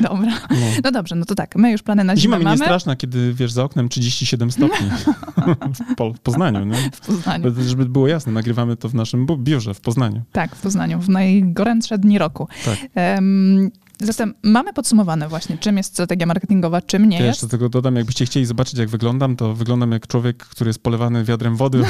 Dobra. 0.02 0.32
No. 0.50 0.58
no. 0.84 0.92
dobrze, 0.92 1.16
no 1.16 1.26
to 1.26 1.36
tak, 1.36 1.56
my 1.56 1.72
już 1.72 1.84
plany 1.84 2.04
na 2.04 2.16
zimę 2.16 2.38
Zima 2.38 2.52
mi 2.52 2.58
nie 2.60 2.66
straszna, 2.66 2.96
kiedy 2.96 3.34
wiesz 3.34 3.52
za 3.52 3.64
oknem 3.64 3.90
37 3.90 4.52
stopni 4.52 4.90
w, 5.92 5.96
po, 5.96 6.14
w 6.14 6.20
Poznaniu. 6.20 6.66
Nie? 6.66 6.92
W 6.92 7.00
Poznaniu. 7.00 7.54
Żeby 7.68 7.86
było 7.86 8.08
jasne, 8.08 8.32
nagrywamy 8.32 8.76
to 8.78 8.90
w 8.90 8.96
naszym 8.96 9.28
biurze 9.38 9.74
w 9.74 9.82
Poznaniu. 9.82 10.22
Tak, 10.32 10.56
w 10.56 10.62
Poznaniu, 10.62 11.00
w 11.00 11.10
najgorętsze 11.10 11.98
dni 11.98 12.18
roku. 12.18 12.48
Tak. 12.66 12.78
Um, 12.96 13.72
Zatem 14.00 14.34
mamy 14.44 14.74
podsumowane 14.74 15.30
właśnie, 15.30 15.58
czym 15.58 15.78
jest 15.78 15.94
strategia 15.94 16.26
marketingowa, 16.26 16.82
czym 16.82 17.10
nie 17.10 17.20
ja 17.20 17.26
jest. 17.26 17.42
Jeszcze 17.44 17.52
tego 17.52 17.70
dodam, 17.70 17.96
jakbyście 17.96 18.26
chcieli 18.26 18.46
zobaczyć, 18.46 18.80
jak 18.80 18.90
wyglądam, 18.90 19.36
to 19.36 19.54
wyglądam 19.54 19.92
jak 19.92 20.08
człowiek, 20.08 20.38
który 20.38 20.70
jest 20.70 20.84
polewany 20.84 21.24
wiadrem 21.24 21.56
wody, 21.56 21.84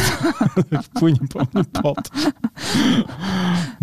płynie 0.99 1.19
po 1.33 1.39
mnie 1.39 1.65
pot. 1.83 2.09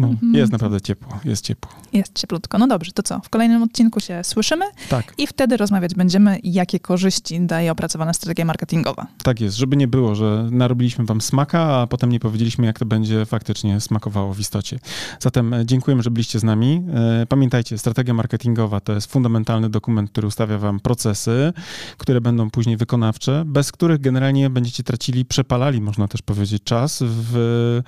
No, 0.03 0.09
mhm. 0.09 0.35
jest 0.35 0.53
naprawdę 0.53 0.81
ciepło, 0.81 1.21
jest 1.25 1.45
ciepło. 1.45 1.73
Jest 1.93 2.15
cieplutko. 2.15 2.59
No 2.59 2.67
dobrze, 2.67 2.93
to 2.93 3.03
co? 3.03 3.21
W 3.21 3.29
kolejnym 3.29 3.63
odcinku 3.63 4.01
się 4.01 4.25
słyszymy 4.25 4.65
tak. 4.89 5.15
i 5.19 5.27
wtedy 5.27 5.57
rozmawiać 5.57 5.95
będziemy, 5.95 6.39
jakie 6.43 6.81
korzyści 6.81 7.41
daje 7.41 7.73
opracowana 7.73 8.13
strategia 8.13 8.45
marketingowa. 8.45 9.07
Tak 9.23 9.41
jest, 9.41 9.57
żeby 9.57 9.77
nie 9.77 9.89
było, 9.89 10.15
że 10.15 10.49
narobiliśmy 10.51 11.05
wam 11.05 11.21
smaka, 11.21 11.77
a 11.77 11.87
potem 11.87 12.13
nie 12.13 12.21
powiedzieliśmy, 12.21 12.67
jak 12.67 12.79
to 12.79 12.87
będzie 12.87 13.27
faktycznie 13.27 13.81
smakowało 13.81 14.35
w 14.35 14.41
istocie. 14.41 14.79
Zatem 15.21 15.55
e, 15.55 15.67
dziękujemy, 15.67 16.03
że 16.03 16.11
byliście 16.11 16.39
z 16.39 16.45
nami. 16.45 16.83
E, 16.95 17.27
pamiętajcie, 17.27 17.79
strategia 17.79 18.15
marketingowa 18.15 18.81
to 18.81 18.93
jest 18.93 19.13
fundamentalny 19.13 19.71
dokument, 19.71 20.11
który 20.11 20.27
ustawia 20.27 20.59
wam 20.59 20.81
procesy, 20.81 21.53
które 21.99 22.21
będą 22.21 22.51
później 22.51 22.77
wykonawcze, 22.77 23.43
bez 23.47 23.73
których 23.73 24.01
generalnie 24.01 24.51
będziecie 24.51 24.83
tracili, 24.83 25.25
przepalali, 25.25 25.81
można 25.81 26.09
też 26.09 26.23
powiedzieć, 26.23 26.63
czas 26.63 27.03
w 27.07 27.81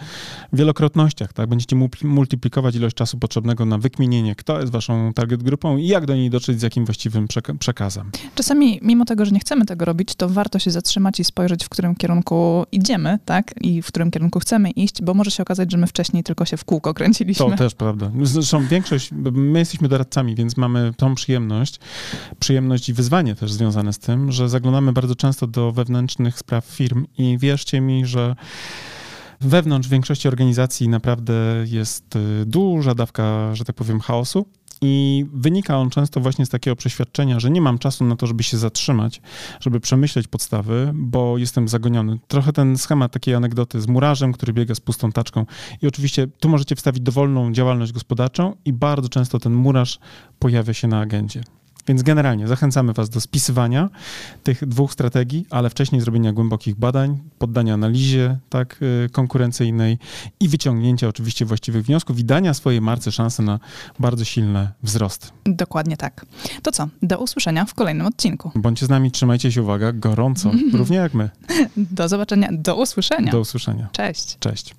wielokrotnościach. 0.53 1.33
Tak? 1.33 1.49
Będziecie 1.49 1.77
multiplikować 2.05 2.75
ilość 2.75 2.97
czasu 2.97 3.19
potrzebnego 3.19 3.65
na 3.65 3.79
wykminienie, 3.79 4.35
kto 4.35 4.61
jest 4.61 4.73
waszą 4.73 5.13
target 5.13 5.43
grupą 5.43 5.77
i 5.77 5.87
jak 5.87 6.07
do 6.07 6.15
niej 6.15 6.31
dotrzeć, 6.31 6.61
z 6.61 6.63
jakim 6.63 6.85
właściwym 6.85 7.29
przekazem. 7.59 8.11
Czasami, 8.35 8.81
mimo 8.83 9.05
tego, 9.05 9.25
że 9.25 9.31
nie 9.31 9.41
chcemy 9.41 9.65
tego 9.65 9.85
robić, 9.85 10.15
to 10.15 10.29
warto 10.29 10.59
się 10.59 10.71
zatrzymać 10.71 11.21
i 11.21 11.25
spojrzeć, 11.25 11.65
w 11.65 11.69
którym 11.69 11.95
kierunku 11.95 12.67
idziemy, 12.73 13.19
tak? 13.25 13.55
I 13.61 13.83
w 13.83 13.87
którym 13.87 14.11
kierunku 14.11 14.41
chcemy 14.41 14.71
iść, 14.71 15.03
bo 15.03 15.15
może 15.15 15.31
się 15.31 15.43
okazać, 15.43 15.73
że 15.73 15.79
my 15.79 15.87
wcześniej 15.87 16.23
tylko 16.23 16.45
się 16.45 16.57
w 16.57 16.65
kółko 16.65 16.95
kręciliśmy. 16.95 17.47
To 17.51 17.57
też 17.57 17.75
prawda. 17.75 18.11
Zresztą 18.23 18.67
większość, 18.67 19.11
my 19.33 19.59
jesteśmy 19.59 19.89
doradcami 19.89 20.35
więc 20.35 20.57
mamy 20.57 20.93
tą 20.97 21.15
przyjemność, 21.15 21.81
przyjemność 22.39 22.89
i 22.89 22.93
wyzwanie 22.93 23.35
też 23.35 23.53
związane 23.53 23.93
z 23.93 23.99
tym, 23.99 24.33
że 24.33 24.49
zaglądamy 24.49 24.93
bardzo 24.93 25.15
często 25.15 25.47
do 25.47 25.73
wewnętrznych 25.73 26.39
spraw 26.39 26.65
firm 26.65 27.07
i 27.19 27.39
wierzcie 27.39 27.81
mi, 27.81 28.07
że 28.07 28.37
wewnątrz 29.41 29.89
większości 29.89 30.29
organizacji 30.29 30.89
naprawdę 30.89 31.35
jest 31.65 32.17
y, 32.17 32.47
duża 32.47 32.95
dawka, 32.95 33.55
że 33.55 33.65
tak 33.65 33.77
powiem, 33.77 34.01
chaosu. 34.01 34.47
I 34.81 35.27
wynika 35.33 35.79
on 35.79 35.91
często 35.91 36.21
właśnie 36.21 36.47
z 36.47 36.49
takiego 36.49 36.77
przeświadczenia, 36.77 37.41
że 37.41 37.51
nie 37.51 37.61
mam 37.61 37.79
czasu 37.79 38.05
na 38.05 38.17
to, 38.17 38.27
żeby 38.27 38.43
się 38.43 38.59
zatrzymać, 38.59 39.21
żeby 39.61 39.81
przemyśleć 39.81 40.29
podstawy, 40.29 40.91
bo 40.95 41.39
jestem 41.39 41.69
zagoniony. 41.69 42.19
Trochę 42.29 42.53
ten 42.53 42.79
schemat 42.79 43.13
takiej 43.13 43.35
anegdoty 43.35 43.81
z 43.81 43.89
murarzem, 43.89 44.33
który 44.33 44.53
biega 44.53 44.75
z 44.75 44.81
pustą 44.81 45.13
taczką. 45.13 45.47
I 45.83 45.87
oczywiście 45.87 46.27
tu 46.27 46.49
możecie 46.49 46.77
wstawić 46.77 47.03
dowolną 47.03 47.53
działalność 47.53 47.93
gospodarczą, 47.93 48.57
i 48.65 48.73
bardzo 48.73 49.09
często 49.09 49.39
ten 49.39 49.55
murarz 49.55 49.99
pojawia 50.39 50.75
się 50.75 50.89
na 50.89 51.01
agendzie. 51.01 51.43
Więc 51.87 52.03
generalnie 52.03 52.49
zachęcamy 52.49 52.93
Was 52.93 53.11
do 53.11 53.21
spisywania 53.21 53.89
tych 54.43 54.69
dwóch 54.69 54.93
strategii, 54.93 55.47
ale 55.51 55.71
wcześniej 55.71 56.01
zrobienia 56.01 56.33
głębokich 56.33 56.75
badań, 56.75 57.19
poddania 57.39 57.75
analizie 57.75 58.39
tak, 58.49 58.79
y, 59.07 59.11
konkurencyjnej 59.11 59.99
i 60.41 60.49
wyciągnięcia 60.49 61.09
oczywiście 61.09 61.45
właściwych 61.45 61.85
wniosków 61.85 62.19
i 62.19 62.25
dania 62.25 62.55
swojej 62.55 62.81
marce 62.81 63.13
szansy 63.13 63.43
na 63.43 63.59
bardzo 63.99 64.25
silny 64.25 64.69
wzrost. 64.83 65.33
Dokładnie 65.45 65.97
tak. 65.97 66.27
To 66.63 66.73
co? 66.73 66.89
Do 67.03 67.19
usłyszenia 67.19 67.65
w 67.65 67.75
kolejnym 67.75 68.07
odcinku. 68.07 68.51
Bądźcie 68.55 68.87
z 68.87 68.89
nami, 68.89 69.11
trzymajcie 69.11 69.53
się, 69.53 69.63
uwaga, 69.63 69.93
gorąco, 69.93 70.51
równie 70.73 70.97
jak 70.97 71.15
my. 71.15 71.31
Do 71.77 72.09
zobaczenia, 72.09 72.49
do 72.53 72.77
usłyszenia. 72.77 73.33
Do 73.33 73.41
usłyszenia. 73.41 73.89
Cześć. 73.93 74.39
Cześć. 74.39 74.75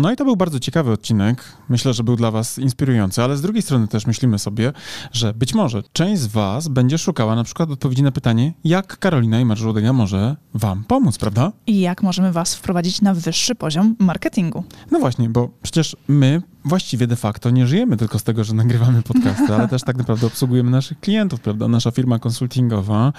No 0.00 0.12
i 0.12 0.16
to 0.16 0.24
był 0.24 0.36
bardzo 0.36 0.60
ciekawy 0.60 0.92
odcinek. 0.92 1.44
Myślę, 1.68 1.94
że 1.94 2.04
był 2.04 2.16
dla 2.16 2.30
Was 2.30 2.58
inspirujący, 2.58 3.22
ale 3.22 3.36
z 3.36 3.42
drugiej 3.42 3.62
strony 3.62 3.88
też 3.88 4.06
myślimy 4.06 4.38
sobie, 4.38 4.72
że 5.12 5.34
być 5.34 5.54
może 5.54 5.82
część 5.92 6.22
z 6.22 6.26
Was 6.26 6.68
będzie 6.68 6.98
szukała 6.98 7.34
na 7.34 7.44
przykład 7.44 7.70
odpowiedzi 7.70 8.02
na 8.02 8.12
pytanie, 8.12 8.52
jak 8.64 8.98
Karolina 8.98 9.40
i 9.40 9.44
Marżułodega 9.44 9.92
może 9.92 10.36
Wam 10.54 10.84
pomóc, 10.84 11.18
prawda? 11.18 11.52
I 11.66 11.80
jak 11.80 12.02
możemy 12.02 12.32
Was 12.32 12.54
wprowadzić 12.54 13.00
na 13.00 13.14
wyższy 13.14 13.54
poziom 13.54 13.96
marketingu. 13.98 14.64
No 14.90 14.98
właśnie, 14.98 15.28
bo 15.28 15.50
przecież 15.62 15.96
my 16.08 16.42
właściwie 16.64 17.06
de 17.06 17.16
facto 17.16 17.50
nie 17.50 17.66
żyjemy 17.66 17.96
tylko 17.96 18.18
z 18.18 18.22
tego, 18.22 18.44
że 18.44 18.54
nagrywamy 18.54 19.02
podcasty, 19.02 19.54
ale 19.54 19.68
też 19.68 19.82
tak 19.82 19.96
naprawdę 19.96 20.26
obsługujemy 20.26 20.70
naszych 20.70 21.00
klientów, 21.00 21.40
prawda? 21.40 21.68
Nasza 21.68 21.90
firma 21.90 22.18
konsultingowa, 22.18 23.12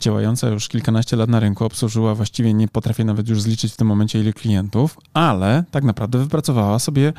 działająca 0.00 0.48
już 0.48 0.68
kilkanaście 0.68 1.16
lat 1.16 1.30
na 1.30 1.40
rynku, 1.40 1.64
obsłużyła 1.64 2.14
właściwie, 2.14 2.54
nie 2.54 2.68
potrafię 2.68 3.04
nawet 3.04 3.28
już 3.28 3.42
zliczyć 3.42 3.72
w 3.72 3.76
tym 3.76 3.86
momencie 3.86 4.20
ile 4.20 4.32
klientów, 4.32 4.98
ale 5.14 5.64
tak 5.70 5.84
naprawdę 5.84 6.18
wypracowała 6.18 6.78
sobie 6.78 7.12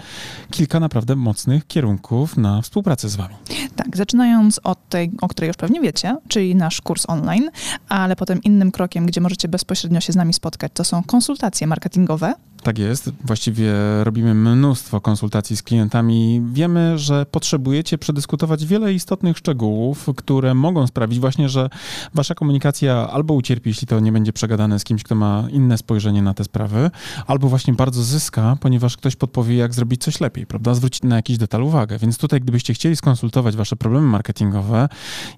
kilka 0.51 0.79
naprawdę 0.79 1.15
mocnych 1.15 1.67
kierunków 1.67 2.37
na 2.37 2.61
współpracę 2.61 3.09
z 3.09 3.15
wami. 3.15 3.35
Tak, 3.75 3.97
zaczynając 3.97 4.59
od 4.63 4.89
tej, 4.89 5.11
o 5.21 5.27
której 5.27 5.47
już 5.47 5.57
pewnie 5.57 5.81
wiecie, 5.81 6.17
czyli 6.27 6.55
nasz 6.55 6.81
kurs 6.81 7.05
online, 7.07 7.49
ale 7.89 8.15
potem 8.15 8.43
innym 8.43 8.71
krokiem, 8.71 9.05
gdzie 9.05 9.21
możecie 9.21 9.47
bezpośrednio 9.47 10.01
się 10.01 10.13
z 10.13 10.15
nami 10.15 10.33
spotkać, 10.33 10.71
to 10.73 10.83
są 10.83 11.03
konsultacje 11.03 11.67
marketingowe, 11.67 12.33
tak 12.63 12.79
jest. 12.79 13.11
Właściwie 13.23 13.73
robimy 14.03 14.33
mnóstwo 14.33 15.01
konsultacji 15.01 15.57
z 15.57 15.63
klientami. 15.63 16.41
Wiemy, 16.53 16.99
że 16.99 17.25
potrzebujecie 17.25 17.97
przedyskutować 17.97 18.65
wiele 18.65 18.93
istotnych 18.93 19.37
szczegółów, 19.37 20.09
które 20.15 20.53
mogą 20.53 20.87
sprawić 20.87 21.19
właśnie, 21.19 21.49
że 21.49 21.69
wasza 22.13 22.35
komunikacja 22.35 23.09
albo 23.09 23.33
ucierpi, 23.33 23.69
jeśli 23.69 23.87
to 23.87 23.99
nie 23.99 24.11
będzie 24.11 24.33
przegadane 24.33 24.79
z 24.79 24.83
kimś, 24.83 25.03
kto 25.03 25.15
ma 25.15 25.47
inne 25.51 25.77
spojrzenie 25.77 26.21
na 26.21 26.33
te 26.33 26.43
sprawy, 26.43 26.91
albo 27.27 27.49
właśnie 27.49 27.73
bardzo 27.73 28.03
zyska, 28.03 28.57
ponieważ 28.59 28.97
ktoś 28.97 29.15
podpowie, 29.15 29.55
jak 29.55 29.73
zrobić 29.73 30.03
coś 30.03 30.21
lepiej, 30.21 30.45
prawda? 30.45 30.73
Zwrócić 30.73 31.03
na 31.03 31.15
jakiś 31.15 31.37
detal 31.37 31.63
uwagę. 31.63 31.97
Więc 31.97 32.17
tutaj, 32.17 32.41
gdybyście 32.41 32.73
chcieli 32.73 32.95
skonsultować 32.95 33.55
wasze 33.55 33.75
problemy 33.75 34.07
marketingowe 34.07 34.89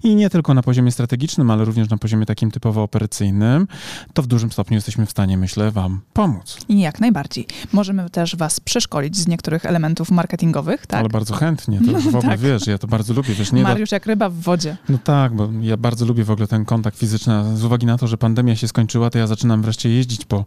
i 0.02 0.14
nie 0.14 0.30
tylko 0.30 0.54
na 0.54 0.62
poziomie 0.62 0.92
strategicznym, 0.92 1.50
ale 1.50 1.64
również 1.64 1.90
na 1.90 1.96
poziomie 1.96 2.26
takim 2.26 2.50
typowo 2.50 2.82
operacyjnym, 2.82 3.66
to 4.12 4.22
w 4.22 4.26
dużym 4.26 4.52
stopniu 4.52 4.74
jesteśmy 4.74 5.06
w 5.06 5.10
stanie, 5.10 5.38
myślę, 5.38 5.70
wam 5.70 6.00
pomóc. 6.12 6.58
Jak 6.68 7.00
najbardziej 7.00 7.13
najbardziej. 7.14 7.46
Możemy 7.72 8.10
też 8.10 8.36
was 8.36 8.60
przeszkolić 8.60 9.16
z 9.16 9.28
niektórych 9.28 9.66
elementów 9.66 10.10
marketingowych, 10.10 10.86
tak? 10.86 11.00
Ale 11.00 11.08
bardzo 11.08 11.34
chętnie, 11.34 11.80
to 11.86 12.00
w 12.10 12.16
ogóle 12.16 12.22
tak. 12.22 12.40
wiesz, 12.40 12.66
ja 12.66 12.78
to 12.78 12.86
bardzo 12.86 13.14
lubię. 13.14 13.34
Wiesz, 13.34 13.52
nie 13.52 13.62
Mariusz 13.62 13.92
jak 13.92 14.06
ryba 14.06 14.28
w 14.28 14.34
wodzie. 14.34 14.76
No 14.88 14.98
tak, 15.04 15.34
bo 15.34 15.48
ja 15.60 15.76
bardzo 15.76 16.06
lubię 16.06 16.24
w 16.24 16.30
ogóle 16.30 16.46
ten 16.48 16.64
kontakt 16.64 16.98
fizyczny. 16.98 17.56
Z 17.56 17.64
uwagi 17.64 17.86
na 17.86 17.98
to, 17.98 18.06
że 18.06 18.18
pandemia 18.18 18.56
się 18.56 18.68
skończyła, 18.68 19.10
to 19.10 19.18
ja 19.18 19.26
zaczynam 19.26 19.62
wreszcie 19.62 19.90
jeździć 19.90 20.24
po 20.24 20.44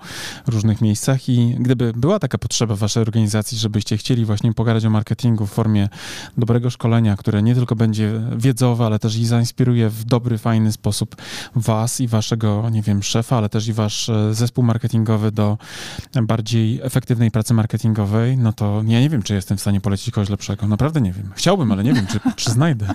różnych 0.47 0.81
miejscach 0.81 1.29
i 1.29 1.55
gdyby 1.59 1.93
była 1.95 2.19
taka 2.19 2.37
potrzeba 2.37 2.75
w 2.75 2.79
waszej 2.79 3.01
organizacji, 3.01 3.57
żebyście 3.57 3.97
chcieli 3.97 4.25
właśnie 4.25 4.53
pogadać 4.53 4.85
o 4.85 4.89
marketingu 4.89 5.45
w 5.45 5.51
formie 5.51 5.89
dobrego 6.37 6.69
szkolenia, 6.69 7.17
które 7.17 7.43
nie 7.43 7.55
tylko 7.55 7.75
będzie 7.75 8.21
wiedzowe, 8.37 8.85
ale 8.85 8.99
też 8.99 9.17
i 9.17 9.25
zainspiruje 9.25 9.89
w 9.89 10.03
dobry, 10.03 10.37
fajny 10.37 10.71
sposób 10.71 11.15
was 11.55 12.01
i 12.01 12.07
waszego, 12.07 12.69
nie 12.69 12.81
wiem, 12.81 13.03
szefa, 13.03 13.37
ale 13.37 13.49
też 13.49 13.67
i 13.67 13.73
wasz 13.73 14.09
e, 14.09 14.33
zespół 14.33 14.63
marketingowy 14.63 15.31
do 15.31 15.57
bardziej 16.23 16.56
bardziej 16.57 16.79
efektywnej 16.83 17.31
pracy 17.31 17.53
marketingowej, 17.53 18.37
no 18.37 18.53
to 18.53 18.83
ja 18.87 18.99
nie 18.99 19.09
wiem, 19.09 19.23
czy 19.23 19.33
jestem 19.33 19.57
w 19.57 19.61
stanie 19.61 19.81
polecić 19.81 20.11
kogoś 20.11 20.29
lepszego. 20.29 20.67
Naprawdę 20.67 21.01
nie 21.01 21.11
wiem. 21.11 21.31
Chciałbym, 21.35 21.71
ale 21.71 21.83
nie 21.83 21.93
wiem, 21.93 22.07
czy, 22.07 22.19
czy 22.35 22.51
znajdę 22.51 22.87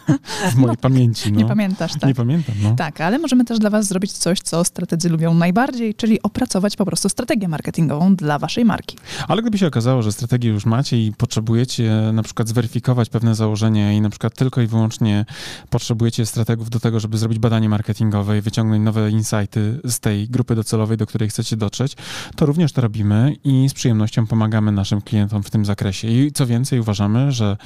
w 0.53 0.55
mojej 0.55 0.77
no, 0.77 0.83
pamięci. 0.83 1.33
No. 1.33 1.39
Nie 1.39 1.47
pamiętasz, 1.47 1.93
tak? 1.93 2.09
Nie 2.09 2.15
pamiętam, 2.15 2.55
no. 2.63 2.75
Tak, 2.77 3.01
ale 3.01 3.19
możemy 3.19 3.45
też 3.45 3.59
dla 3.59 3.71
was 3.71 3.89
zrobić 3.89 4.13
coś, 4.13 4.41
co 4.41 4.65
strategzy 4.65 5.09
lubią 5.09 5.35
najbardziej, 5.35 5.95
czyli 5.95 6.23
opracować 6.23 6.77
po 6.77 6.85
prostu 6.85 7.09
strategię 7.09 7.49
marketingową 7.49 8.17
dla 8.17 8.39
waszej 8.39 8.65
marki. 8.65 8.97
Ale 9.29 9.43
gdyby 9.43 9.59
się 9.59 9.67
okazało, 9.67 10.03
że 10.03 10.13
strategię 10.13 10.51
już 10.51 10.67
macie 10.67 11.07
i 11.07 11.13
potrzebujecie 11.13 12.11
na 12.13 12.23
przykład 12.23 12.49
zweryfikować 12.49 13.09
pewne 13.09 13.35
założenia 13.35 13.93
i 13.93 14.01
na 14.01 14.11
przykład 14.11 14.35
tylko 14.35 14.61
i 14.61 14.67
wyłącznie 14.67 15.25
potrzebujecie 15.71 16.27
strategów 16.27 16.71
do 16.71 16.81
tego, 16.81 17.01
żeby 17.01 17.19
zrobić 17.19 17.39
badanie 17.39 17.69
marketingowe 17.69 18.39
i 18.39 18.41
wyciągnąć 18.41 18.85
nowe 18.85 19.11
insighty 19.11 19.81
z 19.85 20.01
tej 20.01 20.29
grupy 20.29 20.55
docelowej, 20.55 20.97
do 20.97 21.07
której 21.07 21.29
chcecie 21.29 21.57
dotrzeć, 21.57 21.97
to 22.37 22.47
również 22.47 22.73
to 22.73 22.81
robimy 22.81 23.37
i 23.45 23.52
i 23.53 23.69
z 23.69 23.75
przyjemnością 23.75 24.27
pomagamy 24.27 24.73
naszym 24.73 25.01
klientom 25.01 25.43
w 25.43 25.51
tym 25.51 25.65
zakresie. 25.65 26.09
I 26.09 26.33
co 26.33 26.47
więcej, 26.47 26.81
uważamy, 26.81 27.33
że 27.33 27.57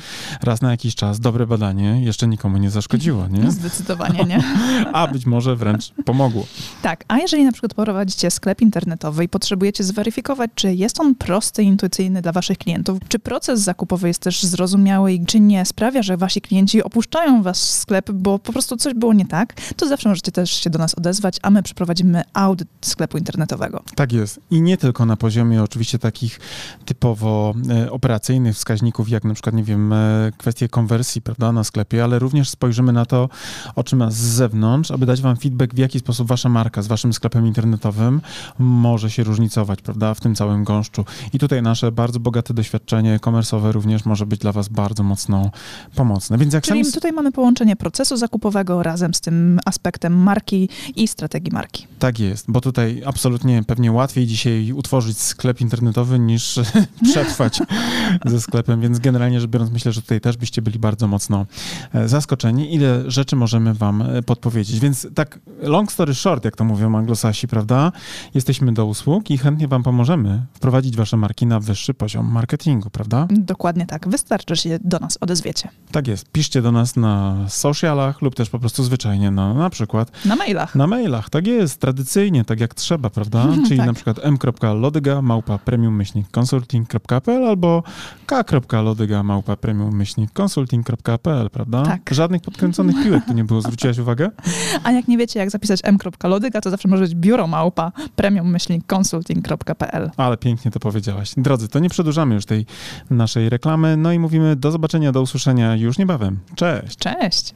raz 0.43 0.63
na 0.63 0.71
jakiś 0.71 0.95
czas 0.95 1.21
dobre 1.21 1.47
badanie 1.47 2.01
jeszcze 2.05 2.29
nikomu 2.29 2.59
nie 2.59 2.71
zaszkodziło, 2.71 3.29
nie? 3.29 3.51
Zdecydowanie 3.61 4.25
nie. 4.25 4.43
A 4.93 5.09
być 5.09 5.27
może 5.27 5.57
wręcz 5.57 5.93
pomogło. 6.05 6.47
Tak, 6.83 7.05
a 7.09 7.19
jeżeli 7.19 7.45
na 7.45 7.53
przykład 7.53 7.75
prowadzicie 7.75 8.31
sklep 8.31 8.63
internetowy 8.63 9.25
i 9.25 9.29
potrzebujecie 9.29 9.85
zweryfikować, 9.85 10.51
czy 10.55 10.75
jest 10.75 11.01
on 11.01 11.15
prosty, 11.15 11.63
intuicyjny 11.63 12.23
dla 12.23 12.33
waszych 12.33 12.59
klientów, 12.59 12.99
czy 13.09 13.19
proces 13.19 13.61
zakupowy 13.61 14.09
jest 14.09 14.21
też 14.21 14.43
zrozumiały 14.43 15.13
i 15.13 15.27
czy 15.27 15.41
nie 15.41 15.65
sprawia, 15.65 16.03
że 16.03 16.17
wasi 16.17 16.41
klienci 16.41 16.83
opuszczają 16.83 17.43
wasz 17.43 17.59
sklep, 17.59 18.11
bo 18.13 18.39
po 18.39 18.53
prostu 18.53 18.77
coś 18.77 18.95
było 18.95 19.13
nie 19.13 19.27
tak, 19.27 19.55
to 19.77 19.89
zawsze 19.89 20.09
możecie 20.09 20.33
też 20.33 20.51
się 20.51 20.71
do 20.71 20.79
nas 20.79 20.95
odezwać, 20.95 21.39
a 21.43 21.51
my 21.51 21.63
przeprowadzimy 21.63 22.23
audyt 22.33 22.69
sklepu 22.81 23.19
internetowego. 23.19 23.83
Tak 23.95 24.13
jest. 24.13 24.41
I 24.51 24.61
nie 24.61 24.77
tylko 24.77 25.07
na 25.07 25.17
poziomie 25.17 25.63
oczywiście 25.63 25.76
takich 26.01 26.41
typowo 26.85 27.55
e, 27.71 27.91
operacyjnych 27.91 28.57
wskaźników, 28.57 29.09
jak 29.09 29.25
na 29.25 29.35
przykład, 29.35 29.55
nie 29.55 29.65
wiem, 29.65 29.93
e, 29.93 30.33
kwestie 30.39 30.69
konwersji, 30.69 31.23
prawda, 31.23 31.53
na 31.53 31.65
sklepie, 31.65 32.05
ale 32.05 32.19
również 32.19 32.51
spojrzymy 32.51 32.93
na 32.93 33.07
to, 33.07 33.29
oczyma 33.75 34.11
z 34.11 34.17
zewnątrz, 34.17 34.91
aby 34.91 35.07
dać 35.07 35.21
wam 35.21 35.37
feedback, 35.37 35.75
w 35.75 35.79
jaki 35.79 35.99
sposób 35.99 36.29
wasza 36.29 36.49
marka 36.49 36.83
z 36.83 36.87
waszym 36.87 37.13
sklepem 37.13 37.47
internetowym 37.47 38.21
może 38.59 39.11
się 39.11 39.25
różnicować, 39.25 39.83
prawda, 39.83 40.15
w 40.15 40.21
tym 40.21 40.35
całym 40.35 40.65
gąszczu. 40.65 41.05
I 41.33 41.39
tutaj 41.39 41.63
nasze 41.63 41.93
bardzo 41.93 42.21
bogate 42.21 42.55
doświadczenie 42.55 43.19
komersowe 43.19 43.73
również 43.73 44.05
może 44.05 44.27
być 44.27 44.41
dla 44.41 44.53
was 44.53 44.69
bardzo 44.69 45.03
mocno 45.03 45.51
pomocne. 45.95 46.39
Więc 46.39 46.55
jak 46.55 46.65
Czyli 46.65 46.85
sami... 46.85 46.93
tutaj 46.93 47.13
mamy 47.13 47.33
połączenie 47.33 47.77
procesu 47.77 48.17
zakupowego 48.17 48.83
razem 48.83 49.15
z 49.15 49.21
tym 49.21 49.61
aspektem 49.65 50.23
marki 50.23 50.69
i 50.97 51.09
strategii 51.09 51.53
marki. 51.53 51.87
Tak 51.99 52.19
jest, 52.19 52.51
bo 52.51 52.61
tutaj 52.61 53.03
absolutnie 53.07 53.63
pewnie 53.67 53.93
łatwiej 53.93 54.27
dzisiaj 54.27 54.73
utworzyć 54.73 55.19
sklep 55.19 55.61
internetowy 55.67 56.19
niż 56.19 56.61
przetrwać 57.11 57.61
ze 58.25 58.41
sklepem, 58.41 58.81
więc 58.81 58.99
generalnie 58.99 59.41
rzecz 59.41 59.51
biorąc 59.51 59.71
myślę, 59.71 59.93
że 59.93 60.03
tutaj 60.03 60.21
też 60.21 60.37
byście 60.37 60.63
byli 60.63 60.79
bardzo 60.79 61.09
mocno 61.09 61.47
e, 61.95 62.09
zaskoczeni, 62.09 62.75
ile 62.75 63.11
rzeczy 63.11 63.37
możemy 63.37 63.75
wam 63.75 64.03
e, 64.03 64.23
podpowiedzieć. 64.23 64.81
Więc 64.81 65.07
tak 65.15 65.39
long 65.59 65.93
story 65.93 66.15
short, 66.15 66.45
jak 66.45 66.57
to 66.57 66.65
mówią 66.65 66.97
anglosasi, 66.97 67.49
prawda? 67.49 67.93
Jesteśmy 68.35 68.73
do 68.73 68.87
usług 68.87 69.31
i 69.31 69.39
chętnie 69.39 69.69
wam 69.69 69.83
pomożemy 69.83 70.43
wprowadzić 70.55 70.97
wasze 70.97 71.17
marki 71.17 71.47
na 71.47 71.61
wyższy 71.61 71.95
poziom 71.95 72.33
marketingu, 72.33 72.91
prawda? 72.91 73.27
Dokładnie 73.31 73.87
tak. 73.87 74.09
Wystarczy, 74.09 74.57
że 74.57 74.63
się 74.63 74.79
do 74.85 74.99
nas 74.99 75.19
odezwiecie. 75.21 75.69
Tak 75.93 76.09
jest. 76.09 76.31
Piszcie 76.33 76.63
do 76.63 76.73
nas 76.73 76.97
na 76.97 77.37
socialach 77.49 78.23
lub 78.23 78.35
też 78.35 78.51
po 78.51 78.59
prostu 78.59 78.85
zwyczajnie 78.85 79.31
na, 79.31 79.55
na 79.55 79.71
przykład... 79.71 80.11
Na 80.25 80.37
mailach. 80.37 80.75
Na 80.75 80.87
mailach, 80.87 81.31
tak 81.31 81.47
jest. 81.47 81.81
Tradycyjnie, 81.81 82.45
tak 82.45 82.61
jak 82.61 82.75
trzeba, 82.75 83.11
prawda? 83.11 83.47
Czyli 83.67 83.77
tak. 83.77 83.87
na 83.87 83.93
przykład 83.93 84.21
m.lodyga 84.23 85.23
małpa 85.23 85.56
premium-consulting.pl 85.59 87.45
albo 87.47 87.83
k.lodyga 88.27 89.23
małpa 89.23 89.57
premium-consulting.pl, 89.57 91.51
prawda? 91.51 91.83
Tak. 91.83 92.11
Żadnych 92.11 92.43
podkręconych 92.43 92.97
piłek 93.03 93.25
tu 93.27 93.33
nie 93.33 93.45
było, 93.45 93.63
zwróciłaś 93.63 93.99
uwagę? 93.99 94.31
A 94.85 94.93
jak 94.93 95.09
nie 95.09 95.19
wiecie, 95.19 95.41
jak 95.41 95.51
zapisać 95.51 95.81
m.lodyga, 95.85 96.61
to 96.61 96.71
zawsze 96.71 96.89
może 96.89 97.03
być 97.03 97.15
biuro 97.15 97.47
małpa 97.47 97.93
premium-consulting.pl. 98.17 100.11
Ale 100.17 100.37
pięknie 100.37 100.71
to 100.71 100.81
powiedziałaś. 100.81 101.33
Drodzy, 101.37 101.69
to 101.69 101.79
nie 101.79 101.89
przedłużamy 101.89 102.35
już 102.35 102.47
tej 102.47 102.67
naszej 103.11 103.49
reklamy, 103.49 103.97
no 103.97 104.13
i 104.13 104.19
mówimy 104.19 104.57
do 104.57 104.71
zobaczenia, 104.71 105.13
do 105.13 105.23
usłyszenia 105.23 105.77
już 105.77 105.99
niebawem. 105.99 106.39
Cześć! 106.55 106.97
Cześć! 106.97 107.55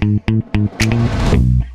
Thank 0.00 1.64
you. 1.64 1.69